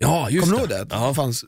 Ja, 0.03 0.31
just 0.31 0.45
Kommer 0.45 0.57
du 0.57 0.75
ihåg 0.75 0.89
det? 0.89 0.95
Ja, 0.97 1.09
Det 1.09 1.15
fanns 1.15 1.45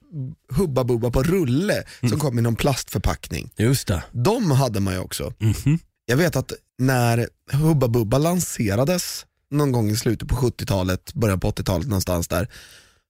Hubba 0.52 0.84
Bubba 0.84 1.10
på 1.10 1.22
rulle 1.22 1.82
som 2.08 2.18
kom 2.18 2.38
i 2.38 2.42
någon 2.42 2.56
plastförpackning. 2.56 3.50
just 3.56 3.88
det. 3.88 4.02
De 4.12 4.50
hade 4.50 4.80
man 4.80 4.94
ju 4.94 5.00
också. 5.00 5.32
Mhm. 5.38 5.78
Jag 6.06 6.16
vet 6.16 6.36
att 6.36 6.52
när 6.78 7.28
Hubba 7.52 7.88
Bubba 7.88 8.18
lanserades 8.18 9.26
någon 9.50 9.72
gång 9.72 9.90
i 9.90 9.96
slutet 9.96 10.28
på 10.28 10.34
70-talet, 10.36 11.14
början 11.14 11.40
på 11.40 11.50
80-talet 11.50 11.86
någonstans 11.88 12.28
där. 12.28 12.48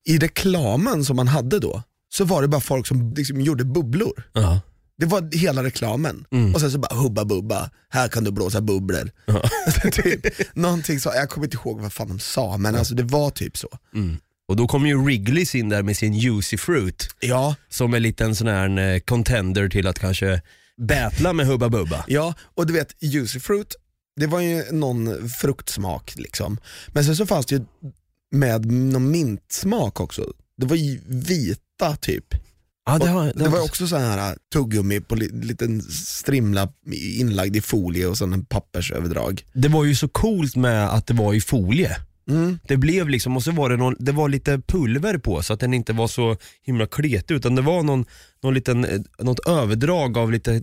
I 0.04 0.18
reklamen 0.18 1.04
som 1.04 1.16
man 1.16 1.28
hade 1.28 1.58
då, 1.58 1.82
så 2.14 2.24
var 2.24 2.42
det 2.42 2.48
bara 2.48 2.60
folk 2.60 2.86
som 2.86 3.14
liksom 3.16 3.40
gjorde 3.40 3.64
bubblor. 3.64 4.22
Ja. 4.32 4.60
Det 4.98 5.06
var 5.06 5.36
hela 5.38 5.64
reklamen. 5.64 6.24
Mm. 6.30 6.54
Och 6.54 6.60
sen 6.60 6.70
så 6.70 6.78
bara 6.78 6.94
hubba 6.94 7.24
bubba, 7.24 7.70
här 7.88 8.08
kan 8.08 8.24
du 8.24 8.30
blåsa 8.30 8.60
bubblor. 8.60 9.10
Ja. 9.26 9.42
typ, 9.92 10.26
någonting 10.56 11.00
så, 11.00 11.12
jag 11.14 11.30
kommer 11.30 11.46
inte 11.46 11.56
ihåg 11.56 11.80
vad 11.80 11.92
fan 11.92 12.08
de 12.08 12.18
sa 12.18 12.56
men 12.56 12.74
alltså 12.76 12.94
det 12.94 13.02
var 13.02 13.30
typ 13.30 13.56
så. 13.58 13.68
Mm. 13.94 14.16
Och 14.52 14.56
då 14.56 14.66
kom 14.66 14.86
ju 14.86 14.96
Wrigley's 14.96 15.56
in 15.56 15.68
där 15.68 15.82
med 15.82 15.96
sin 15.96 16.14
Juicy 16.14 16.56
Fruit 16.56 17.08
Ja, 17.20 17.54
som 17.68 17.94
är 17.94 18.00
lite 18.00 18.24
en 18.24 18.34
sån 18.34 18.46
här 18.46 18.78
eh, 18.78 18.98
contender 18.98 19.68
till 19.68 19.86
att 19.86 19.98
kanske 19.98 20.40
battla 20.76 21.32
med 21.32 21.46
Hubba 21.46 21.68
Bubba. 21.68 22.04
ja 22.08 22.34
och 22.54 22.66
du 22.66 22.72
vet 22.72 23.02
juicy 23.02 23.40
fruit, 23.40 23.76
det 24.20 24.26
var 24.26 24.40
ju 24.40 24.72
någon 24.72 25.28
fruktsmak 25.28 26.12
liksom. 26.16 26.58
Men 26.88 27.04
sen 27.04 27.16
så 27.16 27.26
fanns 27.26 27.46
det 27.46 27.54
ju 27.54 27.64
med 28.30 28.66
någon 28.66 29.10
mintsmak 29.10 30.00
också. 30.00 30.32
Det 30.56 30.66
var 30.66 30.76
ju 30.76 31.00
vita 31.06 31.96
typ. 31.96 32.24
Ja, 32.86 32.98
det, 32.98 33.08
har, 33.08 33.24
Det, 33.24 33.32
det, 33.32 33.48
var 33.48 33.60
också 33.60 33.86
så 33.86 33.96
här 33.96 34.30
äh, 34.30 34.36
tuggummi 34.52 35.00
på 35.00 35.14
li, 35.14 35.28
liten 35.28 35.82
strimla 35.82 36.68
inlagd 36.92 37.56
i 37.56 37.60
folie 37.60 38.06
och 38.06 38.18
sen 38.18 38.32
en 38.32 38.44
pappersöverdrag. 38.44 39.44
det 39.52 39.68
var 39.68 39.84
ju 39.84 39.94
så 39.94 40.08
coolt 40.08 40.56
med 40.56 40.88
att 40.88 41.06
det 41.06 41.14
var 41.14 41.34
i 41.34 41.40
folie. 41.40 41.96
Mm. 42.28 42.58
Det 42.68 42.76
blev 42.76 43.08
liksom, 43.08 43.36
och 43.36 43.42
så 43.42 43.50
var 43.50 43.70
det, 43.70 43.76
någon, 43.76 43.96
det 43.98 44.12
var 44.12 44.28
lite 44.28 44.58
pulver 44.58 45.18
på 45.18 45.42
så 45.42 45.52
att 45.52 45.60
den 45.60 45.74
inte 45.74 45.92
var 45.92 46.08
så 46.08 46.36
himla 46.62 46.86
kletig 46.86 47.34
utan 47.34 47.54
det 47.54 47.62
var 47.62 47.82
någon, 47.82 48.04
någon 48.42 48.54
liten, 48.54 48.84
eh, 48.84 49.00
något 49.18 49.48
överdrag 49.48 50.18
av 50.18 50.32
lite 50.32 50.62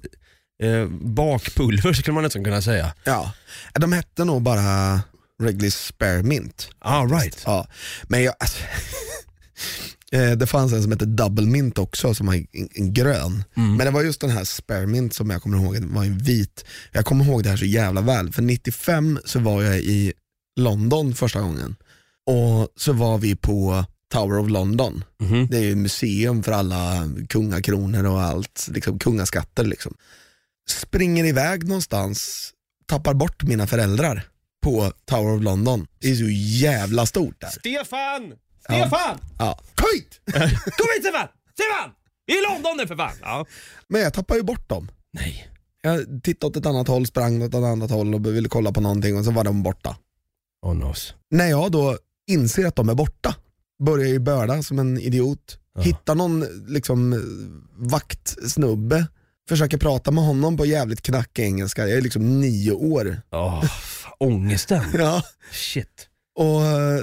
eh, 0.64 0.88
bakpulver 0.88 1.94
skulle 2.02 2.14
man 2.14 2.24
nästan 2.24 2.44
kunna 2.44 2.62
säga. 2.62 2.94
Ja, 3.04 3.32
de 3.74 3.94
hette 3.94 4.26
nog 4.26 4.42
bara 4.42 5.02
Wrigley's 5.42 5.88
Spearmint. 5.88 6.70
Ah, 6.80 7.06
right. 7.06 7.44
Ja, 7.46 7.68
men 8.04 8.24
jag, 8.24 8.36
alltså, 8.40 8.64
eh, 10.12 10.32
det 10.32 10.48
fanns 10.48 10.74
en 10.74 10.82
som 10.82 10.92
hette 10.92 11.06
Double 11.06 11.46
Mint 11.46 11.78
också 11.78 12.14
som 12.14 12.28
var 12.28 12.34
en, 12.34 12.70
en 12.74 12.94
grön. 12.94 13.44
Mm. 13.58 13.76
Men 13.76 13.86
det 13.86 13.92
var 13.92 14.02
just 14.02 14.22
den 14.22 14.30
här 14.30 14.44
Spearmint 14.44 15.14
som 15.14 15.30
jag 15.30 15.42
kommer 15.42 15.58
ihåg 15.58 15.78
var 15.80 16.04
en 16.04 16.18
vit. 16.18 16.66
Jag 16.92 17.06
kommer 17.06 17.26
ihåg 17.26 17.44
det 17.44 17.50
här 17.50 17.58
så 17.58 17.66
jävla 17.66 18.02
väl, 18.02 18.34
för 18.34 18.42
95 18.42 19.20
så 19.26 19.40
var 19.40 19.64
jag 19.64 19.78
i 19.78 20.14
London 20.60 21.16
första 21.16 21.42
gången. 21.42 21.76
Och 22.26 22.68
så 22.76 22.94
var 22.94 23.18
vi 23.18 23.36
på 23.36 23.86
Tower 24.14 24.40
of 24.40 24.50
London. 24.50 25.04
Mhm. 25.22 25.48
Det 25.52 25.58
är 25.58 25.62
ju 25.62 25.76
museum 25.76 26.44
för 26.44 26.52
alla 26.52 27.10
kungakronor 27.30 28.06
och 28.06 28.22
allt, 28.22 28.68
liksom 28.72 29.00
kungaskatter. 29.00 29.64
Liksom. 29.64 29.98
Springer 30.70 31.26
iväg 31.26 31.68
någonstans, 31.68 32.52
tappar 32.86 33.14
bort 33.14 33.44
mina 33.44 33.68
föräldrar 33.68 34.24
på 34.64 34.92
Tower 35.06 35.36
of 35.38 35.44
London. 35.44 35.88
Det 36.00 36.12
är 36.12 36.16
så 36.16 36.30
jävla 36.66 37.06
stort 37.06 37.42
där. 37.42 37.50
Stefan! 37.50 38.34
Stefan! 38.64 39.18
Ja. 39.40 39.60
Skit! 39.78 40.22
Kom 40.78 40.88
hit 40.96 41.04
Stefan! 41.04 41.28
Stefan! 41.54 41.92
Vi 42.26 42.34
är 42.38 42.50
i 42.50 42.54
London 42.54 42.78
nu 42.78 42.88
för 42.88 42.96
fan! 42.96 43.14
Ja. 43.22 43.46
Men 43.88 44.02
jag 44.02 44.14
tappar 44.14 44.36
ju 44.36 44.44
bort 44.44 44.70
dem. 44.70 44.92
Nej. 45.14 45.48
Jag 45.82 46.24
tittade 46.24 46.50
åt 46.50 46.58
ett 46.58 46.66
annat 46.66 46.88
håll, 46.88 47.08
sprang 47.08 47.42
åt 47.42 47.50
ett 47.50 47.56
annat 47.56 47.92
håll 47.92 48.14
och 48.16 48.26
ville 48.26 48.50
kolla 48.50 48.72
på 48.72 48.82
någonting 48.82 49.18
och 49.18 49.26
så 49.26 49.32
var 49.32 49.44
de 49.44 49.64
borta. 49.64 49.98
Oh 50.62 50.76
nos. 50.76 51.14
När 51.32 51.48
jag 51.50 51.72
då 51.72 51.98
inser 52.28 52.66
att 52.66 52.76
de 52.76 52.90
är 52.90 52.96
borta, 52.96 53.36
börjar 53.84 54.08
ju 54.08 54.20
börda 54.20 54.64
som 54.64 54.80
en 54.80 55.00
idiot. 55.00 55.60
Ja. 55.76 55.82
Hittar 55.82 56.16
någon 56.16 56.46
liksom 56.68 57.22
vaktsnubbe, 57.78 59.08
försöker 59.50 59.78
prata 59.78 60.12
med 60.12 60.24
honom 60.24 60.58
på 60.58 60.66
jävligt 60.66 61.02
knackig 61.02 61.44
engelska. 61.44 61.88
Jag 61.88 61.98
är 61.98 62.02
liksom 62.02 62.42
nio 62.42 62.72
år. 62.72 63.22
Oh, 63.32 63.66
ångesten. 64.18 64.84
Ja. 64.94 65.24
Shit. 65.52 66.09
Och 66.40 66.66
eh, 66.66 67.00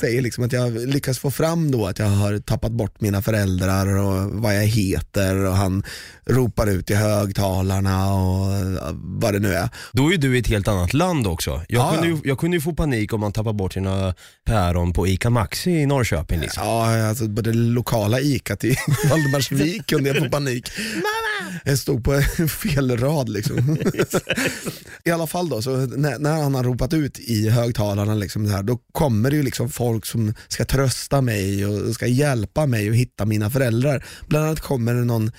säger 0.00 0.22
liksom 0.22 0.44
att 0.44 0.52
jag 0.52 0.72
lyckas 0.72 1.18
få 1.18 1.30
fram 1.30 1.70
då 1.70 1.86
att 1.86 1.98
jag 1.98 2.06
har 2.06 2.38
tappat 2.38 2.72
bort 2.72 3.00
mina 3.00 3.22
föräldrar 3.22 3.96
och 3.96 4.30
vad 4.30 4.56
jag 4.56 4.66
heter 4.66 5.44
och 5.44 5.56
han 5.56 5.82
ropar 6.26 6.66
ut 6.66 6.90
i 6.90 6.94
högtalarna 6.94 8.14
och 8.14 8.54
eh, 8.54 8.90
vad 8.94 9.32
det 9.34 9.38
nu 9.38 9.54
är. 9.54 9.68
Då 9.92 10.12
är 10.12 10.18
du 10.18 10.36
i 10.36 10.40
ett 10.40 10.46
helt 10.46 10.68
annat 10.68 10.94
land 10.94 11.26
också. 11.26 11.50
Jag, 11.50 11.66
Ja, 11.68 11.92
kunde, 11.92 12.08
ju, 12.08 12.18
jag 12.24 12.38
kunde 12.38 12.56
ju 12.56 12.60
få 12.60 12.72
panik 12.72 13.12
om 13.12 13.20
man 13.20 13.32
tappar 13.32 13.52
bort 13.52 13.72
sina 13.72 14.14
päron 14.44 14.92
på 14.92 15.06
ICA 15.06 15.30
Maxi 15.30 15.70
i 15.70 15.86
Norrköping. 15.86 16.40
Liksom. 16.40 16.62
Ja, 16.66 17.08
alltså 17.08 17.28
på 17.28 17.40
det 17.42 17.52
lokala 17.52 18.20
ikat 18.20 18.64
i 18.64 18.76
Valdemarsvik 19.10 19.86
kunde 19.86 20.08
jag 20.08 20.18
få 20.18 20.30
panik. 20.30 20.70
Mamma! 20.94 21.60
Jag 21.64 21.78
stod 21.78 22.04
på 22.04 22.20
fel 22.48 22.96
rad 22.98 23.28
liksom. 23.28 23.78
I 25.04 25.10
alla 25.10 25.26
fall 25.26 25.48
då, 25.48 25.62
så 25.62 25.76
när, 25.76 26.18
när 26.18 26.42
han 26.42 26.54
har 26.54 26.64
ropat 26.64 26.94
ut 26.94 27.18
i 27.18 27.48
högtalarna, 27.48 28.14
liksom, 28.26 28.46
så 28.46 28.52
här, 28.52 28.62
då 28.62 28.78
kommer 28.92 29.30
det 29.30 29.36
ju 29.36 29.42
liksom 29.42 29.68
folk 29.70 30.06
som 30.06 30.34
ska 30.48 30.64
trösta 30.64 31.20
mig 31.20 31.66
och 31.66 31.94
ska 31.94 32.06
hjälpa 32.06 32.66
mig 32.66 32.88
att 32.90 32.96
hitta 32.96 33.24
mina 33.24 33.50
föräldrar. 33.50 34.04
Bland 34.28 34.44
annat 34.46 34.60
kommer 34.60 34.94
det 34.94 35.04
någon 35.04 35.30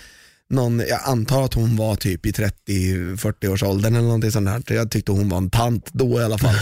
någon, 0.49 0.79
jag 0.79 0.99
antar 1.05 1.45
att 1.45 1.53
hon 1.53 1.75
var 1.75 1.95
typ 1.95 2.25
i 2.25 2.31
30-40 2.31 3.47
års 3.47 3.63
åldern 3.63 3.95
eller 3.95 4.05
någonting 4.05 4.31
sånt 4.31 4.67
där. 4.67 4.75
Jag 4.75 4.91
tyckte 4.91 5.11
hon 5.11 5.29
var 5.29 5.38
en 5.38 5.49
tant 5.49 5.93
då 5.93 6.21
i 6.21 6.23
alla 6.23 6.38
fall. 6.38 6.55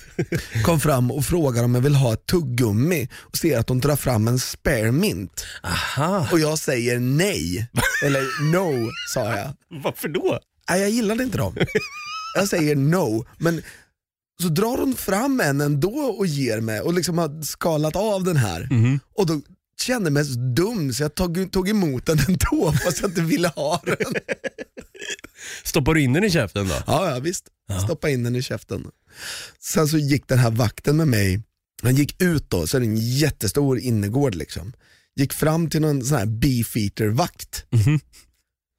Kom 0.64 0.80
fram 0.80 1.10
och 1.10 1.24
frågar 1.24 1.64
om 1.64 1.74
jag 1.74 1.82
vill 1.82 1.94
ha 1.94 2.12
ett 2.12 2.26
tuggummi 2.26 3.08
och 3.14 3.36
ser 3.36 3.58
att 3.58 3.68
hon 3.68 3.78
drar 3.80 3.96
fram 3.96 4.28
en 4.28 4.38
spearmint. 4.38 5.46
Aha, 5.62 6.28
Och 6.32 6.40
jag 6.40 6.58
säger 6.58 6.98
nej. 6.98 7.68
Eller 8.04 8.52
no, 8.52 8.90
sa 9.14 9.36
jag. 9.36 9.54
varför 9.82 10.08
då? 10.08 10.38
Nej, 10.70 10.80
jag 10.80 10.90
gillade 10.90 11.24
inte 11.24 11.38
dem. 11.38 11.56
Jag 12.34 12.48
säger 12.48 12.76
no, 12.76 13.26
men 13.38 13.62
så 14.42 14.48
drar 14.48 14.78
hon 14.78 14.94
fram 14.94 15.40
en 15.40 15.60
ändå 15.60 15.98
och 16.18 16.26
ger 16.26 16.60
mig 16.60 16.80
och 16.80 16.94
liksom 16.94 17.18
har 17.18 17.42
skalat 17.42 17.96
av 17.96 18.24
den 18.24 18.36
här. 18.36 18.68
Mhm. 18.70 19.00
Och 19.14 19.26
då 19.26 19.40
kände 19.80 20.10
mig 20.10 20.24
så 20.24 20.38
dum 20.38 20.92
så 20.92 21.02
jag 21.02 21.14
tog, 21.14 21.52
tog 21.52 21.68
emot 21.68 22.06
den 22.06 22.18
ändå 22.28 22.72
fast 22.84 23.00
jag 23.00 23.10
inte 23.10 23.20
ville 23.20 23.48
ha 23.48 23.82
den. 23.84 24.14
Stoppar 25.64 25.94
du 25.94 26.02
in 26.02 26.12
den 26.12 26.24
i 26.24 26.30
käften 26.30 26.68
då? 26.68 26.74
Ja, 26.86 27.10
ja 27.10 27.20
visst. 27.20 27.44
Stoppa 27.84 28.10
in 28.10 28.22
den 28.22 28.36
i 28.36 28.42
käften. 28.42 28.86
Sen 29.60 29.88
så 29.88 29.98
gick 29.98 30.28
den 30.28 30.38
här 30.38 30.50
vakten 30.50 30.96
med 30.96 31.08
mig, 31.08 31.42
han 31.82 31.94
gick 31.96 32.22
ut 32.22 32.50
då, 32.50 32.66
så 32.66 32.76
är 32.76 32.80
det 32.80 32.86
en 32.86 32.96
jättestor 32.96 33.78
innergård 33.78 34.34
liksom. 34.34 34.72
Gick 35.16 35.32
fram 35.32 35.70
till 35.70 35.80
någon 35.80 36.04
sån 36.04 36.18
här 36.18 36.26
beefeater-vakt. 36.26 37.64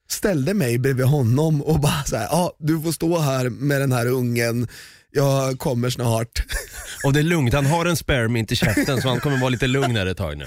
Ställde 0.10 0.54
mig 0.54 0.78
bredvid 0.80 1.06
honom 1.06 1.62
och 1.62 1.80
bara 1.80 2.04
så 2.04 2.16
här, 2.16 2.24
ja 2.26 2.56
du 2.60 2.82
får 2.82 2.92
stå 2.92 3.20
här 3.20 3.50
med 3.50 3.82
den 3.82 3.92
här 3.92 4.06
ungen, 4.06 4.68
jag 5.12 5.60
kommer 5.60 5.90
snart. 5.90 6.44
Och 7.04 7.14
det 7.14 7.20
är 7.20 7.24
lugnt, 7.24 7.54
han 7.54 7.66
har 7.66 7.86
en 7.86 7.98
sparemint 7.98 8.52
i 8.52 8.56
käften 8.56 9.02
så 9.02 9.08
han 9.08 9.20
kommer 9.20 9.38
vara 9.38 9.50
lite 9.50 9.68
lugnare 9.68 10.12
ett 10.12 10.18
tag 10.18 10.38
nu. 10.38 10.46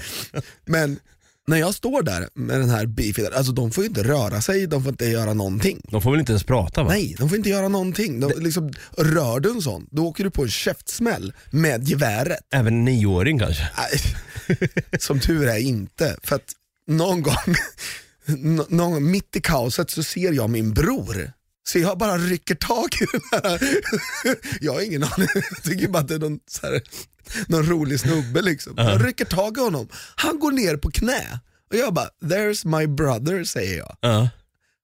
Men 0.65 0.99
när 1.47 1.57
jag 1.57 1.73
står 1.75 2.03
där 2.03 2.29
med 2.33 2.59
den 2.59 2.69
här 2.69 2.85
beefeater, 2.85 3.37
alltså 3.37 3.51
de 3.51 3.71
får 3.71 3.83
ju 3.83 3.87
inte 3.87 4.03
röra 4.03 4.41
sig, 4.41 4.67
de 4.67 4.83
får 4.83 4.91
inte 4.91 5.05
göra 5.05 5.33
någonting. 5.33 5.81
De 5.91 6.01
får 6.01 6.11
väl 6.11 6.19
inte 6.19 6.31
ens 6.31 6.43
prata 6.43 6.83
va? 6.83 6.89
Nej, 6.89 7.15
de 7.19 7.29
får 7.29 7.37
inte 7.37 7.49
göra 7.49 7.67
någonting. 7.67 8.19
De, 8.19 8.31
liksom, 8.39 8.73
rör 8.97 9.39
du 9.39 9.49
en 9.51 9.61
sån, 9.61 9.87
då 9.91 10.05
åker 10.07 10.23
du 10.23 10.31
på 10.31 10.43
en 10.43 10.49
käftsmäll 10.49 11.33
med 11.51 11.87
geväret. 11.87 12.39
Även 12.53 12.73
en 12.73 12.85
nioåring 12.85 13.39
kanske? 13.39 13.69
Nej, 13.77 14.59
som 14.99 15.19
tur 15.19 15.47
är 15.47 15.57
inte. 15.57 16.17
För 16.23 16.35
att 16.35 16.51
någon 16.87 17.21
gång, 17.21 17.55
nå- 18.25 18.67
någon 18.69 19.11
mitt 19.11 19.35
i 19.35 19.41
kaoset 19.41 19.89
så 19.89 20.03
ser 20.03 20.31
jag 20.31 20.49
min 20.49 20.73
bror. 20.73 21.31
Så 21.67 21.79
jag 21.79 21.97
bara 21.97 22.17
rycker 22.17 22.55
tag 22.55 22.87
i 23.01 23.05
den 23.11 23.21
här. 23.31 23.77
Jag 24.61 24.73
har 24.73 24.81
ingen 24.81 25.03
aning, 25.03 25.27
jag 25.33 25.63
tycker 25.63 25.87
bara 25.87 25.99
att 25.99 26.07
det 26.07 26.15
är 26.15 26.19
någon, 26.19 26.39
här, 26.61 26.81
någon 27.47 27.65
rolig 27.65 27.99
snubbe 27.99 28.41
liksom. 28.41 28.73
Jag 28.77 29.07
rycker 29.07 29.25
tag 29.25 29.57
i 29.57 29.61
honom, 29.61 29.87
han 30.15 30.39
går 30.39 30.51
ner 30.51 30.77
på 30.77 30.91
knä. 30.91 31.39
Och 31.69 31.75
jag 31.75 31.93
bara, 31.93 32.09
there's 32.21 32.79
my 32.79 32.87
brother 32.87 33.43
säger 33.43 33.77
jag. 33.77 33.97
Ja. 33.99 34.29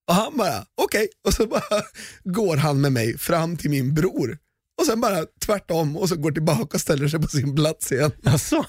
Och 0.07 0.15
han 0.15 0.37
bara, 0.37 0.65
okej, 0.81 1.07
och 1.27 1.33
så 1.33 1.47
bara 1.47 1.83
går 2.23 2.57
han 2.57 2.81
med 2.81 2.91
mig 2.91 3.17
fram 3.17 3.57
till 3.57 3.69
min 3.69 3.93
bror. 3.93 4.37
Och 4.79 4.85
sen 4.85 5.01
bara 5.01 5.25
tvärtom 5.45 5.97
och 5.97 6.09
så 6.09 6.15
går 6.15 6.31
tillbaka 6.31 6.77
och 6.77 6.81
ställer 6.81 7.07
sig 7.07 7.19
på 7.19 7.27
sin 7.27 7.55
plats 7.55 7.91
igen. 7.91 8.11
Alltså? 8.25 8.65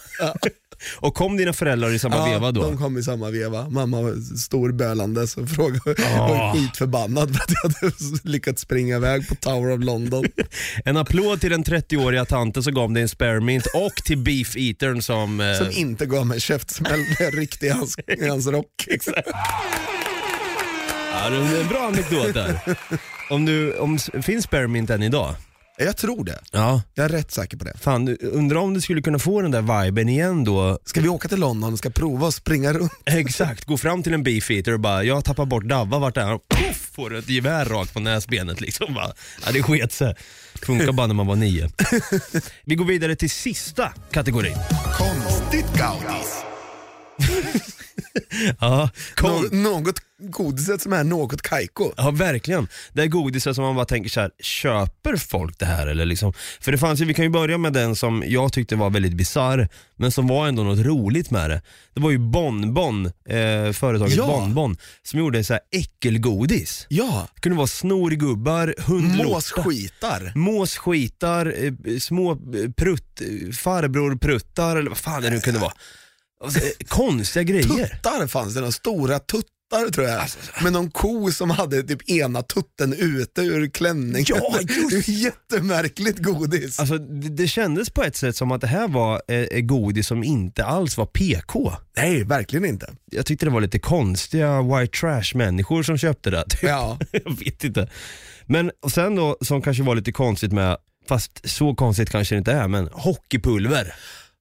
Och 0.96 1.14
kom 1.14 1.36
dina 1.36 1.52
föräldrar 1.52 1.90
i 1.90 1.98
samma 1.98 2.24
veva 2.30 2.52
då? 2.52 2.62
de 2.62 2.76
kom 2.78 2.98
i 2.98 3.02
samma 3.02 3.30
veva. 3.30 3.68
Mamma 3.68 4.02
var 4.02 4.36
storbölande 4.38 5.26
så 5.26 5.46
frågade, 5.46 5.80
var 6.18 6.52
skitförbannad 6.54 7.36
för 7.36 7.42
att 7.44 7.50
jag 7.62 7.70
hade 7.70 7.92
lyckats 8.30 8.62
springa 8.62 8.96
iväg 8.96 9.28
på 9.28 9.34
Tower 9.34 9.70
of 9.72 9.84
London. 9.84 10.24
En 10.84 10.96
applåd 10.96 11.40
till 11.40 11.50
den 11.50 11.64
30-åriga 11.64 12.24
tanten 12.24 12.62
som 12.62 12.74
gav 12.74 12.92
dig 12.92 13.02
en 13.02 13.08
sparemint 13.08 13.66
och 13.66 13.94
till 14.04 14.18
beefeatern 14.18 15.02
som... 15.02 15.40
Eh, 15.40 15.54
Som 15.58 15.70
inte 15.70 16.06
gav 16.06 16.26
mig 16.26 16.40
käftsmäll 16.40 17.00
med 17.20 17.34
riktigt 17.34 17.62
i 17.62 17.68
hans, 17.68 17.96
i 18.18 18.28
hans 18.28 18.46
rock. 18.46 18.66
ja, 21.12 21.30
det 21.30 21.36
är 21.36 21.60
en 21.60 21.68
bra 21.68 21.86
anekdot 21.86 22.34
där. 22.34 22.58
Om 23.30 23.44
du, 23.46 23.76
om, 23.78 23.98
finns 24.22 24.44
sparemint 24.44 24.90
än 24.90 25.02
idag? 25.02 25.34
Jag 25.84 25.96
tror 25.96 26.24
det. 26.24 26.40
Ja. 26.52 26.82
Jag 26.94 27.04
är 27.04 27.08
rätt 27.08 27.30
säker 27.30 27.56
på 27.56 27.64
det. 27.64 27.72
Fan, 27.80 28.16
undrar 28.20 28.56
om 28.60 28.74
du 28.74 28.80
skulle 28.80 29.02
kunna 29.02 29.18
få 29.18 29.42
den 29.42 29.50
där 29.50 29.82
viben 29.84 30.08
igen 30.08 30.44
då? 30.44 30.78
Ska 30.84 31.00
vi 31.00 31.08
åka 31.08 31.28
till 31.28 31.40
London 31.40 31.72
och 31.72 31.78
ska 31.78 31.90
prova 31.90 32.28
att 32.28 32.34
springa 32.34 32.72
runt? 32.72 32.92
Exakt, 33.04 33.64
gå 33.64 33.76
fram 33.78 34.02
till 34.02 34.14
en 34.14 34.22
beefeater 34.22 34.72
och 34.72 34.80
bara, 34.80 35.04
jag 35.04 35.14
har 35.14 35.22
tappat 35.22 35.48
bort 35.48 35.64
Davva, 35.64 35.98
vart 35.98 36.16
är 36.16 36.24
han? 36.24 36.38
Puff, 36.48 36.90
får 36.92 37.10
du 37.10 37.18
ett 37.18 37.28
gevär 37.28 37.64
rakt 37.64 37.94
på 37.94 38.00
näsbenet 38.00 38.60
liksom. 38.60 38.94
Bara. 38.94 39.12
Ja, 39.46 39.52
det 39.52 39.62
sket 39.62 39.92
sig. 39.92 40.14
Funkar 40.62 40.92
bara 40.92 41.06
när 41.06 41.14
man 41.14 41.26
var 41.26 41.36
nio. 41.36 41.70
Vi 42.64 42.74
går 42.74 42.84
vidare 42.84 43.16
till 43.16 43.30
sista 43.30 43.92
kategorin. 44.10 44.56
Konstigt 44.98 45.66
gaudis. 45.74 46.36
Ja. 48.60 48.90
Nå- 49.22 49.44
något 49.52 50.00
godiset 50.20 50.82
som 50.82 50.92
är 50.92 51.04
något 51.04 51.42
kajko. 51.42 51.92
Ja 51.96 52.10
verkligen. 52.10 52.68
Det 52.92 53.02
är 53.02 53.06
godiset 53.06 53.54
som 53.54 53.64
man 53.64 53.74
bara 53.74 53.84
tänker 53.84 54.10
så 54.10 54.20
här: 54.20 54.30
köper 54.42 55.16
folk 55.16 55.58
det 55.58 55.66
här 55.66 55.86
eller 55.86 56.04
liksom? 56.04 56.32
För 56.60 56.72
det 56.72 56.78
fanns 56.78 57.00
ju, 57.00 57.04
vi 57.04 57.14
kan 57.14 57.24
ju 57.24 57.30
börja 57.30 57.58
med 57.58 57.72
den 57.72 57.96
som 57.96 58.24
jag 58.26 58.52
tyckte 58.52 58.76
var 58.76 58.90
väldigt 58.90 59.12
bizarr, 59.14 59.68
men 59.96 60.12
som 60.12 60.26
var 60.26 60.48
ändå 60.48 60.62
något 60.62 60.86
roligt 60.86 61.30
med 61.30 61.50
det. 61.50 61.62
Det 61.94 62.00
var 62.00 62.10
ju 62.10 62.18
Bonbon, 62.18 63.06
eh, 63.06 63.72
företaget 63.72 64.16
Ja. 64.16 64.26
Bonbon, 64.26 64.76
som 65.02 65.18
gjorde 65.18 65.44
så 65.44 65.52
här 65.52 65.62
äckelgodis. 65.72 66.86
Ja, 66.88 67.28
Det 67.34 67.40
kunde 67.40 67.56
vara 67.58 67.66
snorgubbar, 67.66 68.74
hundlotta, 68.78 69.28
måsskitar. 69.28 70.32
måsskitar, 70.34 71.54
eh, 71.58 71.98
små 71.98 72.32
eh, 72.32 72.70
prutt, 72.76 73.20
eh, 73.20 73.52
farbror 73.52 74.16
pruttar 74.16 74.76
eller 74.76 74.88
vad 74.88 74.98
fan 74.98 75.22
det 75.22 75.30
nu 75.30 75.40
kunde 75.40 75.60
vara. 75.60 75.72
Alltså, 76.44 76.58
eh, 76.60 76.70
konstiga 76.88 77.42
grejer. 77.42 77.62
Tuttar 77.88 78.26
fanns 78.26 78.54
det, 78.54 78.60
några 78.60 78.72
stora 78.72 79.18
tuttar 79.70 79.90
tror 79.90 80.06
jag. 80.06 80.28
Med 80.62 80.72
någon 80.72 80.90
ko 80.90 81.32
som 81.32 81.50
hade 81.50 81.82
typ 81.82 82.10
ena 82.10 82.42
tutten 82.42 82.92
ute 82.92 83.42
ur 83.42 83.70
klänningen. 83.70 84.26
Ja, 84.28 84.58
det 84.90 84.94
är 84.94 85.10
jättemärkligt 85.10 86.18
godis. 86.18 86.80
Alltså, 86.80 86.98
det, 86.98 87.28
det 87.28 87.48
kändes 87.48 87.90
på 87.90 88.02
ett 88.02 88.16
sätt 88.16 88.36
som 88.36 88.52
att 88.52 88.60
det 88.60 88.66
här 88.66 88.88
var 88.88 89.22
eh, 89.28 89.36
eh, 89.36 89.60
godis 89.60 90.06
som 90.06 90.24
inte 90.24 90.64
alls 90.64 90.96
var 90.96 91.06
PK. 91.06 91.72
Nej, 91.96 92.24
verkligen 92.24 92.64
inte. 92.64 92.92
Jag 93.10 93.26
tyckte 93.26 93.46
det 93.46 93.52
var 93.52 93.60
lite 93.60 93.78
konstiga 93.78 94.62
white 94.62 94.98
trash 94.98 95.34
människor 95.34 95.82
som 95.82 95.98
köpte 95.98 96.30
det. 96.30 96.44
Typ. 96.48 96.62
Ja. 96.62 96.98
jag 97.12 97.38
vet 97.44 97.64
inte. 97.64 97.88
Men 98.46 98.70
sen 98.92 99.16
då, 99.16 99.36
som 99.40 99.62
kanske 99.62 99.82
var 99.82 99.94
lite 99.94 100.12
konstigt 100.12 100.52
med, 100.52 100.76
fast 101.08 101.50
så 101.50 101.74
konstigt 101.74 102.10
kanske 102.10 102.34
det 102.34 102.38
inte 102.38 102.52
är, 102.52 102.68
men 102.68 102.88
hockeypulver. 102.92 103.94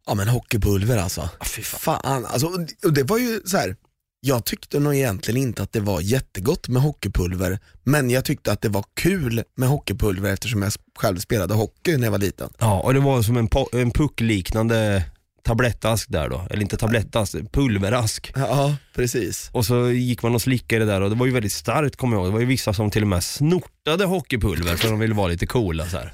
Ja 0.08 0.14
men 0.16 0.28
hockeypulver 0.28 0.98
alltså. 0.98 1.30
Ah, 1.40 1.46
fy 1.46 1.62
fan. 1.62 2.02
Fan, 2.04 2.26
alltså, 2.26 2.48
och 2.84 2.94
det 2.94 3.04
var 3.04 3.18
ju 3.18 3.42
så 3.46 3.58
här. 3.58 3.76
Jag 4.22 4.46
tyckte 4.46 4.80
nog 4.80 4.96
egentligen 4.96 5.42
inte 5.42 5.64
att 5.64 5.74
det 5.74 5.80
var 5.80 6.02
jättegott 6.02 6.68
med 6.68 6.82
hockeypulver, 6.82 7.60
men 7.84 8.10
jag 8.10 8.26
tyckte 8.26 8.52
att 8.52 8.62
det 8.62 8.70
var 8.70 8.84
kul 8.94 9.44
med 9.58 9.70
hockeypulver 9.70 10.34
eftersom 10.34 10.62
jag 10.62 10.72
själv 11.00 11.18
spelade 11.20 11.54
hockey 11.54 11.98
när 11.98 12.04
jag 12.04 12.12
var 12.12 12.18
liten. 12.20 12.50
Ja, 12.60 12.80
och 12.80 12.94
det 12.94 13.00
var 13.00 13.22
som 13.22 13.38
en, 13.38 13.50
po- 13.50 13.82
en 13.82 13.92
puckliknande 13.92 15.04
tablettask 15.44 16.10
där 16.10 16.30
då, 16.30 16.48
eller 16.50 16.62
inte 16.62 16.78
tablettask, 16.78 17.36
pulverask. 17.52 18.32
Ja, 18.36 18.76
precis. 18.96 19.50
Och 19.54 19.66
så 19.66 19.90
gick 19.92 20.24
man 20.24 20.36
och 20.36 20.42
slickade 20.42 20.86
där 20.86 21.02
och 21.02 21.10
det 21.10 21.16
var 21.16 21.26
ju 21.26 21.32
väldigt 21.32 21.52
starkt 21.52 21.96
kommer 21.96 22.16
jag 22.18 22.22
ihåg. 22.22 22.30
Det 22.30 22.34
var 22.34 22.40
ju 22.40 22.46
vissa 22.46 22.74
som 22.74 22.92
till 22.92 23.02
och 23.02 23.08
med 23.08 23.24
snortade 23.24 24.06
hockeypulver 24.06 24.76
för 24.76 24.90
de 24.90 25.00
ville 25.00 25.14
vara 25.14 25.28
lite 25.28 25.48
coola 25.48 25.86
så 25.86 25.98
här. 25.98 26.14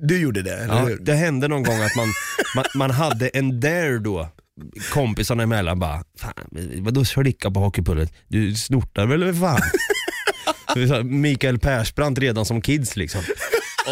Du 0.00 0.20
gjorde 0.20 0.42
det, 0.42 0.54
eller 0.54 0.74
Ja, 0.74 0.84
hur? 0.86 0.98
det 0.98 1.14
hände 1.14 1.48
någon 1.48 1.62
gång 1.62 1.80
att 1.82 1.96
man, 1.96 2.06
man, 2.56 2.64
man 2.74 2.90
hade 2.90 3.28
en 3.28 3.60
dare 3.60 3.98
då, 3.98 4.28
kompisarna 4.92 5.42
emellan 5.42 5.78
bara, 5.78 6.04
fan 6.18 6.32
vadå 6.78 7.04
slicka 7.04 7.50
på 7.50 7.60
hockeypulvret? 7.60 8.12
Du 8.28 8.54
snortar 8.54 9.06
väl 9.06 9.34
för 9.34 9.40
fan? 9.40 9.60
Mikael 11.20 11.58
Persbrandt 11.58 12.18
redan 12.18 12.44
som 12.44 12.60
kids 12.60 12.96
liksom. 12.96 13.20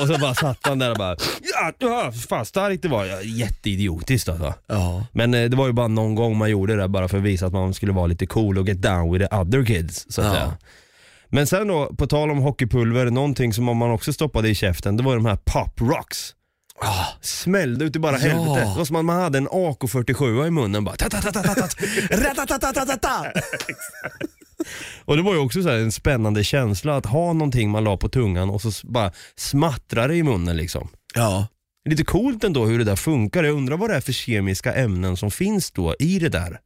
Och 0.00 0.06
så 0.08 0.18
bara 0.18 0.34
satt 0.34 0.58
han 0.62 0.78
där 0.78 0.90
och 0.90 0.96
bara, 0.96 1.16
ja, 1.42 1.72
ja 1.78 2.12
fan 2.28 2.46
starkt 2.46 2.82
det 2.82 2.88
var. 2.88 3.04
Ja, 3.04 3.20
jätteidiotiskt 3.22 4.28
alltså. 4.28 4.54
Ja. 4.66 5.06
Men 5.12 5.34
eh, 5.34 5.44
det 5.50 5.56
var 5.56 5.66
ju 5.66 5.72
bara 5.72 5.88
någon 5.88 6.14
gång 6.14 6.36
man 6.36 6.50
gjorde 6.50 6.76
det 6.76 6.88
bara 6.88 7.08
för 7.08 7.18
att 7.18 7.24
visa 7.24 7.46
att 7.46 7.52
man 7.52 7.74
skulle 7.74 7.92
vara 7.92 8.06
lite 8.06 8.26
cool 8.26 8.58
och 8.58 8.68
get 8.68 8.82
down 8.82 9.12
with 9.12 9.26
the 9.28 9.36
other 9.36 9.64
kids. 9.64 10.06
Så 10.08 10.20
att 10.20 10.26
Ja. 10.26 10.32
säga. 10.32 10.56
Men 11.30 11.46
sen 11.46 11.68
då, 11.68 11.94
på 11.98 12.06
tal 12.06 12.30
om 12.30 12.38
hockeypulver, 12.38 13.06
någonting 13.10 13.52
som 13.52 13.64
man 13.64 13.90
också 13.90 14.12
stoppade 14.12 14.48
i 14.48 14.54
käften, 14.54 14.96
det 14.96 15.02
var 15.02 15.14
de 15.16 15.26
här 15.26 15.38
pop 15.44 15.80
rocks. 15.80 16.34
Ah, 16.80 17.06
Smällde 17.20 17.84
ut 17.84 17.96
i 17.96 17.98
bara 17.98 18.12
Ja. 18.12 18.18
helvete. 18.18 18.60
Det 18.70 18.78
var 18.78 18.84
som 18.84 18.96
att 18.96 19.04
man 19.04 19.20
hade 19.20 19.38
en 19.38 19.48
AK47 19.48 20.46
i 20.46 20.50
munnen 20.50 20.84
bara. 20.84 20.96
Ta, 20.96 21.08
ta, 21.08 21.20
ta, 21.20 21.32
ta, 21.32 21.42
ta, 21.42 21.54
ta. 21.54 21.68
Ratatatatata. 22.10 23.32
Och 25.04 25.16
det 25.16 25.22
var 25.22 25.32
ju 25.34 25.38
också 25.40 25.62
så 25.62 25.68
här 25.68 25.76
en 25.76 25.92
spännande 25.92 26.44
känsla 26.44 26.96
att 26.96 27.06
ha 27.06 27.32
någonting 27.32 27.70
man 27.70 27.84
la 27.84 27.96
på 27.96 28.08
tungan 28.08 28.50
och 28.50 28.62
så 28.62 28.68
s- 28.68 28.82
bara 28.84 29.12
smattrar 29.36 30.08
det 30.08 30.14
i 30.16 30.22
munnen 30.22 30.56
liksom. 30.56 30.88
Ja. 31.14 31.46
Lite 31.88 32.04
coolt 32.04 32.44
ändå 32.44 32.66
hur 32.66 32.78
det 32.78 32.84
där 32.84 32.96
funkar. 32.96 33.44
Jag 33.44 33.54
undrar 33.54 33.76
vad 33.76 33.90
det 33.90 33.96
är 33.96 34.00
för 34.00 34.12
kemiska 34.12 34.74
ämnen 34.74 35.16
som 35.16 35.30
finns 35.30 35.70
då 35.70 35.94
i 35.98 36.18
det 36.18 36.28
där. 36.28 36.58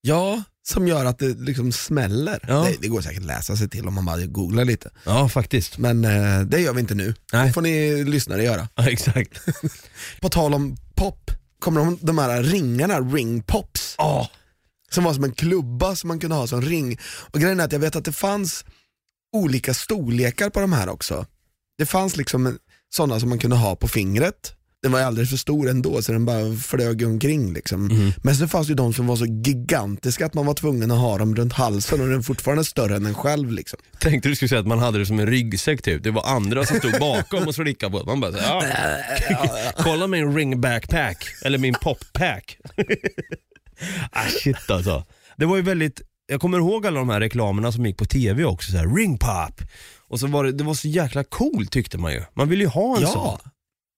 Ja, 0.00 0.42
som 0.68 0.88
gör 0.88 1.04
att 1.04 1.18
det 1.18 1.28
liksom 1.28 1.72
smäller. 1.72 2.44
Ja. 2.48 2.64
Det, 2.64 2.76
det 2.80 2.88
går 2.88 3.00
säkert 3.00 3.20
att 3.20 3.26
läsa 3.26 3.56
sig 3.56 3.68
till 3.68 3.88
om 3.88 3.94
man 3.94 4.04
bara 4.04 4.26
googlar 4.26 4.64
lite. 4.64 4.90
Ja, 5.04 5.28
faktiskt. 5.28 5.78
Men 5.78 6.04
eh, 6.04 6.40
det 6.40 6.60
gör 6.60 6.72
vi 6.72 6.80
inte 6.80 6.94
nu. 6.94 7.14
Nej. 7.32 7.46
Det 7.46 7.52
får 7.52 7.62
ni 7.62 8.04
lyssnare 8.04 8.42
göra. 8.42 8.68
Ja, 8.74 8.88
exakt. 8.90 9.40
På 10.20 10.28
tal 10.28 10.54
om 10.54 10.76
pop, 10.94 11.30
kommer 11.58 11.80
de, 11.80 11.98
de 12.00 12.18
här 12.18 12.42
ringarna, 12.42 13.00
ring 13.00 13.42
pops? 13.42 13.94
Ja. 13.98 14.28
Som 14.90 15.04
var 15.04 15.14
som 15.14 15.24
en 15.24 15.34
klubba 15.34 15.96
som 15.96 16.08
man 16.08 16.20
kunde 16.20 16.36
ha 16.36 16.46
som 16.46 16.62
ring. 16.62 16.98
Och 17.02 17.40
grejen 17.40 17.60
är 17.60 17.64
att 17.64 17.72
jag 17.72 17.80
vet 17.80 17.96
att 17.96 18.04
det 18.04 18.12
fanns 18.12 18.64
olika 19.32 19.74
storlekar 19.74 20.50
på 20.50 20.60
de 20.60 20.72
här 20.72 20.88
också. 20.88 21.26
Det 21.78 21.86
fanns 21.86 22.16
liksom 22.16 22.58
sådana 22.94 23.20
som 23.20 23.28
man 23.28 23.38
kunde 23.38 23.56
ha 23.56 23.76
på 23.76 23.88
fingret. 23.88 24.54
Den 24.82 24.92
var 24.92 25.00
alldeles 25.00 25.30
för 25.30 25.36
stor 25.36 25.68
ändå 25.68 26.02
så 26.02 26.12
den 26.12 26.24
bara 26.24 26.56
flög 26.56 27.06
omkring 27.06 27.52
liksom. 27.52 27.86
Mhm. 27.86 28.12
Men 28.22 28.36
så 28.36 28.48
fanns 28.48 28.66
det 28.66 28.70
ju 28.70 28.74
de 28.74 28.92
som 28.92 29.06
var 29.06 29.16
så 29.16 29.26
gigantiska 29.26 30.26
att 30.26 30.34
man 30.34 30.46
var 30.46 30.54
tvungen 30.54 30.90
att 30.90 30.98
ha 30.98 31.18
dem 31.18 31.36
runt 31.36 31.52
halsen 31.52 32.00
och 32.00 32.08
den 32.08 32.22
fortfarande 32.22 32.64
större 32.64 32.96
än 32.96 33.06
en 33.06 33.14
själv 33.14 33.52
liksom. 33.52 33.78
Tänkte 33.98 34.28
du 34.28 34.36
skulle 34.36 34.48
säga 34.48 34.60
att 34.60 34.66
man 34.66 34.78
hade 34.78 34.98
det 34.98 35.06
som 35.06 35.20
en 35.20 35.26
ryggsäck 35.26 35.82
typ. 35.82 36.02
Det 36.02 36.10
var 36.10 36.26
andra 36.26 36.66
som 36.66 36.78
stod 36.78 37.00
bakom 37.00 37.48
och 37.48 37.54
slickade 37.54 37.98
på. 37.98 38.04
Man 38.06 38.20
bara, 38.20 38.32
så, 38.32 38.38
ja. 38.38 38.62
kolla 39.76 40.06
min 40.06 40.34
ring 40.36 40.60
backpack, 40.60 41.24
eller 41.42 41.58
min 41.58 41.74
poppack. 41.74 42.58
ah 44.12 44.26
shit 44.42 44.70
alltså. 44.70 45.04
Det 45.36 45.46
var 45.46 45.56
ju 45.56 45.62
väldigt, 45.62 46.00
jag 46.26 46.40
kommer 46.40 46.58
ihåg 46.58 46.86
alla 46.86 46.98
de 46.98 47.08
här 47.08 47.20
reklamerna 47.20 47.72
som 47.72 47.86
gick 47.86 47.96
på 47.96 48.04
tv 48.04 48.44
också, 48.44 48.72
så 48.72 48.78
här, 48.78 48.96
ring 48.96 49.18
pop. 49.18 49.62
Och 50.08 50.20
så 50.20 50.26
var 50.26 50.44
det, 50.44 50.52
det 50.52 50.64
var 50.64 50.74
så 50.74 50.88
jäkla 50.88 51.24
coolt 51.24 51.72
tyckte 51.72 51.98
man 51.98 52.12
ju. 52.12 52.22
Man 52.34 52.48
ville 52.48 52.64
ju 52.64 52.70
ha 52.70 52.96
en 52.96 53.06
sån. 53.06 53.38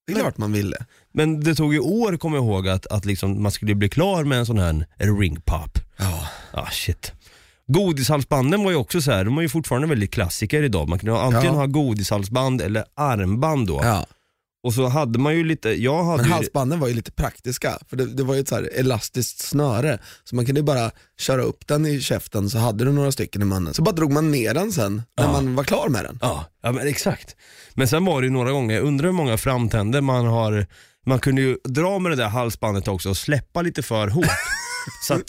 Det 0.07 0.13
är 0.13 0.19
klart 0.19 0.37
man 0.37 0.51
ville. 0.51 0.77
Men 1.13 1.39
det 1.43 1.55
tog 1.55 1.73
ju 1.73 1.79
år, 1.79 2.17
kommer 2.17 2.37
jag 2.37 2.45
ihåg, 2.45 2.67
att, 2.67 2.87
att 2.87 3.05
liksom 3.05 3.43
man 3.43 3.51
skulle 3.51 3.75
bli 3.75 3.89
klar 3.89 4.23
med 4.23 4.39
en 4.39 4.45
sån 4.45 4.57
här 4.57 4.85
ring 4.97 5.41
pop. 5.45 5.79
Ja. 5.97 6.27
Ah 6.51 6.69
shit. 6.71 7.11
Godishalsbanden 7.67 8.63
var 8.63 8.71
ju 8.71 8.77
också 8.77 9.01
så 9.01 9.11
här, 9.11 9.25
de 9.25 9.37
är 9.37 9.41
ju 9.41 9.49
fortfarande 9.49 9.87
väldigt 9.87 10.11
klassiker 10.13 10.63
idag. 10.63 10.89
Man 10.89 10.99
kunde 10.99 11.19
antingen 11.19 11.53
Ja. 11.53 11.59
ha 11.59 11.65
godishalsband 11.65 12.61
eller 12.61 12.85
armband 12.95 13.67
då. 13.67 13.79
Ja. 13.83 14.05
Och 14.63 14.73
så 14.73 14.87
hade 14.87 15.19
man 15.19 15.35
ju 15.35 15.43
lite, 15.43 15.69
jag 15.69 16.03
hade 16.03 16.23
Men 16.23 16.31
halsbanden 16.31 16.79
var 16.79 16.87
ju 16.87 16.93
lite 16.93 17.11
praktiska, 17.11 17.79
för 17.89 17.97
det, 17.97 18.05
det 18.05 18.23
var 18.23 18.33
ju 18.35 18.41
ett 18.41 18.47
så 18.47 18.55
elastiskt 18.57 19.39
snöre, 19.41 19.99
så 20.23 20.35
man 20.35 20.45
kunde 20.45 20.59
ju 20.61 20.65
bara 20.65 20.91
köra 21.19 21.41
upp 21.41 21.67
den 21.67 21.85
i 21.85 22.01
käften 22.01 22.49
så 22.49 22.57
hade 22.57 22.85
du 22.85 22.91
några 22.91 23.11
stycken 23.11 23.41
i 23.41 23.45
munnen. 23.45 23.73
Så 23.73 23.81
bara 23.81 23.95
drog 23.95 24.11
man 24.11 24.31
ner 24.31 24.53
den 24.53 24.71
sen 24.71 25.01
när 25.17 25.23
Ja. 25.25 25.31
man 25.31 25.55
var 25.55 25.63
klar 25.63 25.89
med 25.89 26.03
den. 26.05 26.19
ja, 26.21 26.45
ja 26.63 26.71
men 26.71 26.87
exakt. 26.87 27.35
Men 27.73 27.87
sen 27.87 28.05
var 28.05 28.21
det 28.21 28.25
ju 28.27 28.31
några 28.33 28.51
gånger, 28.51 28.75
jag 28.75 28.83
undrar 28.83 29.05
hur 29.05 29.13
många 29.13 29.37
framtänder 29.37 30.01
man 30.01 30.25
har, 30.25 30.67
man 31.05 31.19
kunde 31.19 31.41
ju 31.41 31.57
dra 31.63 31.99
med 31.99 32.11
det 32.11 32.15
där 32.15 32.27
halsbandet 32.29 32.87
också 32.87 33.09
och 33.09 33.17
släppa 33.17 33.61
lite 33.61 33.83
för 33.83 34.07
hårt. 34.07 34.25
så 35.07 35.13
att 35.13 35.23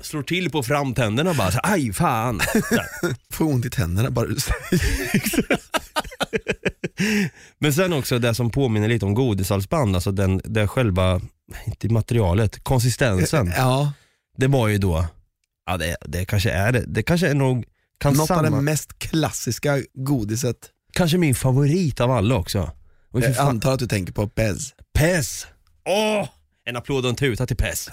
slår 0.00 0.22
till 0.22 0.50
på 0.50 0.62
framtänderna 0.62 1.34
bara, 1.34 1.50
så, 1.50 1.60
aj 1.62 1.92
fan. 1.92 2.40
Så. 2.52 2.82
Får 3.36 3.44
ont 3.44 3.64
i 3.66 3.70
tänderna 3.70 4.10
bara 4.10 4.26
du 4.26 4.36
säger. 4.40 5.60
Men 7.58 7.72
sen 7.72 7.92
också 7.92 8.18
det 8.18 8.34
som 8.34 8.50
påminner 8.50 8.88
lite 8.88 9.04
om 9.06 9.14
godishalsband, 9.14 9.94
alltså 9.94 10.12
den, 10.12 10.40
det 10.44 10.66
själva, 10.68 11.20
inte 11.66 11.88
materialet, 11.88 12.64
konsistensen. 12.64 13.52
Ja, 13.56 13.92
Det 14.36 14.46
var 14.46 14.68
ju 14.68 14.78
då, 14.78 15.06
ja 15.66 15.76
det, 15.76 15.96
det 16.04 16.24
kanske 16.24 16.50
är 16.50 16.72
det, 16.72 16.84
det 16.86 17.02
kanske 17.02 17.28
är 17.28 17.34
nog, 17.34 17.64
kan 18.00 18.12
något 18.12 18.20
av 18.20 18.26
samma, 18.26 18.56
det 18.56 18.62
mest 18.62 18.98
klassiska 18.98 19.82
godiset. 19.94 20.56
kanske 20.92 21.18
min 21.18 21.34
favorit 21.34 22.00
av 22.00 22.10
alla 22.10 22.34
också. 22.34 22.70
Och 23.10 23.20
Jag 23.20 23.36
fan, 23.36 23.48
antar 23.48 23.72
att 23.72 23.78
du 23.78 23.86
tänker 23.86 24.12
på 24.12 24.28
Pez. 24.28 24.74
Pez! 24.94 25.46
Åh! 25.86 26.28
En 26.64 26.76
applåd 26.76 27.04
och 27.04 27.10
en 27.10 27.16
tuta 27.16 27.46
till 27.46 27.56
Pez. 27.56 27.88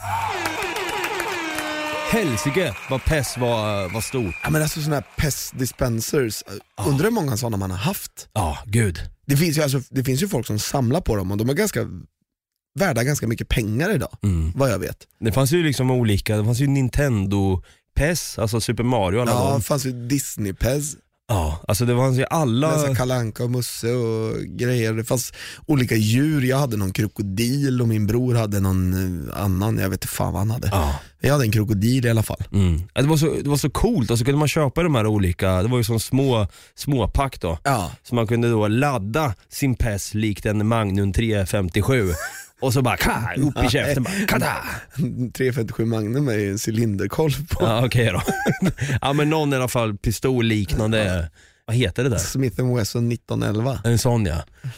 Helsike 2.09 2.75
vad 2.89 3.03
Pez 3.05 3.37
var, 3.37 3.89
var 3.93 4.01
stort. 4.01 4.35
Ja 4.43 4.49
men 4.49 4.61
alltså 4.61 4.79
sådana 4.81 4.95
här 4.95 5.05
Pez 5.17 5.51
dispensers, 5.55 6.43
undrar 6.87 7.03
hur 7.03 7.11
många 7.11 7.37
sådana 7.37 7.57
man 7.57 7.71
har 7.71 7.77
haft? 7.77 8.29
Ja, 8.33 8.57
gud. 8.65 8.99
Det 9.25 9.37
finns, 9.37 9.57
ju 9.57 9.61
alltså, 9.61 9.81
det 9.89 10.03
finns 10.03 10.23
ju 10.23 10.27
folk 10.27 10.47
som 10.47 10.59
samlar 10.59 11.01
på 11.01 11.15
dem 11.15 11.31
och 11.31 11.37
de 11.37 11.49
är 11.49 11.53
ganska 11.53 11.87
värda 12.79 13.03
ganska 13.03 13.27
mycket 13.27 13.49
pengar 13.49 13.91
idag, 13.95 14.17
Mm. 14.23 14.51
vad 14.55 14.71
jag 14.71 14.79
vet. 14.79 14.97
Det 15.19 15.31
fanns 15.31 15.51
ju 15.51 15.63
liksom 15.63 15.91
olika, 15.91 16.37
det 16.37 16.45
fanns 16.45 16.59
ju 16.59 16.67
Nintendo 16.67 17.63
Pez, 17.95 18.39
alltså 18.39 18.61
Super 18.61 18.83
Mario 18.83 19.21
alla 19.21 19.31
Ja, 19.31 19.49
dem. 19.49 19.57
det 19.59 19.63
fanns 19.65 19.85
ju 19.85 19.91
Disney-Pez, 19.91 20.95
Ja, 21.29 21.59
alltså 21.67 21.85
det 21.85 21.93
ju 22.17 22.25
alla... 22.29 22.71
Läsa 22.71 22.95
kalanka 22.95 23.43
och 23.43 23.51
Musse 23.51 23.91
och 23.91 24.35
grejer. 24.43 24.93
Det 24.93 25.03
fanns 25.03 25.33
olika 25.65 25.95
djur, 25.95 26.41
jag 26.41 26.57
hade 26.57 26.77
någon 26.77 26.93
krokodil 26.93 27.81
och 27.81 27.87
min 27.87 28.07
bror 28.07 28.35
hade 28.35 28.59
någon 28.59 28.93
eh, 29.29 29.43
annan, 29.43 29.77
jag 29.77 29.89
vet 29.89 29.97
inte 29.97 30.07
fan 30.07 30.33
vad 30.33 30.39
han 30.41 30.51
hade. 30.51 30.67
Ja. 30.67 30.99
Jag 31.19 31.31
hade 31.31 31.45
en 31.45 31.51
krokodil 31.51 32.05
i 32.05 32.09
alla 32.09 32.23
fall. 32.23 32.43
Mm. 32.51 32.81
Ja, 32.93 33.01
Det, 33.01 33.07
var 33.07 33.17
så, 33.17 33.35
det 33.43 33.49
var 33.49 33.57
så 33.57 33.69
coolt, 33.69 34.11
och 34.11 34.19
så 34.19 34.25
kunde 34.25 34.39
man 34.39 34.47
köpa 34.47 34.83
de 34.83 34.95
här 34.95 35.05
olika, 35.05 35.61
det 35.63 35.69
var 35.69 35.77
ju 35.77 35.83
som 35.83 35.99
små, 35.99 36.47
små 36.75 37.07
pack 37.07 37.41
då. 37.41 37.57
Ja, 37.63 37.91
Så 38.03 38.15
man 38.15 38.27
kunde 38.27 38.49
då 38.49 38.67
ladda 38.67 39.33
sin 39.49 39.75
PES 39.75 40.13
likt 40.13 40.45
en 40.45 40.67
Magnum 40.67 41.13
357 41.13 42.13
och 42.61 42.73
så 42.73 42.81
bara 42.81 42.97
ka, 42.97 43.29
upp 43.37 43.63
i 43.65 43.69
käften 43.69 44.03
bara 44.03 44.13
kada. 44.27 44.55
357 45.33 45.85
Magnum 45.85 46.27
är 46.27 46.33
ju 46.33 46.51
en 46.51 46.57
cylinderkolv 46.67 47.47
på. 47.49 47.65
Ja 47.65 47.85
okej 47.85 48.05
då. 48.13 48.21
ja 49.01 49.13
men 49.13 49.29
någon 49.29 49.53
i 49.53 49.55
alla 49.55 49.67
fall 49.67 49.97
pistolliknande, 49.97 51.29
vad 51.65 51.75
heter 51.75 52.03
det 52.03 52.09
där? 52.09 52.17
Smith 52.17 52.75
Wesson 52.75 53.11
1911. 53.11 53.79
En 53.83 53.97
sån 53.97 54.25
ja. 54.25 54.35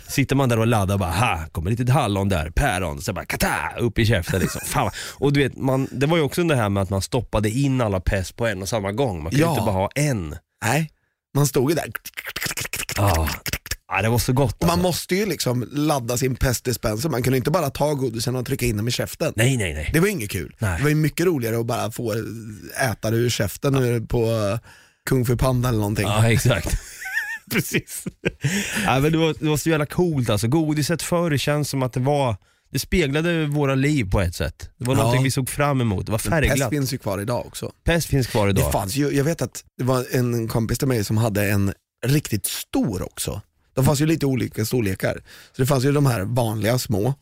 Sitter 0.07 0.36
man 0.36 0.49
där 0.49 0.59
och 0.59 0.67
laddar 0.67 0.97
bara, 0.97 1.11
ha, 1.11 1.45
kommer 1.51 1.71
lite 1.71 1.91
hallon 1.91 2.29
där, 2.29 2.49
päron, 2.49 3.01
så 3.01 3.13
bara 3.13 3.25
kata, 3.25 3.49
upp 3.79 3.99
i 3.99 4.05
käften 4.05 4.39
liksom. 4.41 4.61
Fan. 4.65 4.84
vad- 4.84 4.93
Och 5.27 5.34
du 5.34 5.39
vet, 5.43 5.57
man, 5.57 5.88
det 5.91 6.05
var 6.07 6.17
ju 6.17 6.23
också 6.23 6.43
det 6.43 6.55
här 6.55 6.69
med 6.69 6.84
att 6.84 6.89
man 6.89 7.01
stoppade 7.01 7.49
in 7.49 7.82
alla 7.82 7.99
PES 7.99 8.32
på 8.32 8.47
en 8.47 8.61
och 8.61 8.69
samma 8.69 8.91
gång. 8.91 9.23
Man 9.23 9.32
kunde 9.32 9.45
Ja. 9.45 9.51
inte 9.51 9.61
bara 9.61 9.75
ha 9.75 9.89
en. 9.95 10.36
Nej, 10.63 10.91
man 11.36 11.47
stod 11.47 11.69
ju 11.71 11.75
där. 11.75 11.86
Ja. 12.97 13.29
Ja, 13.93 14.01
det 14.01 14.09
var 14.09 14.19
så 14.19 14.33
gott 14.33 14.53
Och 14.53 14.61
man 14.61 14.69
alltså. 14.69 14.83
måste 14.87 15.15
ju 15.15 15.25
liksom 15.25 15.67
ladda 15.71 16.17
sin 16.17 16.35
pestdispenser, 16.35 17.09
man 17.09 17.23
kunde 17.23 17.37
inte 17.37 17.51
bara 17.51 17.69
ta 17.69 17.93
godisen 17.93 18.35
och 18.35 18.45
trycka 18.45 18.65
in 18.65 18.77
dem 18.77 18.87
i 18.87 18.91
käften. 18.91 19.33
Nej, 19.35 19.57
nej, 19.57 19.73
nej. 19.73 19.89
Det 19.93 19.99
var 19.99 20.07
inget 20.07 20.29
kul. 20.31 20.55
Nej. 20.59 20.77
Det 20.77 20.83
var 20.83 20.89
ju 20.89 20.95
mycket 20.95 21.25
roligare 21.25 21.59
att 21.59 21.65
bara 21.65 21.91
få 21.91 22.13
äta 22.91 23.11
det 23.11 23.17
ur 23.17 23.29
käften 23.29 24.07
på 24.07 24.23
eh, 24.23 24.59
Kung 25.09 25.25
Fu 25.25 25.37
Panda 25.37 25.69
eller 25.69 25.79
någonting. 25.79 26.05
Ja, 26.07 26.31
exakt. 26.31 26.77
Precis. 27.51 28.03
ja, 28.85 28.99
men 28.99 29.11
det, 29.11 29.17
var, 29.17 29.35
det 29.39 29.49
var 29.49 29.57
så 29.57 29.69
jävla 29.69 29.85
coolt 29.85 30.29
alltså. 30.29 30.47
Godiset 30.47 31.01
förr 31.01 31.37
känns 31.37 31.69
som 31.69 31.83
att 31.83 31.93
det 31.93 31.99
var, 31.99 32.35
det 32.71 32.79
speglade 32.79 33.45
våra 33.45 33.75
liv 33.75 34.09
på 34.11 34.21
ett 34.21 34.35
sätt. 34.35 34.69
Det 34.77 34.85
var 34.85 34.93
Ja. 34.95 34.97
någonting 35.01 35.23
vi 35.23 35.31
såg 35.31 35.49
fram 35.49 35.81
emot. 35.81 36.05
Det 36.05 36.11
var 36.11 36.21
Men 36.29 36.41
Pest 36.41 36.49
färgglatt. 36.49 36.69
finns 36.69 36.93
ju 36.93 36.97
kvar 36.97 37.19
idag 37.21 37.45
också. 37.45 37.71
Pest 37.83 38.07
finns 38.07 38.27
kvar 38.27 38.47
idag. 38.49 38.65
Det 38.67 38.71
fanns 38.71 38.95
ju, 38.95 39.11
jag 39.11 39.23
vet 39.23 39.41
att 39.41 39.63
det 39.77 39.83
var 39.83 40.05
en 40.11 40.47
kompis 40.47 40.77
till 40.79 40.87
mig 40.87 41.03
som 41.03 41.17
hade 41.17 41.49
en 41.49 41.73
riktigt 42.05 42.45
stor 42.45 43.01
också. 43.01 43.41
De 43.74 43.86
fanns 43.86 44.01
ju 44.01 44.05
lite 44.05 44.26
olika 44.26 44.65
storlekar. 44.65 45.22
Så 45.55 45.61
det 45.61 45.65
fanns 45.65 45.86
ju 45.86 45.91
de 45.91 46.05
här 46.05 46.22
vanliga 46.22 46.80
små 46.80 47.13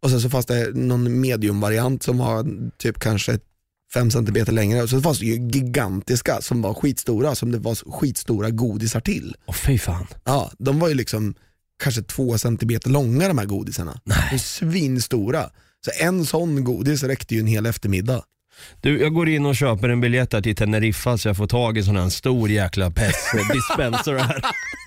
och 0.00 0.10
sen 0.10 0.20
så 0.20 0.30
fanns 0.30 0.46
det 0.46 0.70
någon 0.74 1.20
mediumvariant 1.20 2.02
som 2.02 2.18
var 2.18 2.46
typ 2.78 2.98
kanske 2.98 3.38
5 3.94 4.10
cm 4.10 4.44
längre 4.48 4.82
och 4.82 4.90
så 4.90 5.00
fanns 5.00 5.18
det 5.18 5.26
ju 5.26 5.48
gigantiska 5.48 6.40
som 6.40 6.62
var 6.62 6.74
skitstora, 6.74 7.34
som 7.34 7.52
det 7.52 7.58
var 7.58 7.74
skitstora 7.74 8.50
godisar 8.50 9.00
till. 9.00 9.36
Åh 9.46 9.54
fy 9.54 9.78
fan. 9.78 10.06
Ja, 10.24 10.50
de 10.58 10.78
var 10.78 10.88
ju 10.88 10.94
liksom 10.94 11.34
kanske 11.82 12.02
2 12.02 12.38
cm 12.38 12.78
långa 12.84 13.28
de 13.28 13.38
här 13.38 13.46
godisarna. 13.46 14.00
De 14.04 14.12
är 14.34 14.38
svinstora. 14.38 15.50
Så 15.84 15.90
en 16.04 16.26
sån 16.26 16.64
godis 16.64 17.02
räckte 17.02 17.34
ju 17.34 17.40
en 17.40 17.46
hel 17.46 17.66
eftermiddag. 17.66 18.22
Du, 18.80 19.00
jag 19.00 19.14
går 19.14 19.28
in 19.28 19.46
och 19.46 19.56
köper 19.56 19.88
en 19.88 20.00
biljett 20.00 20.32
här 20.32 20.40
till 20.40 20.56
Teneriffa 20.56 21.18
så 21.18 21.28
jag 21.28 21.36
får 21.36 21.46
tag 21.46 21.78
i 21.78 21.82
sån 21.82 21.96
här 21.96 22.08
stor 22.08 22.50
jäkla 22.50 22.90
pest-dispenser 22.90 24.14
här. 24.18 24.42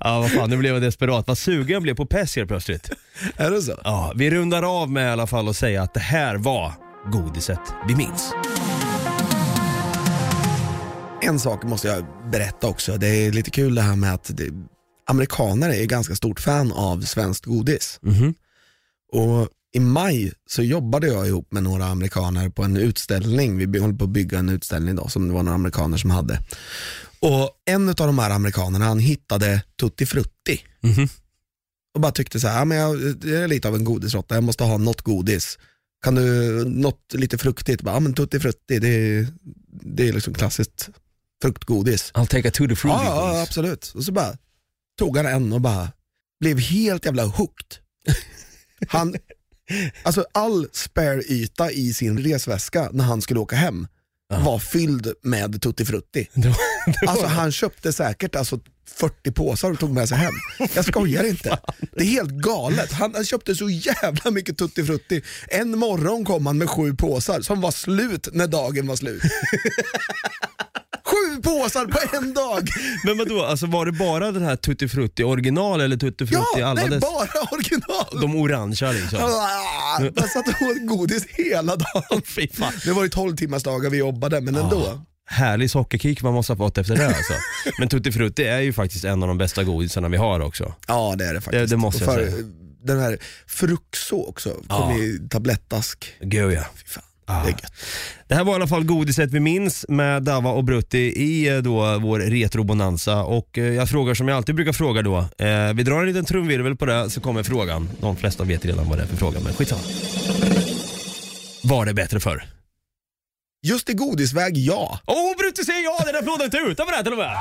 ja, 0.00 0.20
vad 0.20 0.30
fan, 0.32 0.50
nu 0.50 0.56
blev 0.56 0.74
jag 0.74 0.82
desperat. 0.82 1.28
Vad 1.28 1.38
sugen 1.38 1.68
jag 1.74 1.82
blev 1.82 1.94
på 1.94 2.06
pest 2.06 2.36
helt 2.36 2.48
plötsligt. 2.48 2.90
Är 3.36 3.50
det 3.50 3.62
så? 3.62 3.80
Ja, 3.84 4.12
vi 4.16 4.30
rundar 4.30 4.82
av 4.82 4.90
med 4.90 5.08
i 5.08 5.10
alla 5.10 5.26
fall 5.26 5.48
och 5.48 5.56
säga 5.56 5.82
att 5.82 5.94
det 5.94 6.00
här 6.00 6.36
var 6.36 6.72
godiset 7.12 7.60
vi 7.88 7.94
minns. 7.94 8.32
En 11.22 11.40
sak 11.40 11.64
måste 11.64 11.88
jag 11.88 12.04
berätta 12.32 12.66
också. 12.66 12.96
Det 12.96 13.08
är 13.08 13.32
lite 13.32 13.50
kul 13.50 13.74
det 13.74 13.82
här 13.82 13.96
med 13.96 14.14
att 14.14 14.30
det, 14.34 14.50
amerikaner 15.06 15.70
är 15.70 15.84
ganska 15.84 16.14
stort 16.14 16.40
fan 16.40 16.72
av 16.72 17.00
svenskt 17.00 17.44
godis. 17.44 17.98
Mhm. 18.02 18.34
Och 19.12 19.48
i 19.72 19.80
maj 19.80 20.32
så 20.46 20.62
jobbade 20.62 21.06
jag 21.06 21.26
ihop 21.26 21.52
med 21.52 21.62
några 21.62 21.84
amerikaner 21.84 22.48
på 22.48 22.62
en 22.62 22.76
utställning. 22.76 23.72
Vi 23.72 23.78
håller 23.78 23.94
på 23.94 24.04
att 24.04 24.10
bygga 24.10 24.38
en 24.38 24.48
utställning 24.48 24.96
då 24.96 25.08
som 25.08 25.28
det 25.28 25.34
var 25.34 25.42
några 25.42 25.54
amerikaner 25.54 25.96
som 25.96 26.10
hade. 26.10 26.38
Och 27.20 27.50
en 27.64 27.88
av 27.88 27.94
de 27.94 28.18
här 28.18 28.30
amerikanerna 28.30 28.84
han 28.84 28.98
hittade 28.98 29.62
Tutti 29.80 30.06
Frutti 30.06 30.60
Mhm. 30.82 31.08
och 31.94 32.00
bara 32.00 32.12
tyckte 32.12 32.40
så 32.40 32.48
här, 32.48 32.58
ja, 32.58 32.64
men 32.64 32.78
jag, 32.78 33.16
det 33.16 33.36
är 33.36 33.48
lite 33.48 33.68
av 33.68 33.74
en 33.74 33.84
godisråtta, 33.84 34.34
jag 34.34 34.44
måste 34.44 34.64
ha 34.64 34.78
något 34.78 35.02
godis. 35.02 35.58
Kan 36.04 36.14
du, 36.14 36.64
något 36.64 37.12
lite 37.14 37.38
fruktigt? 37.38 37.82
Bara, 37.82 37.94
ja 37.96 38.00
men 38.00 38.14
Tutti 38.14 38.40
Frutti, 38.40 38.78
det 38.78 38.88
är, 38.88 39.26
det 39.82 40.08
är 40.08 40.12
liksom 40.12 40.34
klassiskt 40.34 40.88
fruktgodis. 41.42 42.12
I'll 42.14 42.26
take 42.26 42.48
a 42.48 42.50
tutti 42.54 42.76
frutti 42.76 42.96
Ja, 42.96 43.34
ja, 43.34 43.42
absolut. 43.42 43.92
Och 43.94 44.04
så 44.04 44.12
bara 44.12 44.36
tog 44.98 45.16
han 45.16 45.26
en 45.26 45.52
och 45.52 45.60
bara 45.60 45.92
blev 46.40 46.58
helt 46.58 47.04
jävla 47.04 47.24
hooked. 47.24 47.76
Han, 48.88 49.14
alltså 50.02 50.26
all 50.34 50.68
spare-yta 50.72 51.70
i 51.70 51.94
sin 51.94 52.18
resväska 52.18 52.90
när 52.92 53.04
han 53.04 53.22
skulle 53.22 53.40
åka 53.40 53.56
hem. 53.56 53.86
Var 54.28 54.58
fylld 54.58 55.12
med 55.22 55.62
Tutti 55.62 55.84
Frutti. 55.84 56.28
Det 56.34 56.48
var- 56.48 56.56
det 56.86 56.98
var- 57.06 57.08
Alltså 57.12 57.26
han 57.26 57.52
köpte 57.52 57.92
säkert 57.92 58.34
alltså 58.36 58.60
40 58.98 59.32
påsar 59.32 59.70
och 59.70 59.78
tog 59.78 59.90
med 59.90 60.08
sig 60.08 60.18
hem. 60.18 60.34
Jag 60.74 60.84
skojar 60.84 61.24
inte. 61.24 61.58
Det 61.92 62.00
är 62.04 62.08
helt 62.08 62.30
galet. 62.30 62.92
Han, 62.92 63.24
köpte 63.24 63.54
så 63.54 63.70
jävla 63.70 64.30
mycket 64.30 64.58
Tutti 64.58 64.84
Frutti. 64.84 65.22
En 65.48 65.78
morgon 65.78 66.24
kom 66.24 66.46
han 66.46 66.58
med 66.58 66.70
sju 66.70 66.94
påsar 66.94 67.40
som 67.40 67.60
var 67.60 67.70
slut 67.70 68.28
när 68.32 68.46
dagen 68.46 68.86
var 68.86 68.96
slut. 68.96 69.22
sju 71.16 71.42
påsar 71.42 71.84
på 71.86 72.16
en 72.16 72.34
dag! 72.34 72.68
Men 73.04 73.18
vadå, 73.18 73.44
alltså 73.44 73.66
var 73.66 73.86
det 73.86 73.92
bara 73.92 74.32
den 74.32 74.42
här 74.42 74.56
tutti 74.56 74.88
frutti 74.88 75.22
original 75.24 75.80
eller 75.80 75.96
tutti 75.96 76.26
frutti 76.26 76.42
Ja, 76.58 76.66
alla 76.66 76.82
är 76.82 76.88
dess, 76.88 77.00
bara 77.00 77.28
original. 77.52 78.20
de 78.20 78.36
orangea 78.36 78.92
liksom? 78.92 79.18
Jag 80.16 80.30
satt 80.30 80.48
och 80.48 80.66
åt 80.66 80.86
godis 80.86 81.26
hela 81.28 81.76
dagen. 81.76 82.22
Fy 82.24 82.48
fan. 82.48 82.72
Det 82.84 82.92
var 82.92 83.02
ju 83.02 83.08
12 83.08 83.36
timmars 83.36 83.62
dagar 83.62 83.90
vi 83.90 83.98
jobbade, 83.98 84.40
men 84.40 84.54
ändå. 84.56 85.00
Härlig 85.28 85.70
sockerkick 85.70 86.22
man 86.22 86.34
måste 86.34 86.52
ha 86.52 86.56
fått 86.56 86.78
efter 86.78 86.96
det 86.96 87.06
alltså. 87.06 87.32
Men 87.78 87.88
tutti 87.88 88.12
frutti 88.12 88.44
är 88.44 88.60
ju 88.60 88.72
faktiskt 88.72 89.04
en 89.04 89.22
av 89.22 89.28
de 89.28 89.38
bästa 89.38 89.64
godisarna 89.64 90.08
vi 90.08 90.16
har 90.16 90.40
också. 90.40 90.74
Ja 90.88 91.14
det 91.18 91.24
är 91.26 91.34
det 91.34 91.40
faktiskt. 91.40 91.60
Det- 91.60 91.66
det 91.66 91.76
måste 91.76 92.04
jag 92.04 92.14
för, 92.14 92.30
säga. 92.30 92.36
Den 92.84 93.00
här 93.00 93.18
Fruxo 93.46 94.16
också, 94.28 94.50
kom 94.50 94.64
Ja. 94.68 94.96
i 94.96 95.28
tablettask. 95.30 96.12
Gud 96.20 96.52
ja. 96.52 96.62
Fy 96.76 96.84
fan, 96.86 97.02
Ah. 97.28 97.44
det. 97.44 97.56
Det 98.28 98.34
här 98.34 98.44
var 98.44 98.52
i 98.52 98.56
alla 98.56 98.66
fall 98.66 98.84
godiset 98.84 99.30
vi 99.30 99.40
minns 99.40 99.86
med 99.88 100.22
Dava 100.22 100.50
och 100.50 100.64
Brutti 100.64 100.98
i 100.98 101.48
eh, 101.48 101.58
då 101.58 101.98
vår 101.98 102.18
retrobonanza 102.18 103.22
och 103.22 103.58
eh, 103.58 103.64
jag 103.64 103.88
frågar 103.88 104.14
som 104.14 104.28
jag 104.28 104.36
alltid 104.36 104.54
brukar 104.54 104.72
fråga 104.72 105.02
då. 105.02 105.18
Eh, 105.18 105.74
vi 105.74 105.82
drar 105.82 106.00
en 106.00 106.06
liten 106.06 106.24
trumvirvel 106.24 106.76
på 106.76 106.86
det 106.86 107.10
så 107.10 107.20
kommer 107.20 107.42
frågan. 107.42 107.90
De 108.00 108.16
flesta 108.16 108.44
vet 108.44 108.64
redan 108.64 108.88
vad 108.88 108.98
det 108.98 109.02
är 109.02 109.06
för 109.06 109.16
fråga 109.16 109.40
men 109.40 109.52
skitsamma. 109.52 109.82
Var 111.62 111.86
det 111.86 111.94
bättre 111.94 112.20
förr? 112.20 112.44
Just 113.62 113.90
i 113.90 113.94
godisväg, 113.94 114.58
ja. 114.58 115.00
Åh, 115.06 115.16
oh, 115.16 115.36
Brutti 115.36 115.64
säger 115.64 115.84
ja! 115.84 116.02
Den 116.06 116.16
applåden 116.16 116.44
inte 116.44 116.56
utan 116.56 116.86
på 116.86 116.90
det 116.90 116.96
här 116.96 117.02
till 117.02 117.12
och 117.12 117.18
med. 117.18 117.36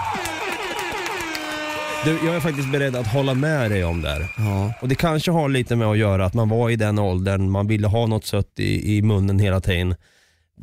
Du, 2.06 2.20
jag 2.26 2.36
är 2.36 2.40
faktiskt 2.40 2.72
beredd 2.72 2.96
att 2.96 3.08
hålla 3.08 3.34
med 3.34 3.72
dig 3.72 3.84
om 3.84 4.02
det 4.02 4.10
här. 4.10 4.28
ja. 4.38 4.74
Och 4.82 4.88
det 4.88 4.96
kanske 4.96 5.32
har 5.32 5.50
lite 5.50 5.76
med 5.76 5.88
att 5.88 5.98
göra 5.98 6.26
att 6.26 6.34
man 6.34 6.50
var 6.50 6.70
i 6.70 6.76
den 6.76 7.00
åldern, 7.00 7.52
man 7.52 7.68
ville 7.68 7.88
ha 7.88 8.08
något 8.08 8.26
sött 8.26 8.60
i, 8.60 8.98
i 8.98 9.02
munnen 9.02 9.40
hela 9.40 9.62
tiden. 9.62 9.96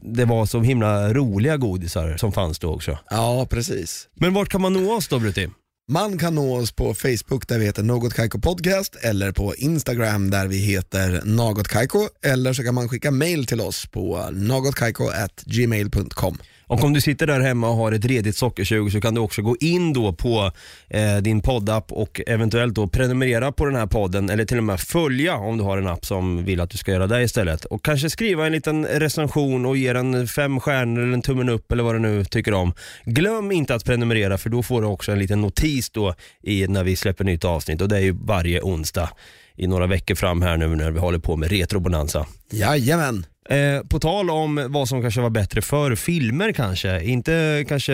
Det 0.02 0.24
var 0.24 0.46
så 0.46 0.60
himla 0.60 1.12
roliga 1.12 1.56
godisar 1.56 2.16
som 2.16 2.32
fanns 2.32 2.58
då 2.58 2.74
också. 2.74 2.98
Ja, 3.10 3.46
precis. 3.50 4.08
Men 4.14 4.34
vart 4.34 4.48
kan 4.48 4.60
man 4.60 4.72
nå 4.72 4.92
oss 4.92 5.08
då 5.08 5.18
Brutti? 5.18 5.48
Man 5.88 6.18
kan 6.18 6.34
nå 6.34 6.56
oss 6.56 6.72
på 6.72 6.94
Facebook 6.94 7.48
där 7.48 7.58
vi 7.58 7.64
heter 7.64 7.82
Något 7.82 8.14
Kaiko 8.14 8.40
Podcast 8.40 8.96
eller 9.02 9.32
på 9.32 9.54
Instagram 9.54 10.30
där 10.30 10.46
vi 10.46 10.56
heter 10.56 11.22
Något 11.24 11.68
Kaiko 11.68 12.08
eller 12.24 12.52
så 12.52 12.64
kan 12.64 12.74
man 12.74 12.88
skicka 12.88 13.10
mail 13.10 13.46
till 13.46 13.60
oss 13.60 13.86
på 13.86 14.28
nogotkaiko@gmail.com. 14.32 16.38
Och 16.72 16.84
om 16.84 16.92
du 16.92 17.00
sitter 17.00 17.26
där 17.26 17.40
hemma 17.40 17.68
och 17.68 17.76
har 17.76 17.92
ett 17.92 18.04
redigt 18.04 18.36
sockersug 18.36 18.92
så 18.92 19.00
kan 19.00 19.14
du 19.14 19.20
också 19.20 19.42
gå 19.42 19.56
in 19.60 19.92
då 19.92 20.12
på 20.12 20.52
eh, 20.88 21.16
din 21.16 21.40
poddapp 21.40 21.92
och 21.92 22.20
eventuellt 22.26 22.74
då 22.74 22.86
prenumerera 22.88 23.52
på 23.52 23.64
den 23.64 23.74
här 23.74 23.86
podden 23.86 24.30
eller 24.30 24.44
till 24.44 24.58
och 24.58 24.64
med 24.64 24.80
följa 24.80 25.36
om 25.36 25.58
du 25.58 25.64
har 25.64 25.78
en 25.78 25.86
app 25.86 26.06
som 26.06 26.44
vill 26.44 26.60
att 26.60 26.70
du 26.70 26.78
ska 26.78 26.92
göra 26.92 27.06
det 27.06 27.22
istället. 27.22 27.64
Och 27.64 27.84
kanske 27.84 28.10
skriva 28.10 28.46
en 28.46 28.52
liten 28.52 28.86
recension 28.86 29.66
och 29.66 29.76
ge 29.76 29.92
den 29.92 30.28
fem 30.28 30.60
stjärnor 30.60 31.02
eller 31.02 31.12
en 31.12 31.22
tummen 31.22 31.48
upp 31.48 31.72
eller 31.72 31.82
vad 31.82 31.94
du 31.94 31.98
nu 31.98 32.24
tycker 32.24 32.54
om. 32.54 32.72
Glöm 33.04 33.52
inte 33.52 33.74
att 33.74 33.84
prenumerera 33.84 34.38
för 34.38 34.50
då 34.50 34.62
får 34.62 34.82
du 34.82 34.86
också 34.86 35.12
en 35.12 35.18
liten 35.18 35.40
notis 35.40 35.90
då 35.90 36.14
i 36.42 36.66
när 36.66 36.84
vi 36.84 36.96
släpper 36.96 37.24
nytt 37.24 37.44
avsnitt 37.44 37.80
och 37.80 37.88
det 37.88 37.96
är 37.96 38.02
ju 38.02 38.12
varje 38.12 38.60
onsdag 38.60 39.10
i 39.56 39.66
några 39.66 39.86
veckor 39.86 40.14
fram 40.14 40.42
här 40.42 40.56
nu 40.56 40.76
när 40.76 40.90
vi 40.90 40.98
håller 40.98 41.18
på 41.18 41.36
med 41.36 41.50
Retrobonanza. 41.50 42.26
Jajamän. 42.50 43.24
Eh, 43.52 43.82
på 43.82 44.00
tal 44.00 44.30
om 44.30 44.66
vad 44.70 44.88
som 44.88 45.02
kanske 45.02 45.20
var 45.20 45.30
bättre 45.30 45.62
för 45.62 45.94
filmer 45.94 46.52
kanske, 46.52 47.04
inte 47.04 47.64
kanske 47.68 47.92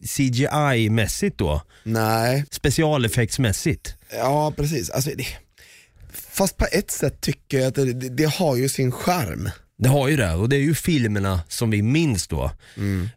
CGI-mässigt 0.00 1.34
då, 1.36 1.62
Nej, 1.82 2.44
specialeffektsmässigt. 2.50 3.94
ja 4.10 4.52
precis. 4.56 4.90
Alltså, 4.90 5.10
det, 5.16 5.26
fast 6.12 6.56
på 6.56 6.66
ett 6.72 6.90
sätt 6.90 7.20
tycker 7.20 7.58
jag 7.58 7.66
att 7.66 7.74
det, 7.74 7.92
det, 7.92 8.24
har 8.24 8.56
ju 8.56 8.68
sin 8.68 8.92
charm. 8.92 9.50
Det 9.82 9.88
har 9.88 10.08
ju 10.08 10.16
det 10.16 10.34
och 10.34 10.48
det 10.48 10.56
är 10.56 10.60
ju 10.60 10.74
filmerna 10.74 11.40
som 11.48 11.70
vi 11.70 11.82
minns 11.82 12.28
då. 12.28 12.50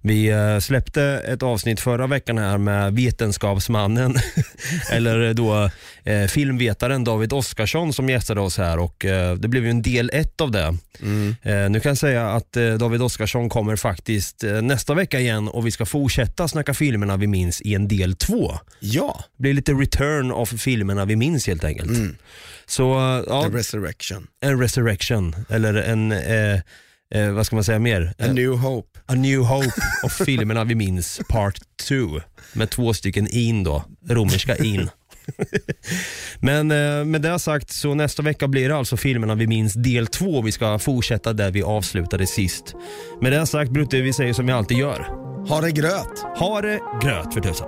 Vi 0.01 0.27
eh, 0.27 0.59
släppte 0.59 1.03
ett 1.03 1.43
avsnitt 1.43 1.79
förra 1.79 2.07
veckan 2.07 2.37
här 2.37 2.57
med 2.57 2.93
vetenskapsmannen, 2.93 4.15
eller 4.91 5.33
då 5.33 5.69
eh, 6.03 6.27
filmvetaren 6.27 7.03
David 7.03 7.33
Oskarsson 7.33 7.93
som 7.93 8.09
gästade 8.09 8.41
oss 8.41 8.57
här 8.57 8.77
och 8.77 9.05
eh, 9.05 9.35
det 9.35 9.47
blev 9.47 9.63
ju 9.63 9.69
en 9.69 9.81
del 9.81 10.09
ett 10.13 10.41
av 10.41 10.51
det. 10.51 10.77
Eh, 11.41 11.69
nu 11.69 11.79
kan 11.79 11.89
jag 11.89 11.97
säga 11.97 12.29
att 12.29 12.51
David 12.79 13.01
Oskarsson 13.01 13.49
kommer 13.49 13.75
faktiskt 13.75 14.43
nästa 14.61 14.93
vecka 14.93 15.19
igen 15.19 15.47
och 15.47 15.67
vi 15.67 15.71
ska 15.71 15.85
fortsätta 15.85 16.47
snacka 16.47 16.73
filmerna 16.73 17.17
vi 17.17 17.27
minns 17.27 17.61
i 17.61 17.73
en 17.73 17.87
del 17.87 18.15
två. 18.15 18.59
Ja, 18.79 19.23
Det 19.37 19.41
blir 19.41 19.53
lite 19.53 19.71
return 19.71 20.31
of 20.31 20.49
filmerna 20.49 21.05
vi 21.05 21.15
minns 21.15 21.47
helt 21.47 21.63
enkelt. 21.63 21.91
Så 22.65 22.93
eh, 22.93 23.23
ja, 23.27 23.43
The 23.43 23.57
Resurrection. 23.57 24.27
en 24.41 24.59
resurrection, 24.61 25.35
eller 25.49 25.73
en, 25.73 26.11
eh, 26.11 26.53
eh, 27.15 27.31
vad 27.31 27.45
ska 27.45 27.55
man 27.55 27.63
säga 27.63 27.79
mer? 27.79 28.13
A 28.19 28.27
New 28.27 28.51
Hope. 28.51 28.99
A 29.05 29.15
New 29.15 29.39
Hope 29.39 29.81
of 30.03 30.13
filmerna 30.25 30.63
vi 30.63 30.75
minns, 30.75 31.21
part 31.29 31.57
2. 31.89 31.95
Med 32.53 32.69
två 32.69 32.93
stycken 32.93 33.27
in 33.31 33.63
då, 33.63 33.83
romerska 34.09 34.55
in. 34.55 34.89
Men 36.39 36.71
eh, 36.71 37.05
med 37.05 37.21
det 37.21 37.39
sagt 37.39 37.69
så 37.71 37.93
nästa 37.93 38.23
vecka 38.23 38.47
blir 38.47 38.69
det 38.69 38.75
alltså 38.75 38.97
filmerna 38.97 39.35
vi 39.35 39.47
minns 39.47 39.73
del 39.73 40.07
2. 40.07 40.41
Vi 40.41 40.51
ska 40.51 40.79
fortsätta 40.79 41.33
där 41.33 41.51
vi 41.51 41.63
avslutade 41.63 42.27
sist. 42.27 42.75
Med 43.21 43.31
det 43.31 43.45
sagt 43.45 43.71
Brutte, 43.71 44.01
vi 44.01 44.13
säger 44.13 44.33
som 44.33 44.45
vi 44.45 44.51
alltid 44.51 44.77
gör. 44.77 44.99
Ha 45.49 45.61
det 45.61 45.71
gröt. 45.71 46.19
Ha 46.35 46.61
det 46.61 46.79
gröt 47.01 47.33
för 47.33 47.41
tusan. 47.41 47.67